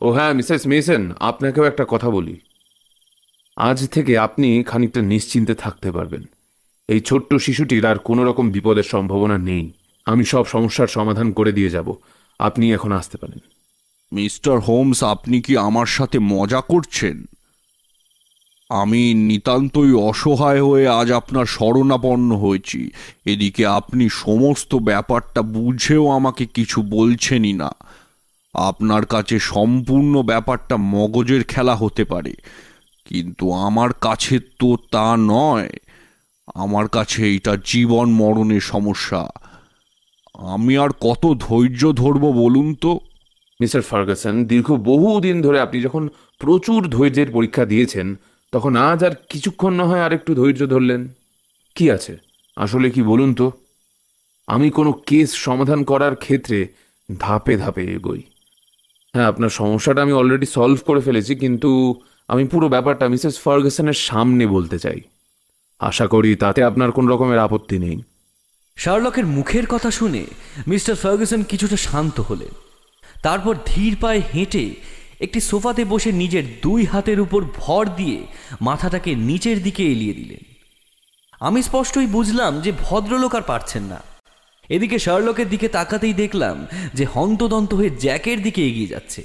ও 0.00 0.10
হ্যাঁ 0.10 0.32
মিসেস 0.32 0.66
মেসেন, 0.66 1.12
আপনাকেও 1.20 1.64
একটা 1.64 1.84
কথা 1.88 2.10
বলি। 2.10 2.40
আজ 3.56 3.88
থেকে 3.88 4.18
আপনি 4.18 4.62
খানিকটা 4.62 5.02
নিশ্চিন্তে 5.02 5.54
থাকতে 5.54 5.92
পারবেন। 5.92 6.24
এই 6.88 7.00
ছোট্ট 7.00 7.34
শিশুটির 7.34 7.86
আর 7.86 7.98
কোনো 7.98 8.24
রকম 8.24 8.50
বিপদের 8.50 8.82
সম্ভাবনা 8.82 9.38
নেই। 9.38 9.72
আমি 10.06 10.24
সব 10.24 10.46
সমস্যার 10.46 10.86
সমাধান 10.86 11.32
করে 11.32 11.52
দিয়ে 11.52 11.70
যাব। 11.70 11.94
আপনি 12.38 12.72
এখন 12.72 12.92
আসতে 12.92 13.18
পারেন। 13.18 13.38
মিস্টার 14.12 14.58
হোমস, 14.58 15.04
আপনি 15.04 15.40
কি 15.40 15.56
আমার 15.56 15.86
সাথে 15.86 16.18
মজা 16.18 16.60
করছেন? 16.60 17.24
আমি 18.68 19.14
নিতান্তই 19.14 19.92
অসহায় 19.92 20.64
হয়ে 20.64 20.88
আজ 20.88 21.12
আপনার 21.12 21.46
শরণাপন্ন 21.46 22.36
হয়েছি। 22.36 22.90
এদিকে 23.24 23.66
আপনি 23.66 24.08
সমস্ত 24.08 24.74
ব্যাপারটা 24.74 25.42
বুঝেও 25.42 26.10
আমাকে 26.10 26.46
কিছু 26.46 26.82
বলছেনই 26.82 27.52
না। 27.52 27.70
আপনার 28.54 29.04
কাছে 29.06 29.38
সম্পূর্ণ 29.38 30.22
ব্যাপারটা 30.22 30.76
মগজের 30.76 31.44
খেলা 31.44 31.74
হতে 31.74 32.04
পারে, 32.04 32.34
কিন্তু 33.06 33.44
আমার 33.52 33.90
কাছে 33.92 34.38
তো 34.58 34.76
তা 34.92 35.16
নয়। 35.16 35.70
আমার 36.54 36.88
কাছে 36.88 37.34
এটা 37.34 37.56
জীবন 37.64 38.06
মরণের 38.10 38.60
সমস্যা। 38.60 39.22
আমি 40.54 40.78
আর 40.78 40.90
কত 41.00 41.22
ধৈর্য 41.38 41.82
ধরবো 41.92 42.28
বলুন 42.32 42.74
তো? 42.74 42.92
মিস্টার 43.60 43.82
ফার্গাসন, 43.82 44.34
দীর্ঘ 44.44 44.68
বহুদিন 44.72 45.36
ধরে 45.42 45.58
আপনি 45.60 45.78
যখন 45.82 46.08
প্রচুর 46.40 46.80
ধৈর্যের 46.88 47.28
পরীক্ষা 47.30 47.64
দিয়েছেন, 47.64 48.06
তখন 48.52 48.76
আজ 48.76 49.04
আর 49.04 49.14
কিছুক্ষণ 49.30 49.72
না 49.72 49.84
হয় 49.84 50.02
আর 50.02 50.12
একটু 50.12 50.34
ধৈর্য 50.34 50.66
ধরলেন। 50.66 51.08
কি 51.76 51.90
আছে? 51.90 52.16
আসলে 52.56 52.90
কি 52.90 53.02
বলুন 53.02 53.34
তো? 53.34 53.50
আমি 54.48 54.70
কোনো 54.70 54.92
কেস 54.92 55.34
সমাধান 55.34 55.84
করার 55.84 56.14
ক্ষেত্রে 56.16 56.58
ধাপে 57.08 57.56
ধাপে 57.56 57.84
এগোই। 57.96 58.22
হ্যাঁ 59.14 59.28
আপনার 59.32 59.52
সমস্যাটা 59.60 60.00
আমি 60.02 60.12
অলরেডি 60.12 60.46
সলভ 60.46 60.78
করে 60.86 61.00
ফেলেছি, 61.00 61.32
কিন্তু 61.34 61.70
আমি 62.28 62.44
পুরো 62.52 62.66
ব্যাপারটা 62.68 63.04
মিসেস 63.08 63.34
ফার্গাসনের 63.44 63.98
সামনে 64.08 64.44
বলতে 64.46 64.76
চাই। 64.78 65.00
আশা 65.80 66.06
করি 66.06 66.30
তাতে 66.36 66.60
আপনার 66.64 66.90
কোনো 66.92 67.06
রকমের 67.12 67.44
আপত্তি 67.46 67.76
নেই। 67.78 67.96
শার্লকের 68.76 69.26
মুখের 69.26 69.66
কথা 69.66 69.90
শুনে 69.90 70.22
মিস্টার 70.66 70.94
ফার্গুসন 70.94 71.40
কিছুটা 71.42 71.76
শান্ত 71.76 72.16
হলেন। 72.20 72.52
তারপর 73.22 73.54
ধীর 73.66 73.94
পায়ে 74.00 74.22
হেঁটে 74.32 74.64
একটি 75.20 75.40
সোফাতে 75.40 75.82
বসে 75.84 76.10
নিজের 76.12 76.44
দুই 76.62 76.84
হাতের 76.84 77.18
উপর 77.20 77.40
ভর 77.56 77.84
দিয়ে 78.00 78.18
মাথাটাকে 78.60 79.10
নিচের 79.28 79.58
দিকে 79.62 79.82
এলিয়ে 79.92 80.14
দিলেন। 80.14 80.42
আমি 81.40 81.60
স্পষ্টই 81.68 82.06
বুঝলাম 82.06 82.52
যে 82.60 82.70
ভদ্রলোক 82.84 83.32
আর 83.34 83.42
পারছেন 83.42 83.84
না। 83.92 84.00
এদিকে 84.68 84.98
শার্লকের 84.98 85.48
দিকে 85.48 85.68
তাকাতেই 85.68 86.12
দেখলাম 86.12 86.66
যে 86.94 87.04
হন্তদন্ত 87.04 87.74
হয়ে 87.74 87.90
জ্যাকের 87.90 88.42
দিকে 88.42 88.66
এগিয়ে 88.66 88.86
যাচ্ছে। 88.86 89.24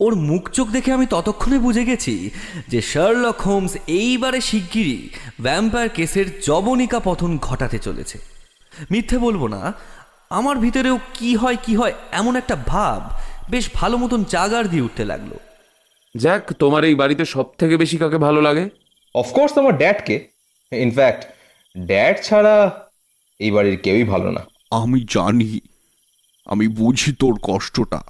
ওর 0.00 0.14
মুখ 0.14 0.50
চোখ 0.50 0.68
দেখে 0.68 0.92
আমি 0.92 1.06
ততক্ষণে 1.06 1.58
বুঝে 1.58 1.84
গেছি 1.84 2.30
যে 2.68 2.82
শার্লক 2.82 3.40
হোমস 3.40 3.76
এইবারে 3.86 4.40
শিগগিরই 4.40 5.08
ভ্যাম্পায়ার 5.42 5.88
কেসের 5.88 6.40
জবনিকা 6.40 7.00
পতন 7.00 7.38
ঘটাতে 7.38 7.78
চলেছে। 7.78 8.18
মিথ্যে 8.90 9.18
বলব 9.18 9.46
না 9.46 9.72
আমার 10.30 10.58
ভিতরেও 10.58 10.98
কি 11.14 11.36
হয় 11.36 11.56
কি 11.62 11.76
হয় 11.76 11.92
এমন 12.12 12.36
একটা 12.36 12.56
ভাব 12.56 13.10
বেশ 13.50 13.70
ভালো 13.74 13.96
মতন 13.96 14.24
জাগার 14.24 14.68
দিয়ে 14.68 14.82
উঠতে 14.82 15.04
লাগল। 15.04 15.32
জ্যাক 16.16 16.52
তোমার 16.52 16.84
এই 16.84 16.94
বাড়িতে 16.94 17.24
সব 17.24 17.44
থেকে 17.58 17.76
বেশি 17.76 17.96
কাকে 17.96 18.18
ভালো 18.18 18.40
লাগে? 18.42 18.68
অফকোর্স 19.14 19.54
তোমার 19.54 19.76
ড্যাডকে 19.76 20.28
ইনফ্যাক্ট 20.72 21.26
ড্যাড 21.78 22.16
ছাড়া 22.22 22.86
এই 23.38 23.50
বাড়ির 23.50 23.76
কেউই 23.76 24.04
ভালো 24.04 24.30
না। 24.30 24.53
আমি 24.82 25.06
জানি 25.10 25.60
আমি 26.46 26.68
বুঝি 26.68 27.12
তোর 27.12 27.34
কষ্টটা। 27.42 28.02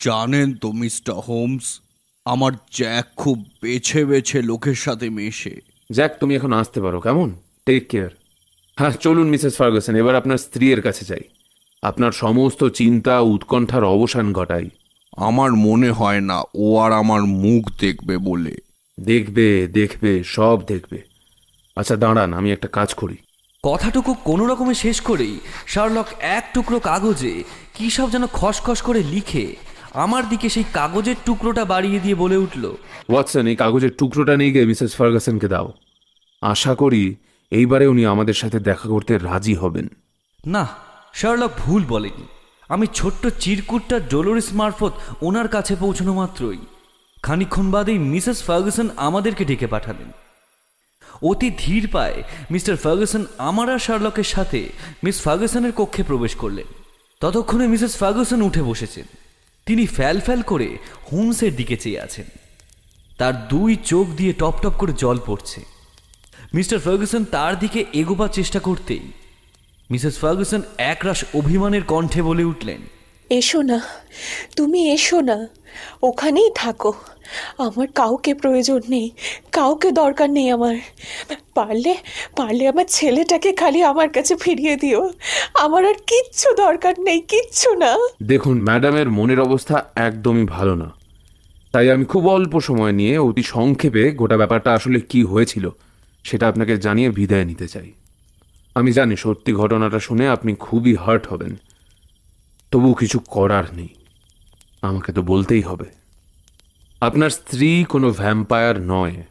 জানেন 0.00 0.54
তো 0.54 0.72
মিস্টার 0.72 1.16
হোমস 1.16 1.80
আমার 2.24 2.52
জ্যাক 2.72 3.06
খুব 3.16 3.36
বেছে 3.62 4.04
বেছে 4.04 4.42
লোকের 4.42 4.74
সাথে 4.74 5.10
মেশে। 5.10 5.60
জ্যাক 5.92 6.12
তুমি 6.20 6.34
এখন 6.34 6.52
আসতে 6.52 6.80
পারো 6.80 7.00
কেমন? 7.00 7.28
টেক 7.66 7.88
কেয়ার 7.88 8.10
হ্যাঁ 8.76 8.90
চলুন 8.90 9.26
মিসেস 9.26 9.56
ফার্গুসন 9.56 9.96
এবার 9.96 10.14
আপনার 10.14 10.38
স্ত্রীর 10.38 10.82
কাছে 10.82 11.04
যাই। 11.04 11.24
আপনার 11.82 12.12
সমস্ত 12.12 12.64
চিন্তা 12.64 13.20
উৎকণ্ঠার 13.20 13.84
অবসান 13.84 14.32
ঘটাই। 14.32 14.68
আমার 15.16 15.52
মনে 15.52 15.90
হয় 15.90 16.20
না 16.20 16.42
ও 16.54 16.78
আর 16.78 16.92
আমার 16.92 17.22
মুখ 17.22 17.70
দেখবে 17.80 18.18
বলে। 18.18 18.54
দেখবে 19.00 19.66
দেখবে 19.66 20.24
সব 20.24 20.58
দেখবে। 20.66 20.98
আচ্ছা 21.76 21.96
দাঁড়ান 21.96 22.34
আমি 22.34 22.52
একটা 22.52 22.68
কাজ 22.68 22.94
করি। 22.94 23.16
কথাটুকু 23.64 24.14
কোনো 24.24 24.44
রকমে 24.46 24.74
শেষ 24.74 25.00
করেই 25.00 25.34
শার্লক 25.66 26.06
এক 26.20 26.44
টুকরো 26.54 26.78
কাগজে 26.80 27.34
কী 27.74 27.90
সব 27.90 28.10
যেন 28.10 28.24
খসখস 28.32 28.82
করে 28.82 29.00
লিখে 29.02 29.46
আমার 29.94 30.28
দিকে 30.28 30.48
সেই 30.48 30.64
কাগজের 30.72 31.16
টুকরোটা 31.26 31.64
বাড়িয়ে 31.64 32.00
দিয়ে 32.00 32.14
বলে 32.14 32.36
উঠল। 32.36 32.64
ওয়াটসন 33.08 33.46
এই 33.46 33.56
কাগজের 33.56 33.92
টুকরোটা 33.98 34.36
নিয়ে 34.36 34.50
গিয়ে 34.50 34.64
মিসেস 34.64 34.92
ফার্গাসনকে 34.96 35.48
দাও। 35.48 35.72
আশা 36.42 36.72
করি 36.74 37.16
এইবারে 37.50 37.86
উনি 37.86 38.02
আমাদের 38.06 38.34
সাথে 38.34 38.58
দেখা 38.60 38.86
করতে 38.88 39.12
রাজি 39.18 39.54
হবেন। 39.54 39.86
না 40.46 40.64
শার্লক 41.12 41.50
ভুল 41.58 41.82
বলেনি। 41.88 42.26
আমি 42.68 42.86
ছোট্ট 42.94 43.22
চিরকুটটা 43.38 43.96
ডোলোরিস 44.10 44.48
মারফত 44.52 44.92
ওনার 45.22 45.48
কাছে 45.48 45.72
পৌঁছানো 45.76 46.12
মাত্রই। 46.14 46.60
খানিক্ষণ 47.22 47.70
বাদেই 47.70 47.98
মিসেস 47.98 48.38
ফার্গুসন 48.42 48.88
আমাদেরকে 48.96 49.44
ডেকে 49.44 49.66
পাঠালেন। 49.66 50.08
অতি 51.22 51.50
ধীর 51.58 51.88
পায়ে 51.92 52.22
মিস্টার 52.50 52.76
ফার্গুসন 52.76 53.24
আমার 53.38 53.70
আর 53.70 53.78
শার্লকের 53.78 54.24
সাথে 54.24 54.68
মিস 55.04 55.20
ফার্গুসনের 55.20 55.72
কক্ষে 55.72 56.02
প্রবেশ 56.02 56.34
করলেন। 56.34 56.64
ততক্ষণে 57.20 57.66
মিসেস 57.66 57.96
ফার্গুসন 57.96 58.42
উঠে 58.42 58.62
বসেছেন। 58.62 59.04
তিনি 59.66 59.86
ফ্যাল 59.86 60.20
ফ্যাল 60.20 60.42
করে 60.42 60.78
হোমসের 61.12 61.56
দিকে 61.56 61.76
চেয়ে 61.76 62.00
আছেন। 62.00 62.24
তার 63.18 63.48
দুই 63.48 63.76
চোখ 63.76 64.06
দিয়ে 64.08 64.32
টপ 64.32 64.54
টপ 64.62 64.72
করে 64.78 64.92
জল 64.92 65.18
পড়ছে। 65.26 65.60
মিস্টার 66.54 66.78
ফার্গুসন 66.78 67.24
তার 67.24 67.58
দিকে 67.58 67.84
এগোবার 67.92 68.28
চেষ্টা 68.28 68.58
করতেই 68.58 69.12
মিসেস 69.90 70.18
ফার্গুসন 70.18 70.62
একরাশ 70.78 71.24
অভিমানের 71.34 71.82
কণ্ঠে 71.82 72.22
বলে 72.22 72.44
উঠলেন 72.44 72.82
এসো 73.30 73.62
না, 73.62 73.78
তুমি 74.56 74.92
এসো 74.94 75.20
না, 75.20 75.48
ওখানেই 76.02 76.50
থাকো। 76.54 76.92
আমার 77.58 77.86
কাউকে 77.94 78.34
প্রয়োজন 78.34 78.80
নেই, 78.88 79.10
কাউকে 79.52 79.92
দরকার 79.92 80.30
নেই 80.30 80.50
আমার। 80.50 80.76
পারলে 81.54 81.94
পারলে 82.36 82.68
আমার 82.68 82.86
ছেলেটাকে 82.88 83.52
খালি 83.52 83.82
আমার 83.82 84.08
কাছে 84.08 84.34
ফিরিয়ে 84.36 84.76
দিও। 84.76 85.10
আমার 85.54 85.84
আর 85.86 85.94
কিচ্ছু 86.06 86.48
দরকার 86.54 86.94
নেই, 86.98 87.20
কিচ্ছু 87.20 87.74
না। 87.74 87.96
দেখুন, 88.22 88.56
ম্যাডামের 88.60 89.10
মনের 89.10 89.40
অবস্থা 89.40 89.76
একদমই 89.96 90.44
ভালো 90.44 90.74
না। 90.74 90.88
তাই 91.72 91.90
আমি 91.90 92.04
খুব 92.04 92.28
অল্প 92.28 92.60
সময় 92.60 92.92
নিয়ে 92.92 93.18
অতি 93.18 93.42
সংক্ষেপে 93.42 94.10
গোটা 94.10 94.36
ব্যাপারটা 94.36 94.72
আসলে 94.74 95.00
কি 95.00 95.22
হয়েছিল 95.22 95.70
সেটা 96.24 96.48
আপনাকে 96.48 96.76
জানিয়ে 96.76 97.10
বিদায় 97.10 97.44
নিতে 97.44 97.68
চাই। 97.68 97.92
আমি 98.76 98.92
জানি 98.92 99.16
সত্যি 99.16 99.52
ঘটনাটা 99.52 99.98
শুনে 99.98 100.28
আপনি 100.28 100.54
খুবই 100.54 100.94
হার্ট 100.94 101.26
হবেন। 101.26 101.56
তবু 102.70 102.94
কিছু 102.94 103.18
করার 103.18 103.64
নেই। 103.72 103.88
আমাকে 104.82 105.12
তো 105.12 105.22
বলতেই 105.22 105.60
হবে। 105.60 105.84
আপনার 107.00 107.30
স্ত্রী 107.30 107.84
কোনো 107.88 108.10
ভ্যাম্পায়ার 108.10 108.80
নয়। 108.80 109.22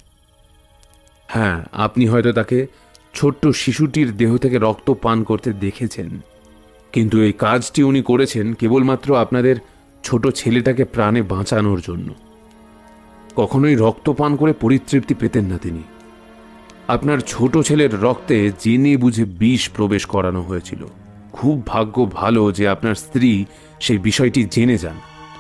হ্যাঁ 1.28 1.64
আপনি 1.72 2.08
হয়তো 2.08 2.32
তাকে 2.32 2.68
ছোট্ট 3.14 3.48
শিশুটির 3.48 4.18
দেহ 4.18 4.38
থেকে 4.38 4.58
রক্ত 4.58 4.94
পান 5.02 5.24
করতে 5.24 5.54
দেখেছেন। 5.54 6.20
কিন্তু 6.94 7.22
এই 7.22 7.34
কাজটি 7.34 7.84
উনি 7.84 8.02
করেছেন 8.02 8.54
কেবলমাত্র 8.54 9.18
আপনাদের 9.18 9.56
ছোট 10.04 10.28
ছেলেটাকে 10.28 10.84
প্রাণে 10.86 11.22
বাঁচানোর 11.22 11.82
জন্য। 11.88 12.14
কখনোই 13.36 13.76
রক্ত 13.76 14.10
পান 14.10 14.36
করে 14.36 14.54
পরিতৃপ্তি 14.54 15.14
পেতেন 15.14 15.46
না 15.46 15.58
তিনি। 15.58 15.84
আপনার 16.88 17.20
ছোট 17.20 17.58
ছেলের 17.58 18.02
রক্তে 18.02 18.52
জেনে 18.60 18.98
বুঝে 18.98 19.26
বিষ 19.26 19.70
প্রবেশ 19.70 20.06
করানো 20.06 20.42
হয়েছিল। 20.42 20.88
খুব 21.38 21.68
ভাগ্য 21.68 22.10
ভালো 22.14 22.52
যে 22.52 22.68
আপনার 22.68 22.96
স্ত্রী 22.96 23.46
সেই 23.80 23.98
বিষয়টি 23.98 24.44
জেনে 24.44 24.78
যান 24.78 24.98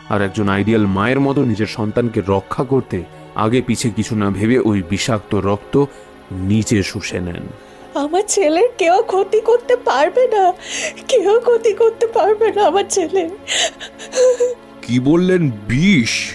আর 0.09 0.21
একজন 0.21 0.49
আইডিয়াল 0.49 0.85
মায়ের 0.85 1.19
মতো 1.19 1.45
নিজের 1.45 1.67
সন্তানকে 1.67 2.21
রক্ষা 2.27 2.63
করতে 2.63 3.03
আগে 3.35 3.61
পিছে 3.61 3.89
কিছু 3.89 4.15
না 4.15 4.29
ভেবে 4.29 4.59
ওই 4.59 4.83
বিষাক্ত 4.89 5.35
রক্ত 5.35 5.85
নিচে 6.31 6.83
শুষে 6.83 7.19
নেন। 7.19 7.45
আমার 7.93 8.23
ছেলের 8.27 8.69
কেউ 8.77 9.01
ক্ষতি 9.01 9.41
করতে 9.41 9.75
পারবে 9.75 10.27
না। 10.27 10.53
কেউ 11.07 11.39
ক্ষতি 11.39 11.73
করতে 11.73 12.07
পারবে 12.07 12.51
না 12.51 12.61
আমার 12.63 12.83
ছেলে। 12.89 13.29
কি 14.81 14.99
বললেন 14.99 15.51
বিষ? 15.67 16.31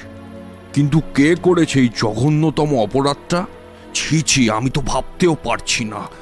কিন্তু 0.72 1.00
কে 1.14 1.34
করেছে 1.42 1.80
এই 1.80 1.88
জঘন্যতম 1.96 2.78
অপরাধটা? 2.78 3.46
ছি 3.94 4.22
ছি 4.22 4.50
আমি 4.50 4.70
তো 4.70 4.80
ভাবতেও 4.80 5.36
পারছি 5.44 5.84
না। 5.84 6.21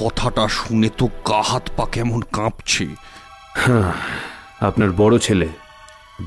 কথাটা 0.00 0.44
শুনে 0.58 0.88
তো 0.98 1.06
গা 1.28 1.42
হাত 1.50 1.64
পা 1.76 1.84
কেমন 1.94 2.20
কাঁপছে। 2.36 2.86
হ্যাঁ 3.62 3.92
আপনার 4.68 4.90
বড় 5.00 5.14
ছেলে 5.18 5.48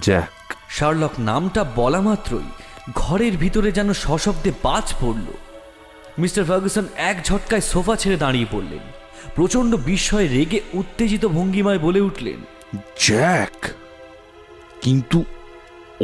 জ্যাক। 0.05 0.35
শার্লক 0.69 1.13
নামটা 1.29 1.61
বলা 1.75 2.01
মাত্রই 2.01 2.49
ঘরের 2.95 3.33
ভিতরে 3.37 3.69
যেন 3.71 3.89
সশব্দে 4.05 4.51
বাজ 4.63 4.87
পড়ল। 5.01 5.27
মিস্টার 6.21 6.43
ফার্গুসন 6.45 6.85
এক 7.09 7.17
ঝটকায় 7.27 7.65
সোফা 7.71 7.95
ছেড়ে 7.95 8.17
দাঁড়িয়ে 8.17 8.51
পড়লেন। 8.51 8.83
প্রচণ্ড 9.35 9.71
বিস্ময়ে 9.75 10.27
রেগে 10.27 10.59
উত্তেজিত 10.73 11.23
ভঙ্গিমায় 11.25 11.79
বলে 11.79 11.99
উঠলেন 11.99 12.39
জ্যাক 13.05 13.57
কিন্তু 14.81 15.17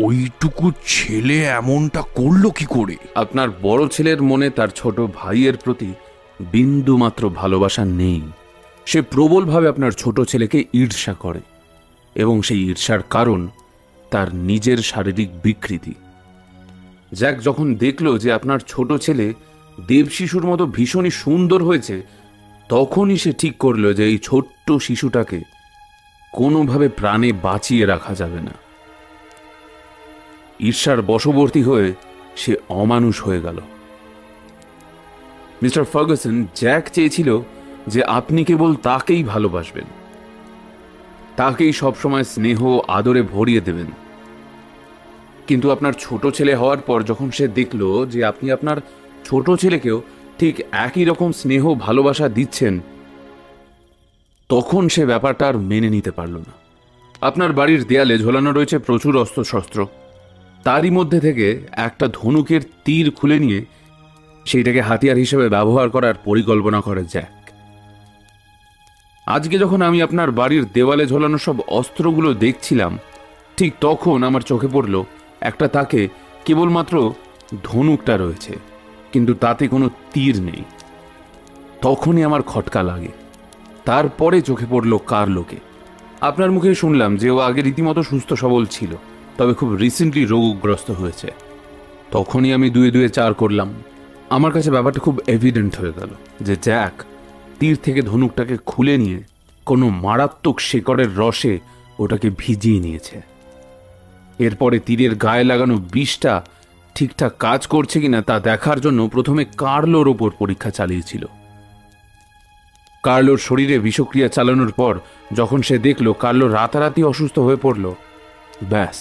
ওইটুকু 0.06 0.66
ছেলে 0.88 1.38
এমনটা 1.60 2.02
করল 2.18 2.44
কি 2.50 2.66
করে? 2.70 2.96
আপনার 3.16 3.50
বড় 3.62 3.82
ছেলের 3.88 4.20
মনে 4.22 4.48
তার 4.50 4.70
ছোট 4.80 4.98
ভাইয়ের 5.00 5.58
প্রতি 5.58 5.90
বিন্দু 6.52 6.98
মাত্র 6.98 7.30
ভালোবাসা 7.30 7.86
নেই। 7.86 8.22
সে 8.86 9.02
প্রবলভাবে 9.02 9.68
আপনার 9.68 9.92
ছোট 9.92 10.22
ছেলেকে 10.22 10.66
ঈর্ষা 10.74 11.14
করে 11.14 11.40
এবং 12.16 12.42
সেই 12.42 12.62
ঈর্ষার 12.70 13.00
কারণ 13.10 13.48
তার 14.12 14.36
নিজের 14.36 14.78
শারীরিক 14.78 15.30
বিকৃতি। 15.44 15.94
জ্যাক 17.14 17.44
যখন 17.44 17.76
দেখল 17.76 18.18
যে 18.18 18.34
আপনার 18.34 18.60
ছোট 18.68 18.94
ছেলে 18.94 19.34
দেব 19.88 20.10
শিশুর 20.10 20.46
মতো 20.46 20.66
ভীষণই 20.66 21.10
সুন্দর 21.10 21.64
হয়েছে, 21.64 22.02
তখনই 22.70 23.18
সে 23.18 23.32
ঠিক 23.32 23.58
করল 23.58 23.94
যে 23.94 24.04
এই 24.06 24.18
ছোট্ট 24.18 24.72
শিশুটাকে 24.72 25.42
কোনোভাবে 26.34 26.90
প্রাণে 26.90 27.32
বাঁচিয়ে 27.32 27.86
রাখা 27.86 28.14
যাবে 28.16 28.40
না। 28.42 28.52
ঈর্ষার 30.60 31.02
বশবর্তী 31.02 31.62
হয়ে 31.62 31.94
সে 32.36 32.56
অমানুষ 32.70 33.24
হয়ে 33.24 33.42
গেল। 33.42 33.58
মিস্টার 35.62 35.86
ফার্গুসন, 35.86 36.46
জ্যাক 36.56 36.90
চেয়েছিল 36.94 37.40
যে 37.88 38.04
আপনি 38.04 38.44
কেবল 38.44 38.76
তাকেই 38.76 39.24
ভালোবাসবেন। 39.24 39.84
তাকেই 41.38 41.72
সবসময় 41.72 42.24
স্নেহ, 42.24 42.80
আদরে 42.88 43.22
ভরিয়ে 43.22 43.62
দেবেন। 43.62 43.86
কিন্তু 45.48 45.72
আপনার 45.72 45.94
ছোট 45.94 46.28
ছেলে 46.28 46.56
হওয়ার 46.56 46.78
পর 46.78 47.04
যখন 47.04 47.32
সে 47.32 47.48
দেখল 47.48 48.06
যে 48.06 48.26
আপনি 48.26 48.52
আপনার 48.52 48.78
ছোট 49.26 49.52
ছেলেকেও 49.52 50.02
ঠিক 50.40 50.62
একই 50.72 51.06
রকম 51.06 51.32
স্নেহ, 51.32 51.74
ভালোবাসা 51.76 52.30
দিচ্ছেন, 52.30 52.80
তখন 54.50 54.88
সে 54.90 55.06
ব্যাপারটা 55.06 55.48
আর 55.48 55.58
মেনে 55.58 55.90
নিতে 55.90 56.12
পারল 56.12 56.38
না। 56.38 56.52
আপনার 57.22 57.54
বাড়ির 57.54 57.84
দেয়ালে 57.84 58.18
ঝোলানো 58.18 58.52
রয়েছে 58.52 58.78
প্রচুর 58.80 59.18
অস্ত্রশস্ত্র। 59.18 59.86
তারই 60.64 60.90
মধ্যে 60.90 61.20
থেকে 61.20 61.66
একটা 61.72 62.08
ধনুকের 62.14 62.62
তীর 62.86 63.12
খুলে 63.12 63.40
নিয়ে 63.40 63.66
সেইটাকে 64.46 64.82
হাতিয়ার 64.82 65.18
হিসেবে 65.18 65.46
ব্যবহার 65.50 65.90
করার 65.90 66.16
পরিকল্পনা 66.26 66.82
করে 66.82 67.04
জ্যাক। 67.04 67.34
আজকে 69.28 69.56
যখন 69.58 69.82
আমি 69.82 70.02
আপনার 70.02 70.32
বাড়ির 70.32 70.64
দেওয়ালে 70.74 71.06
ঝোলানো 71.06 71.38
সব 71.38 71.58
অস্ত্রগুলো 71.80 72.34
দেখছিলাম, 72.34 72.98
ঠিক 73.58 73.72
তখন 73.82 74.18
আমার 74.24 74.42
চোখে 74.42 74.68
পড়ল 74.68 74.96
একটা 75.42 75.68
তাকে 75.68 76.08
কেবলমাত্র 76.46 76.96
ধনুকটা 77.64 78.18
রয়েছে, 78.18 78.54
কিন্তু 79.14 79.34
তাতে 79.34 79.64
কোনো 79.68 79.88
তীর 80.14 80.36
নেই। 80.42 80.64
তখনই 81.82 82.24
আমার 82.24 82.42
খটকা 82.42 82.82
লাগে। 82.84 83.12
তারপরে 83.86 84.38
চোখে 84.42 84.68
পড়ল 84.70 84.98
কার 84.98 85.28
লোকে। 85.30 85.60
আপনার 86.22 86.50
মুখে 86.52 86.76
শুনলাম 86.76 87.12
যে 87.18 87.28
ও 87.30 87.38
আগে 87.40 87.62
রীতিমতো 87.62 88.04
সুস্থ 88.04 88.30
সবল 88.34 88.66
ছিল, 88.66 88.92
তবে 89.38 89.54
খুব 89.54 89.70
রিসেন্টলি 89.76 90.24
রোগগ্রস্ত 90.26 90.90
হয়েছে। 90.92 91.30
তখনই 92.12 92.54
আমি 92.54 92.70
দুয়ে 92.70 92.92
দুয়ে 92.92 93.10
চার 93.10 93.34
করলাম 93.34 93.70
আমার 94.32 94.52
কাছে 94.52 94.70
ব্যাপারটা 94.72 95.00
খুব 95.00 95.16
এভিডেন্ট 95.28 95.76
হয়ে 95.76 95.98
গেল 96.00 96.12
যে 96.42 96.56
জ্যাক 96.56 96.96
তীর 97.60 97.76
থেকে 97.84 98.02
ধনুকটাকে 98.02 98.58
খুলে 98.66 98.98
নিয়ে 98.98 99.20
কোনো 99.66 99.90
মারাত্মক 99.90 100.60
শেকড়ের 100.60 101.18
রসে 101.18 101.60
ওটাকে 102.00 102.30
ভিজিয়ে 102.38 102.80
নিয়েছে। 102.80 103.22
এরপরে 104.40 104.80
তীরের 104.80 105.16
গায়ে 105.16 105.44
লাগানো 105.44 105.76
বিষটা 105.78 106.34
ঠিকঠাক 106.96 107.34
কাজ 107.40 107.68
করছে 107.68 107.98
কিনা 108.00 108.22
তা 108.22 108.40
দেখার 108.40 108.80
জন্য 108.82 109.08
প্রথমে 109.08 109.46
কার্লোর 109.58 110.08
ওপর 110.08 110.30
পরীক্ষা 110.40 110.70
চালিয়েছিল। 110.70 111.26
কার্লোর 113.04 113.38
শরীরে 113.38 113.80
বিষক্রিয়া 113.80 114.28
চালানোর 114.28 114.72
পর 114.72 114.94
যখন 115.34 115.62
সে 115.62 115.76
দেখল 115.78 116.14
কার্লো 116.14 116.48
রাতারাতি 116.48 117.04
অসুস্থ 117.04 117.40
হয়ে 117.40 117.56
পড়ল, 117.56 117.86
ব্যাস, 118.70 118.98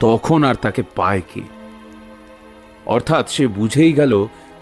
তখন 0.00 0.44
আর 0.44 0.54
তাকে 0.54 0.82
পায় 0.94 1.22
কি? 1.34 1.42
অর্থাৎ 2.94 3.24
সে 3.30 3.44
বুঝেই 3.58 3.92
গেল 3.92 4.12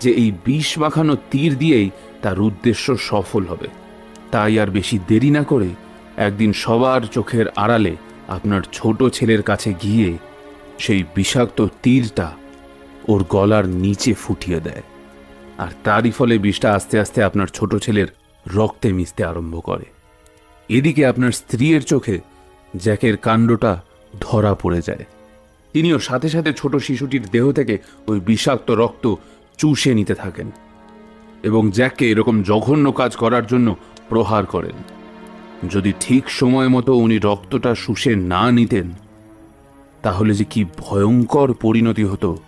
যে 0.01 0.11
এই 0.23 0.31
বিষ 0.45 0.69
মাখানো 0.79 1.15
তীর 1.31 1.53
দিয়েই 1.59 1.89
তার 2.23 2.37
উদ্দেশ্য 2.41 2.87
সফল 3.11 3.43
হবে। 3.47 3.69
তাই 4.31 4.55
আর 4.63 4.69
বেশি 4.71 4.97
দেরি 5.09 5.31
না 5.31 5.43
করে 5.43 5.71
একদিন 6.27 6.51
সবার 6.53 7.03
চোখের 7.07 7.47
আড়ালে 7.57 7.95
আপনার 8.29 8.63
ছোট 8.73 8.99
ছেলের 9.17 9.43
কাছে 9.43 9.71
গিয়ে 9.83 10.11
সেই 10.79 11.03
বিষাক্ত 11.15 11.59
তীরটা 11.83 12.29
ওর 13.09 13.21
গলার 13.29 13.67
নিচে 13.85 14.13
ফুটিয়ে 14.15 14.61
দেয়। 14.61 14.85
আর 15.59 15.71
তারই 15.85 16.11
ফলে 16.11 16.35
বিষটা 16.39 16.69
আস্তে 16.75 16.97
আস্তে 17.01 17.19
আপনার 17.23 17.49
ছোট 17.49 17.73
ছেলের 17.85 18.09
রক্তে 18.47 18.89
মিশতে 18.93 19.23
আরম্ভ 19.25 19.55
করে। 19.61 19.87
এদিকে 20.71 21.03
আপনার 21.07 21.33
স্ত্রীর 21.33 21.83
চোখে 21.83 22.17
জ্যাকের 22.77 23.15
কাণ্ডটা 23.17 23.73
ধরা 24.21 24.53
পড়ে 24.55 24.81
যায়। 24.83 25.05
তিনিও 25.73 25.99
সাথে 25.99 26.29
সাথে 26.29 26.53
ছোট 26.53 26.77
শিশুটির 26.77 27.27
দেহ 27.33 27.53
থেকে 27.53 27.79
ওই 28.07 28.21
বিষাক্ত 28.21 28.71
রক্ত 28.71 29.15
চুষে 29.59 29.95
নিতে 29.95 30.15
থাকেন 30.15 30.51
এবং 31.43 31.71
জ্যাককে 31.71 32.11
এরকম 32.11 32.43
জঘন্য 32.43 32.93
কাজ 32.93 33.17
করার 33.17 33.47
জন্য 33.47 33.77
প্রহার 34.09 34.47
করেন। 34.47 34.73
যদি 35.71 35.93
ঠিক 36.01 36.31
সময় 36.31 36.69
মতো 36.69 36.95
উনি 36.95 37.19
রক্তটা 37.19 37.75
শুষে 37.75 38.15
না 38.15 38.51
নিতেন 38.51 38.91
তাহলে 40.03 40.35
যে 40.35 40.45
কি 40.45 40.65
ভয়ঙ্কর 40.79 41.55
পরিণতি 41.55 42.05
হতো 42.05 42.39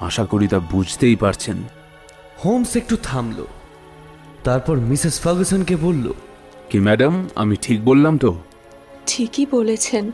আশা 0.00 0.24
করি 0.24 0.48
তা 0.48 0.58
বুঝতেই 0.58 1.16
পারছেন। 1.16 1.56
হোমস 2.44 2.76
একটু 2.76 2.96
থামল 2.96 3.44
তারপর 4.44 4.76
মিসেস 4.76 5.20
ফার্গুসনকে 5.20 5.76
বলল 5.76 6.12
কি 6.70 6.78
ম্যাডাম 6.78 7.28
আমি 7.34 7.56
ঠিক 7.56 7.84
বললাম 7.84 8.18
তো? 8.18 8.38
ঠিকই 9.06 9.46
বলেছেন। 9.50 10.10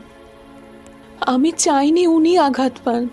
আমি 1.21 1.51
চাইনি 1.57 2.07
উনি 2.07 2.37
আঘাত 2.37 2.73
পান। 2.83 3.09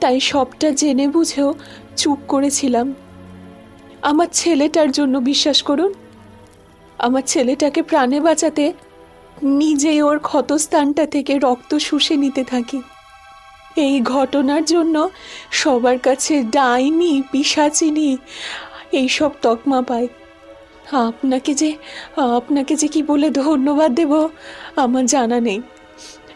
তাই 0.00 0.20
সবটা 0.20 0.70
জেনে 0.70 1.08
বুঝেও 1.08 1.54
চুপ 1.96 2.18
করেছিলাম। 2.28 2.94
আমার 4.02 4.26
ছেলেটার 4.32 4.90
জন্য 4.92 5.18
বিশ্বাস 5.18 5.62
করুন, 5.62 5.92
আমার 6.98 7.22
ছেলেটাকে 7.26 7.82
প্রাণে 7.82 8.20
বাঁচাতে 8.20 8.72
নিজেই 9.42 10.02
ওর 10.02 10.18
ক্ষতস্থানটা 10.18 11.06
থেকে 11.06 11.38
রক্ত 11.38 11.74
শুষে 11.74 12.16
নিতে 12.16 12.44
থাকি। 12.44 12.82
এই 13.76 14.00
ঘটনার 14.00 14.64
জন্য 14.64 15.08
সবার 15.50 15.98
কাছে 15.98 16.34
ডাইনি, 16.42 17.22
পিসাচিনি, 17.32 18.16
এইসব 18.92 19.30
তকমা 19.42 19.82
পায় 19.82 20.08
আপনাকে 20.92 21.54
যে 21.54 21.70
আপনাকে 22.38 22.76
যে 22.76 22.88
কি 22.88 23.02
বলে 23.02 23.30
ধন্যবাদ 23.30 23.94
দেব, 23.94 24.28
আমার 24.76 25.06
জানা 25.06 25.40
নেই। 25.40 25.60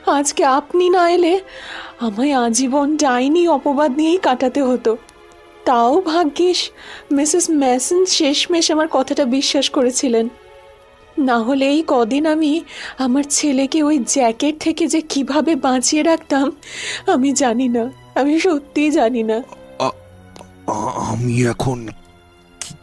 আজকে 0.07 0.44
আপনি 0.44 0.88
না 0.88 1.11
এলে 1.11 1.40
আমায় 2.00 2.32
আজীবন 2.32 2.96
ডাইনি 2.96 3.48
অপবাদ 3.48 3.96
নিয়েই 3.96 4.18
কাটাতে 4.18 4.62
হতো। 4.62 4.96
তাও 5.64 6.00
ভাগ্যিস, 6.00 6.70
মিসেস 7.12 7.50
ম্যাসন 7.50 8.04
শেষমেশ 8.04 8.70
আমার 8.70 8.88
কথাটা 8.88 9.24
বিশ্বাস 9.24 9.70
করেছিলেন। 9.70 10.28
না 11.18 11.38
হলে 11.38 11.68
এই 11.68 11.84
কদিন 11.86 12.26
আমি 12.26 12.61
আমার 12.98 13.24
ছেলেকে 13.28 13.82
ওই 13.82 13.98
জ্যাকেট 13.98 14.59
থেকে 14.59 14.86
যে 14.86 15.00
কীভাবে 15.00 15.54
বাঁচিয়ে 15.54 16.02
রাখতাম, 16.02 16.52
আমি 17.07 17.32
জানি 17.32 17.68
না, 17.68 17.90
আমি 18.14 18.40
সত্যিই 18.40 18.90
জানি 18.90 19.22
না। 19.22 19.42
আমি 20.96 21.46
এখন 21.46 21.88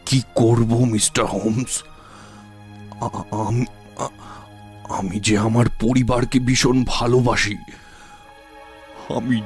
কি- 0.06 0.22
করব, 0.34 0.84
মিস্টার 0.84 1.26
হোমস? 1.26 1.84
আম- 3.30 3.64
আমি 4.90 5.20
যে 5.20 5.38
আমার 5.38 5.66
পরিবারকে 5.80 6.38
ভীষণ 6.38 6.84
ভালোবাসি, 6.86 7.56
আমি 9.16 9.42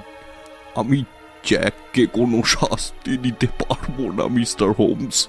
আমি 0.76 1.05
জ্যাককে 1.47 2.07
কোনো 2.07 2.43
শাস্তি 2.43 3.16
দিতে 3.18 3.47
পারব 3.47 4.12
না, 4.12 4.24
মিস্টার 4.28 4.68
হোমস। 4.70 5.28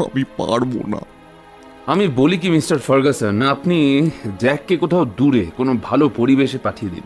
আমি 0.00 0.24
পারব 0.36 0.72
না। 0.86 1.00
আমি 1.86 2.08
বলি 2.08 2.38
কি, 2.38 2.50
মিস্টার 2.50 2.78
ফার্গাসন, 2.78 3.42
আপনি 3.42 4.10
জ্যাককে 4.38 4.76
কোথাও 4.76 5.04
দূরে, 5.04 5.46
কোনো 5.56 5.74
ভালো 5.82 6.08
পরিবেশে 6.08 6.58
পাঠিয়ে 6.58 6.90
দিন। 6.90 7.02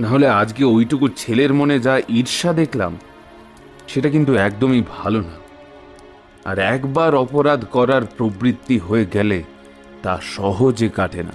নাহলে 0.00 0.28
আজকে 0.28 0.64
ওইটুকু 0.64 1.08
ছেলের 1.16 1.54
মনে 1.54 1.80
যা 1.80 2.00
ঈর্ষা 2.08 2.52
দেখলাম, 2.52 2.98
সেটা 3.88 4.08
কিন্তু 4.08 4.34
একদমই 4.34 4.82
ভালো 4.98 5.20
না। 5.20 5.36
আর 6.44 6.58
একবার 6.58 7.14
অপরাধ 7.14 7.64
করার 7.64 8.06
প্রবৃত্তি 8.06 8.78
হয়ে 8.78 9.06
গেলে 9.12 9.42
তা 10.02 10.20
সহজে 10.22 10.88
কাটে 10.88 11.22
না। 11.22 11.32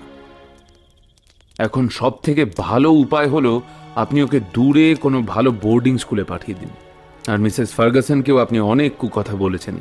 এখন 1.60 1.90
সব 1.90 2.14
থেকে 2.24 2.46
ভালো 2.58 2.92
উপায় 2.92 3.28
হলো 3.28 3.62
আপনি 3.96 4.24
ওকে 4.24 4.40
দূরে 4.54 4.96
কোনো 4.96 5.22
ভালো 5.22 5.52
বোর্ডিং 5.52 5.98
স্কুলে 5.98 6.24
পাঠিয়ে 6.24 6.58
দিন। 6.60 6.70
আর 7.34 7.38
মিসেস 7.40 7.74
ফার্গাসনকেও 7.74 8.38
আপনি 8.38 8.60
অনেক 8.60 8.92
কথা 9.12 9.36
বলেছেন। 9.36 9.76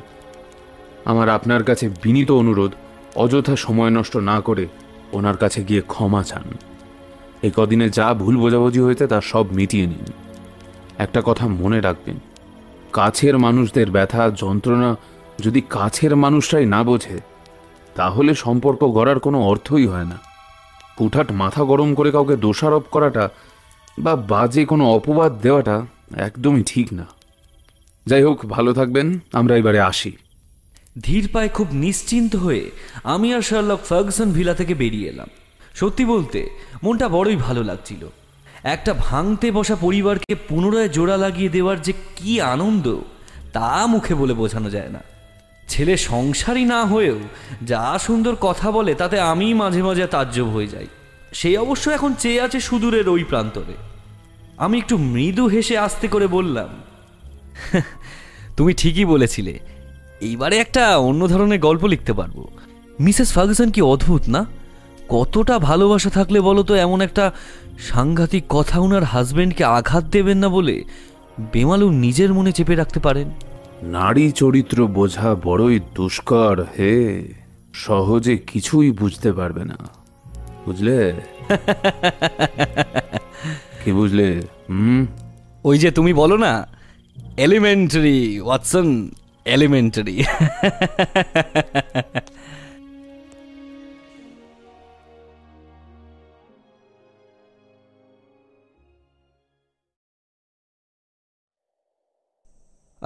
আমার 1.04 1.28
আপনার 1.28 1.64
কাছে 1.64 1.88
বিনীত 2.02 2.30
অনুরোধ, 2.30 2.72
অযথা 3.14 3.56
সময় 3.56 3.90
নষ্ট 3.90 4.16
না 4.16 4.40
করে 4.40 4.66
ওনার 5.12 5.36
কাছে 5.36 5.64
গিয়ে 5.64 5.80
ক্ষমা 5.80 6.22
চান। 6.22 6.42
এই 7.42 7.52
কদিনে 7.56 7.88
যা 7.88 8.14
ভুল 8.14 8.36
বোঝাবুঝি 8.36 8.80
হয়েছে 8.80 9.06
তা 9.06 9.20
সব 9.20 9.46
মিটিয়ে 9.52 9.86
নিন। 9.86 10.04
একটা 10.98 11.22
কথা 11.24 11.48
মনে 11.48 11.80
রাখবেন, 11.80 12.18
কাছের 12.92 13.38
মানুষদের 13.38 13.90
ব্যথা, 13.90 14.30
যন্ত্রণা 14.36 14.96
যদি 15.42 15.60
কাছের 15.70 16.16
মানুষরাই 16.16 16.66
না 16.66 16.82
বোঝে 16.82 17.18
তাহলে 17.94 18.34
সম্পর্ক 18.34 18.84
গড়ার 18.84 19.18
কোনো 19.18 19.42
অর্থই 19.42 19.86
হয় 19.86 20.04
না। 20.04 20.18
হুঠাট 21.00 21.32
মাথা 21.32 21.64
গরম 21.64 21.94
করে 21.94 22.10
কাউকে 22.10 22.36
দোষারোপ 22.36 22.84
করাটা 22.90 23.28
বা 23.98 24.16
বাজে 24.16 24.64
কোনো 24.64 24.94
অপবাদ 24.94 25.40
দেওয়াটা 25.40 25.86
একদমই 26.16 26.62
ঠিক 26.66 26.92
না। 26.92 27.06
যাই 28.06 28.22
হোক, 28.22 28.46
ভালো 28.46 28.72
থাকবেন, 28.72 29.18
আমরা 29.32 29.56
এবারে 29.56 29.80
আসি। 29.80 30.12
ধীর 31.02 31.28
পায়ে 31.32 31.48
খুব 31.48 31.68
নিশ্চিন্ত 31.72 32.36
হয়ে 32.36 32.70
আমি 33.04 33.34
আর 33.34 33.40
শার্লক 33.40 33.80
ফার্গুসন 33.84 34.32
ভিলা 34.32 34.54
থেকে 34.54 34.74
বেরিয়ে 34.74 35.08
এলাম। 35.08 35.28
সত্যি 35.74 36.04
বলতে, 36.04 36.50
মনটা 36.82 37.08
বড়ই 37.08 37.36
ভালো 37.36 37.62
লাগছিল। 37.62 38.08
একটা 38.62 38.94
ভাঙতে 38.98 39.50
বসা 39.50 39.76
পরিবারকে 39.76 40.34
পুনরায় 40.34 40.88
জোড়া 40.88 41.16
লাগিয়ে 41.16 41.48
দেওয়ার 41.48 41.82
যে 41.82 41.92
কি 42.16 42.40
আনন্দ, 42.40 42.96
তা 43.52 43.86
মুখে 43.86 44.14
বলে 44.14 44.34
বোঝানো 44.34 44.70
যায় 44.70 44.88
না। 44.88 44.98
ছেলে 45.68 45.96
সংসারই 45.96 46.64
না 46.64 46.84
হয়েও 46.84 47.18
যা 47.62 47.98
সুন্দর 48.02 48.36
কথা 48.40 48.70
বলে 48.70 48.94
তাতে 48.94 49.20
আমি 49.20 49.54
মাঝে 49.54 49.82
মাঝে 49.82 50.06
তাজ্জব 50.06 50.44
হয়ে 50.44 50.66
যাই। 50.66 50.86
সেই 51.32 51.56
অবশ্য 51.56 51.90
এখন 51.90 52.14
চেয়ে 52.14 52.40
আছে 52.40 52.60
সুদূরের 52.60 53.08
ওই 53.08 53.24
প্রান্তরে। 53.24 53.72
আমি 54.56 54.78
একটু 54.78 54.98
মৃদু 54.98 55.46
হেসে 55.46 55.78
আস্তে 55.78 56.08
করে 56.08 56.26
বললাম, 56.26 56.68
তুমি 58.56 58.74
ঠিকই 58.74 59.04
বলেছিলে, 59.04 59.58
এইবারে 60.20 60.58
একটা 60.58 60.98
অন্য 60.98 61.28
ধরনের 61.28 61.60
গল্প 61.60 61.84
লিখতে 61.84 62.12
পারব। 62.12 62.46
মিসেস 63.00 63.32
ফার্গুসন 63.32 63.70
কি 63.70 63.82
অদ্ভুত 63.82 64.22
না? 64.28 64.46
কতটা 65.08 65.58
ভালোবাসা 65.58 66.10
থাকলে 66.10 66.40
বলো 66.40 66.62
তো 66.62 66.74
এমন 66.74 67.00
একটা 67.00 67.32
সাংঘাতিক 67.78 68.44
কথা 68.48 68.80
ওনার 68.80 69.04
হাজব্যান্ডকে 69.04 69.64
আঘাত 69.64 70.04
দেবেন 70.04 70.38
না 70.38 70.48
বলে 70.48 70.84
বেমালু 71.52 71.90
নিজের 71.90 72.34
মনে 72.34 72.52
চেপে 72.52 72.74
রাখতে 72.74 73.00
পারেন? 73.00 73.30
নারী 73.82 74.30
চরিত্র 74.30 74.86
বোঝা 74.86 75.34
বড়ই 75.34 75.80
দুষ্কর 75.94 76.64
হে। 76.78 77.28
সহজে 77.74 78.36
কিছুই 78.36 78.90
বুঝতে 78.90 79.32
পারবে 79.32 79.64
না। 79.64 79.76
বুঝলে? 80.66 81.12
কি 83.84 83.92
বুঝলে? 83.92 84.42
হুম? 84.68 85.06
ওই 85.64 85.78
যে 85.78 85.90
তুমি 85.90 86.12
বলো 86.12 86.36
না 86.36 86.68
এলিমেন্টারি 87.36 88.40
ওয়াটসন 88.40 89.10
এলিমেন্টারি 89.44 90.24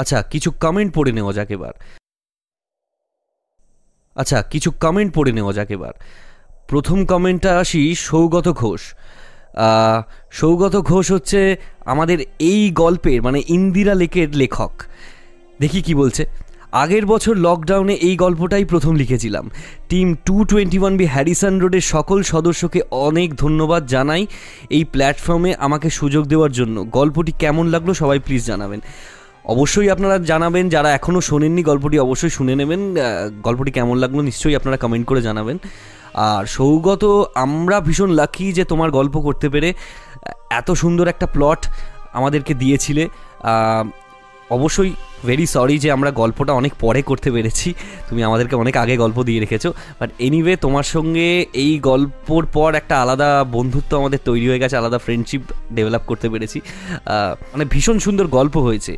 আচ্ছা 0.00 0.18
কিছু 0.32 0.50
কমেন্ট 0.64 0.90
পড়ে 0.94 1.12
নেওয়া 1.12 1.32
যাক 1.32 1.50
এবার। 1.56 1.74
আচ্ছা 4.16 4.38
কিছু 4.52 4.70
কমেন্ট 4.84 5.10
পড়ে 5.14 5.32
নেওয়া 5.32 5.52
যাক 5.52 5.70
এবার। 5.76 5.94
প্রথম 6.68 6.98
কমেন্টটা 7.04 7.50
আসি 7.58 7.82
সৌগত 8.08 8.46
ঘোষ। 8.62 8.82
সৌগত 10.30 10.74
ঘোষ 10.90 11.06
হচ্ছে 11.12 11.40
আমাদের 11.92 12.18
এই 12.50 12.62
গল্পের 12.82 13.18
মানে 13.22 13.38
ইন্দিরা 13.48 13.94
লেকের 13.94 14.28
লেখক। 14.36 14.72
দেখি 15.60 15.80
কি 15.82 15.94
বলছে। 15.94 16.22
আগের 16.82 17.04
বছর 17.06 17.34
লকডাউনে 17.46 17.94
এই 18.08 18.14
গল্পটাই 18.16 18.64
প্রথম 18.64 18.92
লিখেছিলাম। 18.94 19.44
Team 19.88 20.06
two 20.26 20.36
twenty 20.44 20.78
one 20.78 20.94
B 20.96 21.06
Harrison 21.06 21.54
রোডের 21.58 21.84
সকল 21.94 22.18
সদস্যকে 22.32 22.80
অনেক 22.90 23.28
ধন্যবাদ 23.34 23.82
জানাই 23.86 24.22
এই 24.76 24.84
প্ল্যাটফর্মে 24.84 25.50
আমাকে 25.66 25.88
সুযোগ 25.90 26.22
দেওয়ার 26.32 26.52
জন্য। 26.52 26.76
গল্পটি 26.98 27.32
কেমন 27.42 27.64
লাগল 27.74 27.90
সবাই 27.92 28.18
প্লিজ 28.18 28.42
জানাবেন। 28.46 28.80
অবশ্যই 29.52 29.88
আপনারা 29.94 30.16
জানাবেন, 30.30 30.64
যারা 30.74 30.88
এখনও 30.98 31.20
শোনেননি 31.28 31.62
গল্পটি 31.70 31.96
অবশ্যই 32.06 32.32
শুনে 32.38 32.54
নেবেন। 32.60 32.80
গল্পটি 33.46 33.70
কেমন 33.76 33.96
লাগল 34.02 34.18
নিশ্চয়ই 34.28 34.56
আপনারা 34.60 34.76
কমেন্ট 34.82 35.04
করে 35.10 35.20
জানাবেন। 35.28 35.56
আর 36.28 36.42
সৌগত, 36.56 37.04
আমরা 37.44 37.76
ভীষণ 37.86 38.10
লাকি 38.20 38.46
যে 38.58 38.64
তোমার 38.64 38.90
গল্প 38.98 39.14
করতে 39.26 39.46
পেরে 39.54 39.68
এত 40.60 40.68
সুন্দর 40.82 41.12
একটা 41.14 41.26
প্লট 41.34 41.60
আমাদেরকে 42.18 42.52
দিয়েছিলে। 42.62 43.04
অবশ্যই 44.56 44.92
ভেরি 45.28 45.46
সরি 45.54 45.76
যে 45.84 45.88
আমরা 45.96 46.10
গল্পটা 46.20 46.52
অনেক 46.60 46.72
পরে 46.80 47.00
করতে 47.02 47.28
পেরেছি। 47.34 47.68
তুমি 48.08 48.20
আমাদেরকে 48.28 48.54
অনেক 48.62 48.74
আগে 48.82 48.94
গল্প 49.04 49.18
দিয়ে 49.28 49.40
রেখেছো। 49.44 49.70
বাট 50.00 50.10
এনিওয়ে 50.26 50.54
তোমার 50.64 50.86
সঙ্গে 50.94 51.26
এই 51.64 51.72
গল্পর 51.90 52.42
পর 52.56 52.70
একটা 52.80 52.94
আলাদা 53.02 53.28
বন্ধুত্ব 53.56 53.90
আমাদের 54.00 54.20
তৈরি 54.28 54.46
হয়ে 54.50 54.60
গেছে, 54.62 54.76
আলাদা 54.80 54.98
ফ্রেন্ডশিপ 54.98 55.42
ডেভেলপ 55.76 56.02
করতে 56.10 56.26
পেরেছি। 56.32 56.58
মানে 57.52 57.64
ভীষণ 57.72 57.96
সুন্দর 58.06 58.26
গল্প 58.38 58.54
হয়েছে। 58.66 58.92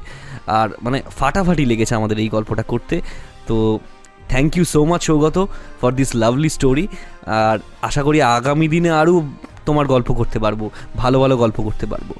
আর 0.46 0.68
মানে 0.82 1.02
ফাটাফাটি 1.18 1.64
লেগেছে 1.64 1.94
আমাদের 1.94 2.18
এই 2.18 2.28
গল্পটা 2.28 2.62
করতে। 2.62 3.00
তো 3.46 3.78
thank 4.28 4.56
you 4.56 4.64
so 4.64 4.84
much 4.84 5.02
Sougata 5.02 5.46
for 5.80 5.92
this 5.92 6.14
lovely 6.14 6.48
story 6.48 6.88
আর 7.26 7.58
আশা 7.82 8.02
করি 8.02 8.22
আগামী 8.22 8.68
দিনে 8.68 8.90
আরও 8.90 9.28
তোমার 9.66 9.86
গল্প 9.86 10.12
করতে 10.12 10.38
পারব, 10.38 10.70
ভালো 10.96 11.20
ভালো 11.20 11.36
গল্প 11.36 11.60
করতে 11.62 11.86
পারব। 11.86 12.12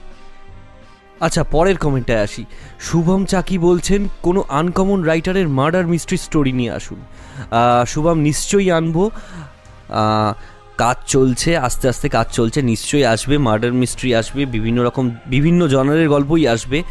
আচ্ছা 1.21 1.45
পরের 1.45 1.79
কমেন্টটায় 1.79 2.23
আসি। 2.23 2.45
শুভম 2.81 3.25
চাকি 3.25 3.59
বলছেন, 3.59 4.09
কোনো 4.23 4.45
আনকমন 4.49 5.03
রাইটারের 5.03 5.49
মার্ডার 5.49 5.87
মিস্ট্রি 5.87 6.17
স্টোরি 6.17 6.53
নিয়ে 6.53 6.71
আসুন। 6.71 6.99
শুভম, 7.87 8.19
নিশ্চয়ই 8.19 8.71
আনব। 8.71 9.11
কাজ 10.77 10.97
চলছে, 11.07 11.57
আস্তে 11.57 11.89
আস্তে 11.89 12.09
কাজ 12.09 12.27
চলছে, 12.33 12.63
নিশ্চয়ই 12.63 13.05
আসবে 13.05 13.39
মার্ডার 13.39 13.73
মিস্ট্রি 13.73 14.15
আসবে, 14.15 14.47
বিভিন্ন 14.47 14.83
রকম, 14.83 15.11
বিভিন্ন 15.27 15.67
জনারের 15.67 16.09
গল্পই 16.09 16.47
আসবে। 16.47 16.83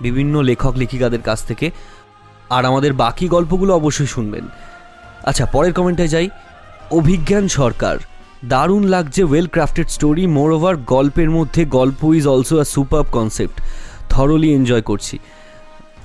বিভিন্ন 0.00 0.42
লেখক 0.42 0.74
লেখিকাদের 0.76 1.22
কাছ 1.22 1.38
থেকে। 1.44 1.70
আর 2.50 2.62
আমাদের 2.64 2.92
বাকি 2.92 3.28
গল্পগুলো 3.28 3.72
অবশ্যই 3.76 4.06
শুনবেন। 4.06 4.44
আচ্ছা 5.24 5.44
পরের 5.46 5.72
কমেন্টে 5.72 6.08
যাই। 6.08 6.28
অভিজ্ঞান 6.90 7.48
সরকার, 7.48 7.96
দারুণ 8.44 8.82
লাগছে 8.84 9.22
ওয়েল 9.24 9.46
ক্রাফটেড 9.46 9.88
স্টোরি 9.88 10.26
মোর 10.26 10.50
ওভার 10.52 10.76
গল্পের 10.76 11.30
মধ্যে 11.30 11.64
গল্প 11.64 12.00
is 12.14 12.28
also 12.28 12.60
a 12.60 12.64
super 12.64 13.04
concept 13.12 13.56
thoroughly 14.08 14.48
enjoy 14.52 14.82
করছি। 14.82 15.18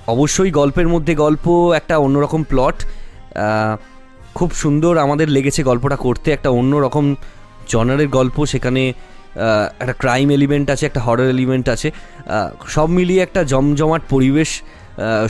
অবশ্যই 0.08 0.52
গল্পের 0.52 0.88
মধ্যে 0.88 1.14
গল্প 1.16 1.46
একটা 1.76 1.98
অন্যরকম 1.98 2.44
প্লট 2.44 2.78
খুব 4.34 4.52
সুন্দর 4.52 4.98
আমাদের 4.98 5.28
লেগেছে 5.30 5.64
গল্পটা 5.64 5.96
করতে, 5.96 6.28
একটা 6.32 6.50
অন্যরকম 6.50 7.16
জনারের 7.68 8.08
গল্প। 8.08 8.46
সেখানে 8.46 8.94
একটা 9.82 9.96
ক্রাইম 10.04 10.28
এলিমেন্ট 10.38 10.68
আছে, 10.74 10.84
একটা 10.90 11.02
হরর 11.06 11.30
এলিমেন্ট 11.36 11.66
আছে। 11.76 11.88
সব 12.76 12.88
মিলিয়ে 12.98 13.22
একটা 13.28 13.42
জমজমাট 13.52 14.04
পরিবেশ 14.14 14.50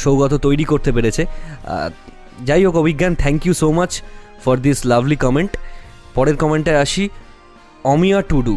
সৌগত 0.04 0.34
তৈরি 0.46 0.66
করতে 0.72 0.90
পেরেছে। 0.96 1.24
যাই 2.48 2.62
হোক, 2.66 2.76
Abhigyan 2.84 3.14
thank 3.24 3.40
you 3.48 3.54
so 3.62 3.68
much 3.78 3.92
for 4.44 4.56
this 4.66 4.78
lovely 4.92 5.18
comment 5.26 5.52
পরের 6.16 6.38
কমেন্টে 6.42 6.74
আসি, 6.84 7.04
অমিয়া 7.94 8.20
টুডু 8.30 8.56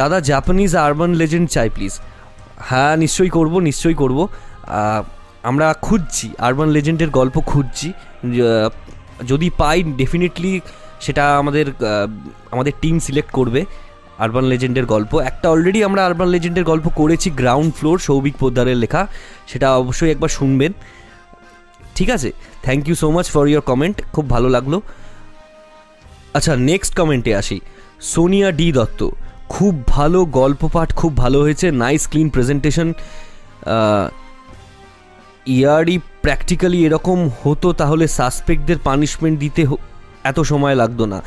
দাদা 0.00 0.18
জাপানিজ 0.30 0.70
আরবান 0.86 1.12
লেজেন্ড 1.20 1.46
চাই 1.54 1.68
প্লিজ 1.74 1.94
হ্যাঁ 2.68 2.94
নিশ্চয়ই 3.02 3.32
করব 3.38 3.54
নিশ্চয়ই 3.68 3.96
করব। 4.02 4.18
আমরা 5.50 5.66
খুঁজছি 5.86 6.26
আরবান 6.46 6.68
লেজেন্ডের 6.76 7.10
গল্প 7.18 7.36
খুঁজছি। 7.50 7.88
যদি 9.30 9.46
পাই 9.60 9.78
ডেফিনেটলি 10.00 10.52
সেটা 11.04 11.24
আমাদের 11.42 11.66
আমাদের 12.54 12.72
টিম 12.82 12.96
সিলেক্ট 13.06 13.30
করবে। 13.38 13.60
আরবান 14.20 14.44
লেজেন্ডের 14.44 14.86
গল্প। 14.86 15.12
একটা 15.30 15.46
অলরেডি 15.50 15.80
আমরা 15.84 16.00
আরবান 16.06 16.28
লেজেন্ডের 16.28 16.64
গল্প 16.64 16.86
করেছি 16.88 17.28
গ্রাউন্ড 17.30 17.70
ফ্লোর 17.74 17.98
সৌভিক 17.98 18.34
পোদ্দারের 18.36 18.76
লেখা। 18.76 19.02
সেটা 19.46 19.68
অবশ্যই 19.76 20.10
একবার 20.10 20.28
শুনবেন। 20.28 20.72
ঠিক 21.94 22.10
আছে? 22.10 22.30
Thank 22.62 22.88
you 22.88 22.94
so 22.94 23.10
much 23.10 23.26
for 23.30 23.48
your 23.48 23.62
comment 23.62 23.96
খুব 24.12 24.24
ভালো 24.30 24.48
লাগল। 24.48 24.80
আচ্ছা 26.34 26.52
নেক্সট 26.56 26.92
কমেন্টে 26.96 27.32
আসি। 27.34 27.60
সোনিয়া 28.00 28.48
ডি 28.52 28.72
দত্ত, 28.72 29.00
খুব 29.48 29.74
ভালো 29.86 30.24
গল্প 30.24 30.62
পাঠ, 30.72 30.88
খুব 30.94 31.16
ভালো 31.16 31.38
হয়েছে। 31.40 31.66
নাইস 31.70 32.02
ক্লিন 32.08 32.28
প্রেজেন্টেশন 32.30 32.88
ইয়ারই 35.46 35.96
প্র্যাকটিক্যালি 36.22 36.78
এরকম 36.86 37.18
হতো, 37.42 37.68
তাহলে 37.72 38.04
সাসপেক্টদের 38.08 38.78
পানিশমেন্ট 38.84 39.36
দিতে 39.38 39.62
এত 40.30 40.38
সময় 40.50 40.74
লাগতো 40.74 41.04
না। 41.12 41.18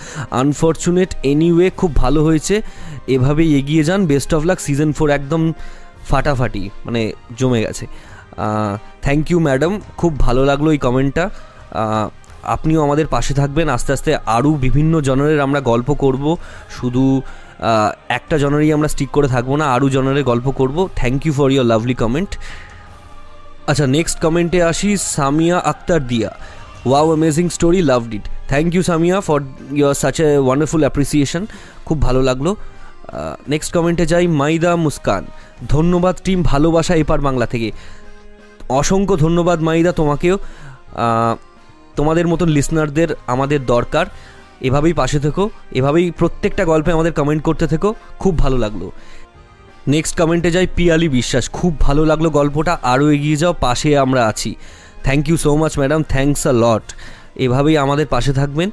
আনফর্চুনেট 0.41 1.11
এনিওয়ে 1.31 1.67
খুব 1.79 1.91
ভালো 1.95 2.19
হয়েছে। 2.27 2.55
এভাবেই 3.15 3.49
এগিয়ে 3.59 3.83
যান। 3.83 4.01
Best 4.11 4.31
of 4.37 4.41
luck 4.49 4.59
season 4.65 4.89
four 4.97 5.07
একদম 5.09 5.41
ফাটাফাটি 6.09 6.63
মানে 6.85 7.01
জমে 7.39 7.59
গেছে। 7.65 7.85
থ্যাংক 9.05 9.25
ইউ 9.31 9.39
ম্যাডাম 9.47 9.73
খুব 9.97 10.11
ভালো 10.25 10.41
লাগল 10.49 10.67
এই 10.75 10.79
কমেন্টটা 10.85 11.23
আপনিও 12.55 12.79
আমাদের 12.87 13.07
পাশে 13.07 13.33
থাকবেন। 13.41 13.67
আস্তে 13.75 13.91
আস্তে 13.95 14.11
আরও 14.35 14.51
বিভিন্ন 14.65 14.93
জনারের 15.07 15.39
আমরা 15.47 15.59
গল্প 15.71 15.89
করব। 16.03 16.25
শুধু 16.77 17.03
একটা 18.17 18.35
জনারই 18.43 18.69
আমরা 18.77 18.89
স্টিক 18.93 19.09
করে 19.17 19.27
থাকব 19.27 19.51
না, 19.61 19.65
আরও 19.75 19.87
জনারের 19.95 20.25
গল্প 20.31 20.47
করব। 20.59 20.77
Thank 20.99 21.19
you 21.25 21.33
for 21.33 21.49
your 21.51 21.67
lovely 21.71 21.95
comment 22.03 22.31
আচ্ছা 23.69 23.85
নেক্সট 23.97 24.17
কমেন্টে 24.25 24.59
আসি 24.71 24.89
Samia 25.15 25.57
Akhtar 25.71 26.01
Diya. 26.11 26.31
Wow 26.85 27.07
amazing 27.07 27.49
story 27.49 27.81
loved 27.81 28.13
it 28.13 28.25
thank 28.47 28.75
you 28.75 28.81
Samia 28.81 29.17
for 29.21 29.41
your 29.71 29.93
such 29.93 30.21
a 30.21 30.37
wonderful 30.37 30.79
appreciation 30.79 31.45
খুব 31.85 32.01
ভালো 32.01 32.21
লাগল। 32.21 32.55
নেক্সট 33.47 33.73
কমেন্টে 33.73 34.05
যাই, 34.05 34.27
মাইদা 34.27 34.75
মুস্কান। 34.75 35.25
ধন্যবাদ 35.69 36.15
টিম 36.23 36.43
ভালোবাসা 36.43 36.95
এপার 36.95 37.19
বাংলা 37.21 37.45
থেকে। 37.45 37.71
অসংখ্য 38.69 39.15
ধন্যবাদ 39.17 39.61
মাইদা 39.61 39.91
তোমাকেও। 39.91 40.37
তোমাদের 41.95 42.27
মতন 42.27 42.49
লিসনারদের 42.49 43.07
আমাদের 43.27 43.65
দরকার। 43.65 44.05
এভাবেই 44.61 44.93
পাশে 44.93 45.19
থেকো, 45.19 45.49
এভাবেই 45.71 46.11
প্রত্যেকটা 46.11 46.65
গল্পে 46.65 46.91
আমাদের 46.91 47.13
কমেন্ট 47.13 47.43
করতে 47.43 47.67
থেকো। 47.67 47.93
খুব 48.19 48.37
ভালো 48.37 48.57
লাগল। 48.57 48.89
নেক্সট 49.87 50.21
কমেন্টে 50.21 50.51
যাই, 50.51 50.67
পিয়ালি 50.75 51.09
বিশ্বাস। 51.09 51.49
খুব 51.49 51.79
ভালো 51.79 52.05
লাগল 52.05 52.29
গল্পটা। 52.29 52.77
আরও 52.81 53.11
এগিয়ে 53.11 53.35
যাও, 53.35 53.53
পাশে 53.59 53.97
আমরা 53.97 54.27
আছি। 54.27 54.55
Thank 55.03 55.23
you 55.29 55.37
so 55.37 55.51
much 55.61 55.73
madam 55.79 56.01
thanks 56.13 56.43
a 56.47 56.53
lot 56.63 56.85
এভাবেই 57.35 57.75
আমাদের 57.77 58.07
পাশে 58.07 58.31
থাকবেন। 58.33 58.69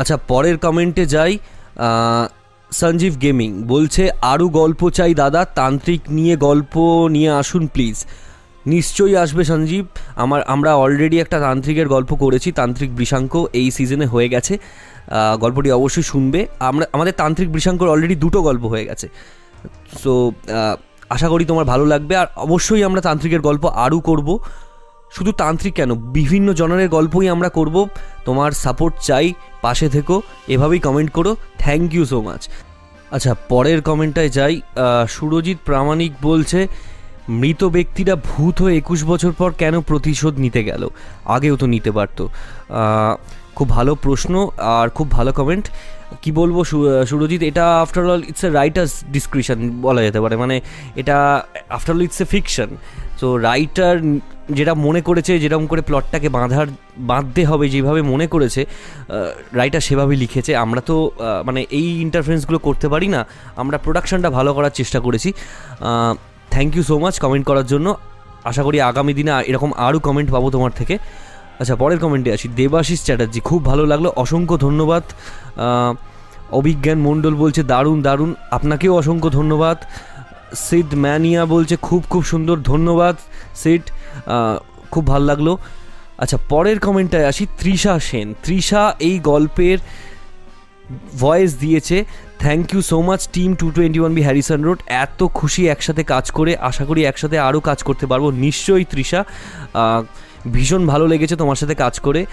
আচ্ছা 0.00 0.16
পরের 0.28 0.56
কমেন্টে 0.64 1.04
যাই। 1.06 1.32
সঞ্জীব 2.72 3.14
গেমিং 3.22 3.50
বলছে 3.62 4.02
আরও 4.32 4.46
গল্প 4.60 4.80
চাই 4.90 5.12
দাদা, 5.14 5.40
তান্ত্রিক 5.44 6.00
নিয়ে 6.08 6.34
গল্প 6.36 6.74
নিয়ে 7.10 7.30
আসুন 7.30 7.64
প্লিজ 7.66 7.96
নিশ্চয়ই 8.66 9.16
আসবে 9.16 9.42
সঞ্জীব। 9.44 9.84
আমার, 10.16 10.40
আমরা 10.54 10.70
অলরেডি 10.74 11.16
একটা 11.20 11.38
তান্ত্রিকের 11.40 11.88
গল্প 11.88 12.10
করেছি, 12.14 12.48
তান্ত্রিক 12.52 12.90
বৃষাঙ্ক, 12.96 13.32
এই 13.52 13.66
সিজনে 13.70 14.06
হয়ে 14.06 14.28
গেছে। 14.28 14.54
গল্পটি 15.40 15.68
অবশ্যই 15.72 16.06
শুনবে। 16.12 16.40
আমরা, 16.68 16.84
আমাদের 16.92 17.14
তান্ত্রিক 17.16 17.48
বৃষাঙ্কর 17.52 17.88
অলরেডি 17.88 18.16
দুটো 18.24 18.38
গল্প 18.42 18.64
হয়ে 18.72 18.84
গেছে। 18.84 19.06
সো 20.02 20.12
আশা 21.14 21.28
করি 21.32 21.44
তোমার 21.50 21.66
ভালো 21.72 21.84
লাগবে। 21.92 22.14
আর 22.22 22.28
অবশ্যই 22.36 22.82
আমরা 22.88 23.00
তান্ত্রিকের 23.06 23.42
গল্প 23.48 23.64
আরও 23.84 23.98
করব। 24.08 24.28
শুধু 25.16 25.30
তান্ত্রিক 25.32 25.74
কেন? 25.74 25.90
বিভিন্ন 26.16 26.48
জনারের 26.60 26.88
গল্পই 26.88 27.26
আমরা 27.34 27.48
করব। 27.48 27.76
তোমার 28.24 28.50
সাপোর্ট 28.64 28.94
চাই, 29.08 29.26
পাশে 29.62 29.86
থেকো, 29.88 30.16
এভাবেই 30.54 30.80
কমেন্ট 30.86 31.10
করো। 31.12 31.32
থ্যাংক 31.58 31.88
ইউ 31.94 32.04
সো 32.04 32.18
মাচ 32.28 32.42
আচ্ছা 33.10 33.32
পরের 33.48 33.78
কমেন্টটায় 33.82 34.30
যাই। 34.38 34.54
সুরজিৎ 35.08 35.58
প্রামাণিক 35.64 36.12
বলছে, 36.22 36.60
মৃত 37.40 37.60
ব্যক্তিরা 37.76 38.14
ভূত 38.28 38.56
হয়ে 38.62 38.74
একুশ 38.76 39.00
বছর 39.04 39.32
পর 39.32 39.50
কেন 39.58 39.74
প্রতিশোধ 39.80 40.34
নিতে 40.44 40.60
গেল? 40.64 40.82
আগেও 41.34 41.54
তো 41.56 41.66
নিতে 41.74 41.90
পারতো। 41.98 42.22
খুব 43.56 43.68
ভালো 43.68 43.92
প্রশ্ন 44.04 44.32
আর 44.76 44.86
খুব 44.96 45.06
ভালো 45.10 45.30
কমেন্ট 45.32 45.66
কি 46.22 46.30
বলব 46.40 46.56
সুরজিৎ, 47.10 47.42
এটা 47.50 47.64
after 47.84 48.04
all 48.12 48.22
it's 48.30 48.42
a 48.46 48.48
writer's 48.60 48.92
description 49.14 49.58
বলা 49.86 50.00
যেতে 50.06 50.20
পারে। 50.24 50.34
মানে 50.42 50.56
এটা 51.00 51.16
after 51.76 51.94
all 51.96 52.02
it's 52.06 52.20
a 52.24 52.26
fiction 52.34 52.70
তো 53.20 53.26
রাইটার 53.48 53.96
যেটা 54.58 54.72
মনে 54.86 55.00
করেছে, 55.08 55.32
যেরকম 55.42 55.64
করে 55.72 55.82
প্লটটাকে 55.88 56.28
বাঁধার, 56.36 56.66
বাঁধতে 57.10 57.42
হবে, 57.50 57.64
যেভাবে 57.74 58.00
মনে 58.12 58.26
করেছে 58.34 58.60
রাইটার 59.60 59.82
সেভাবেই 59.88 60.18
লিখেছে। 60.24 60.52
আমরা 60.64 60.80
তো 60.90 60.96
মানে 61.48 61.60
এই 61.78 61.88
ইন্টারফারেন্সগুলো 62.06 62.58
করতে 62.66 62.86
পারি 62.92 63.08
না। 63.14 63.20
আমরা 63.62 63.76
প্রোডাকশনটা 63.84 64.28
ভালো 64.38 64.50
করার 64.56 64.74
চেষ্টা 64.80 64.98
করেছি। 65.06 65.28
Thank 66.54 66.70
you 66.76 66.82
so 66.90 66.94
much 67.04 67.14
comment 67.24 67.44
করার 67.50 67.66
জন্য। 67.72 67.88
আশা 68.50 68.62
করি 68.66 68.78
আগামী 68.90 69.12
দিনে 69.18 69.32
এরকম 69.50 69.70
আরও 69.86 69.98
কমেন্ট 70.06 70.28
পাবো 70.34 70.48
তোমার 70.56 70.72
থেকে। 70.80 70.94
আচ্ছা 71.62 71.76
পরের 71.82 71.98
কমেন্টে 72.04 72.30
আসি। 72.36 72.46
দেবাশিস 72.60 73.00
চ্যাটার্জি, 73.06 73.40
খুব 73.48 73.60
ভালো 73.70 73.84
লাগল। 73.92 74.06
অসংখ্য 74.24 74.56
ধন্যবাদ। 74.66 75.04
অভিজ্ঞান 76.58 76.98
মণ্ডল 77.06 77.34
বলছে, 77.42 77.60
দারুণ 77.72 77.98
দারুণ। 78.06 78.30
আপনাকেও 78.58 78.92
অসংখ্য 79.00 79.28
ধন্যবাদ। 79.38 79.78
সিড 80.64 80.90
ম্যানিয়া 81.04 81.42
বলছে, 81.54 81.74
খুব 81.88 82.02
খুব 82.12 82.22
সুন্দর, 82.24 82.56
ধন্যবাদ 82.72 83.16
সিড। 83.62 83.84
খুব 84.92 85.04
ভালো 85.12 85.24
লাগল। 85.30 85.48
আচ্ছা 86.22 86.38
পরের 86.48 86.78
কমেন্টটায় 86.86 87.26
আসি, 87.30 87.44
তৃষা 87.60 87.94
সেন। 88.08 88.28
তৃষা 88.44 88.82
এই 89.08 89.16
গল্পের 89.30 89.78
ভয়েস 91.22 91.50
দিয়েছে 91.60 91.96
thank 92.42 92.66
you 92.74 92.80
so 92.90 92.98
much 93.08 93.20
team 93.36 93.50
two 93.60 93.66
twenty 93.76 93.98
one 94.00 94.12
B 94.16 94.22
Harrison 94.22 94.60
road 94.66 94.80
এত 95.04 95.20
খুশি 95.38 95.62
একসাথে 95.74 96.02
কাজ 96.12 96.26
করে, 96.30 96.52
আশা 96.70 96.84
করি 96.88 97.00
একসাথে 97.04 97.36
আরও 97.48 97.60
কাজ 97.68 97.78
করতে 97.88 98.04
পারব। 98.10 98.24
নিশ্চয়ই 98.46 98.86
তৃষা। 98.92 99.20
ভীষণ 100.52 100.86
ভালো 100.86 101.04
লেগেছে 101.06 101.36
তোমার 101.36 101.56
সাথে 101.56 101.74
কাজ 101.74 102.00
করে। 102.00 102.26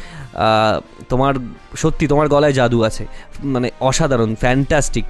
তোমার, 1.09 1.33
সত্যি 1.77 2.07
তোমার 2.07 2.27
গলায় 2.27 2.53
জাদু 2.53 2.83
আছে। 2.83 3.05
মানে 3.43 3.71
অসাধারণ 3.79 4.35
fantastic 4.35 5.05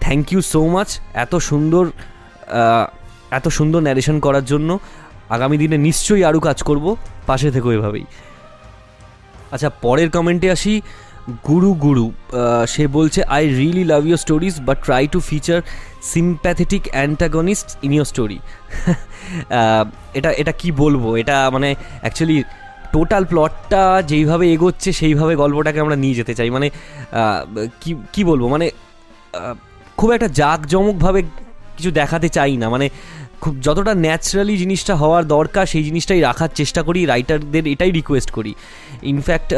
thank 0.00 0.32
you 0.32 0.40
so 0.40 0.60
much 0.68 1.00
এত 1.14 1.36
সুন্দর 1.36 1.84
এত 3.30 3.48
সুন্দর 3.48 3.80
ন্যারেশন 3.80 4.20
করার 4.20 4.44
জন্য 4.44 4.78
আগামী 5.30 5.56
দিনে 5.58 5.78
নিশ্চয়ই 5.78 6.24
আরও 6.24 6.40
কাজ 6.40 6.62
করব। 6.62 6.96
পাশে 7.26 7.50
থেকো 7.50 7.68
এভাবেই। 7.72 8.04
আচ্ছা 9.52 9.68
পরের 9.70 10.10
কমেন্টে 10.10 10.50
আসি। 10.50 10.82
গুরু 11.48 11.70
গুরু 11.84 12.06
সে 12.72 12.84
বলছে 12.96 13.20
I 13.36 13.42
really 13.60 13.84
love 13.92 14.02
your 14.08 14.20
stories 14.24 14.54
but 14.68 14.78
try 14.86 15.04
to 15.14 15.18
feature 15.30 15.58
sympathetic 16.14 16.82
antagonist 16.94 17.68
in 17.86 17.92
your 17.96 18.08
story 18.12 18.38
এটা 20.18 20.30
এটা 20.42 20.52
কি 20.60 20.68
বলব? 20.82 21.04
এটা 21.22 21.36
মানে 21.54 21.68
অ্যাকচুয়ালি 22.02 22.38
টোটাল 22.94 23.24
প্লটটা 23.30 23.82
যেইভাবে 24.10 24.44
এগোচ্ছে, 24.54 24.90
সেইভাবে 25.00 25.34
গল্পটাকে 25.42 25.78
আমরা 25.84 25.96
নিয়ে 26.02 26.16
যেতে 26.20 26.32
চাই। 26.38 26.48
মানে 26.56 26.66
কি 27.82 27.90
কি 28.14 28.22
বলব? 28.30 28.42
মানে 28.54 28.66
খুব 29.98 30.08
একটা 30.16 30.28
জাঁকজমকভাবে 30.40 31.20
কিছু 31.76 31.90
দেখাতে 32.00 32.28
চাই 32.36 32.56
না। 32.62 32.66
মানে 32.74 32.86
খুব 33.42 33.54
যতটা 33.66 33.92
ন্যাচারালি 34.04 34.54
জিনিসটা 34.62 34.94
হওয়ার 34.96 35.24
দরকার, 35.36 35.64
সেই 35.72 35.84
জিনিসটাই 35.88 36.20
রাখার 36.20 36.50
চেষ্টা 36.54 36.80
করি 36.82 37.00
রাইটারদের 37.12 37.64
এটাই 37.74 37.90
রিকোয়েস্ট 37.90 38.30
করি। 38.36 38.52
ইনফ্যাক্ট 39.12 39.50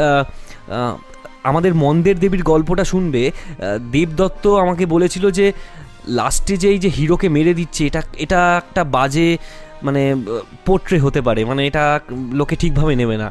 আমাদের 1.49 1.71
মন্দের 1.83 2.17
দেবীর 2.23 2.43
গল্পটা 2.51 2.83
শুনবে 2.83 3.23
দেবদত্ত 3.93 4.43
আমাকে 4.63 4.83
বলেছিল 4.85 5.25
যে, 5.39 5.45
লাস্টে 6.19 6.53
যে 6.61 6.67
এই 6.73 6.79
যে 6.83 6.89
হিরোকে 6.97 7.27
মেরে 7.35 7.53
দিচ্ছে, 7.59 7.81
এটা 7.89 8.01
এটা 8.25 8.39
একটা 8.61 8.81
বাজে 8.95 9.27
মানে 9.87 10.01
পোট্রে 10.67 10.97
হতে 11.05 11.21
পারে 11.27 11.41
মানে 11.49 11.61
এটা 11.69 11.83
লোকে 12.39 12.55
ঠিকভাবে 12.61 12.93
নেবে 13.01 13.15
না। 13.23 13.27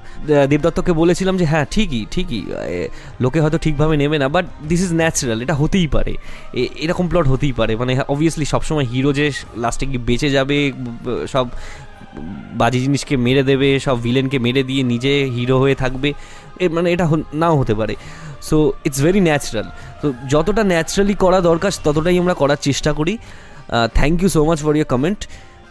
দেবদত্তকে 0.50 0.92
বলেছিলাম 1.00 1.34
যে 1.40 1.46
হ্যাঁ 1.52 1.66
ঠিকই 1.74 2.02
ঠিকই 2.14 2.40
লোকে 3.24 3.38
হয়তো 3.44 3.58
ঠিকভাবে 3.64 3.94
নেবে 4.02 4.16
না 4.22 4.26
বাট 4.34 4.44
দিস 4.70 4.80
ইজ 4.86 4.90
ন্যাচারাল 5.00 5.38
এটা 5.44 5.54
হতেই 5.60 5.88
পারে। 5.96 6.14
এরকম 6.84 7.04
প্লট 7.10 7.26
হতেই 7.32 7.54
পারে 7.60 7.72
মানে 7.80 7.92
অবভিয়াসলি 8.12 8.46
সবসময় 8.54 8.86
হিরো 8.92 9.10
যে 9.18 9.26
লাস্টে 9.64 9.84
গিয়ে 9.90 10.02
বেঁচে 10.08 10.28
যাবে 10.36 10.56
সব 11.34 11.46
বাজে 12.60 12.78
জিনিসকে 12.84 13.14
মেরে 13.26 13.42
দেবে, 13.50 13.68
সব 13.86 13.96
ভিলেনকে 14.06 14.38
মেরে 14.46 14.62
দিয়ে 14.68 14.82
নিজে 14.92 15.12
হিরো 15.36 15.56
হয়ে 15.62 15.76
থাকবে 15.82 16.08
মানে 16.76 16.88
এটা 16.94 17.04
নাও 17.42 17.54
হতে 17.60 17.74
পারে। 17.80 17.94
সো 18.48 18.56
ইটস 18.86 19.00
ভেরি 19.06 19.20
ন্যাচারাল 19.28 19.68
তো 20.00 20.06
যতটা 20.32 20.62
ন্যাচারালি 20.72 21.14
করা 21.24 21.38
দরকার, 21.50 21.72
ততটাই 21.86 22.16
আমরা 22.22 22.34
করার 22.40 22.60
চেষ্টা 22.66 22.90
করি। 22.98 23.14
Thank 23.98 24.16
you 24.22 24.28
so 24.36 24.40
much 24.48 24.58
for 24.64 24.74
your 24.78 24.90
comment 24.94 25.20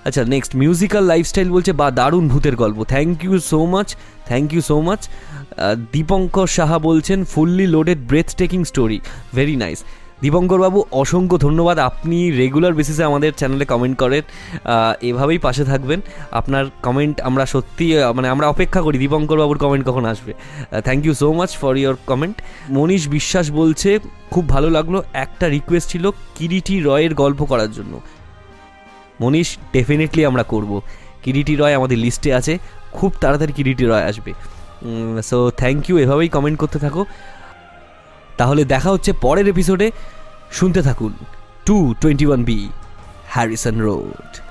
আচ্ছা 0.08 0.22
নেক্সট 0.34 0.52
মিউজিক্যাল 0.62 1.04
লাইফস্টাইল 1.12 1.48
বলছে, 1.56 1.72
বা 1.82 1.88
দারুণ 2.00 2.26
ভূতের 2.32 2.56
গল্প। 2.62 2.78
Thank 2.94 3.16
you 3.26 3.34
so 3.52 3.60
much 3.74 3.88
thank 4.30 4.48
you 4.56 4.62
so 4.70 4.78
much 4.88 5.02
Dipankar 5.94 6.48
Saha 6.58 6.78
বলছেন 6.88 7.20
fully 7.34 7.66
loaded 7.76 8.00
breathtaking 8.42 8.60
story 8.72 8.98
very 9.38 9.56
nice 9.64 9.80
Dipankar 10.22 10.60
বাবু 10.66 10.80
অসংখ্য 11.02 11.38
ধন্যবাদ। 11.46 11.78
আপনি 11.90 12.18
রেগুলার 12.42 12.74
বেসিসে 12.80 13.04
আমাদের 13.10 13.32
চ্যানেলে 13.40 13.66
কমেন্ট 13.72 13.96
করেন 14.04 14.24
এভাবেই 15.10 15.40
পাশে 15.46 15.64
থাকবেন। 15.72 16.00
আপনার 16.40 16.64
কমেন্ট 16.86 17.16
আমরা 17.30 17.44
সত্যি 17.54 17.86
মানে 18.18 18.28
আমরা 18.34 18.46
অপেক্ষা 18.54 18.82
করি 18.86 18.98
দীপঙ্কর 19.04 19.38
বাবুর 19.42 19.60
কমেন্ট 19.64 19.84
কখন 19.90 20.04
আসবে। 20.14 20.32
Thank 20.86 21.02
you 21.06 21.14
so 21.22 21.28
much 21.40 21.52
for 21.62 21.74
your 21.82 21.96
comment 22.10 22.38
Manish 22.78 23.04
Biswas 23.18 23.46
বলছে, 23.60 23.90
খুব 24.34 24.44
ভালো 24.54 24.70
লাগল, 24.78 24.96
একটা 25.26 25.46
রিকোয়েস্ট 25.56 25.88
ছিল 25.94 26.06
কিরিটি 26.38 26.76
রয়ের 26.88 27.14
গল্প 27.24 27.40
করার 27.52 27.72
জন্য। 27.78 27.94
মনীষ 29.22 29.50
ডেফিনেটলি 29.76 30.22
আমরা 30.30 30.44
করব। 30.54 30.72
কিরিটি 31.24 31.54
রয় 31.56 31.76
আমাদের 31.80 31.98
লিস্টে 32.06 32.30
আছে, 32.40 32.54
খুব 32.98 33.12
তাড়াতাড়ি 33.22 33.54
কিরিটি 33.58 33.84
রয় 33.86 34.06
আসবে। 34.12 34.32
সো 35.30 35.38
থ্যাংক 35.62 35.82
ইউ 35.90 35.96
এভাবেই 36.04 36.30
কমেন্ট 36.36 36.58
করতে 36.62 36.78
থাকো। 36.86 37.02
তাহলে 38.38 38.62
দেখা 38.64 38.90
হচ্ছে 38.92 39.12
পরের 39.14 39.48
এপিসোডে 39.48 39.92
শুনতে 40.52 40.82
থাকুন। 40.82 41.14
Two 41.66 41.96
twenty 42.02 42.26
one 42.26 42.44
B 42.44 42.70
Harrison 43.28 43.76
road 43.82 44.47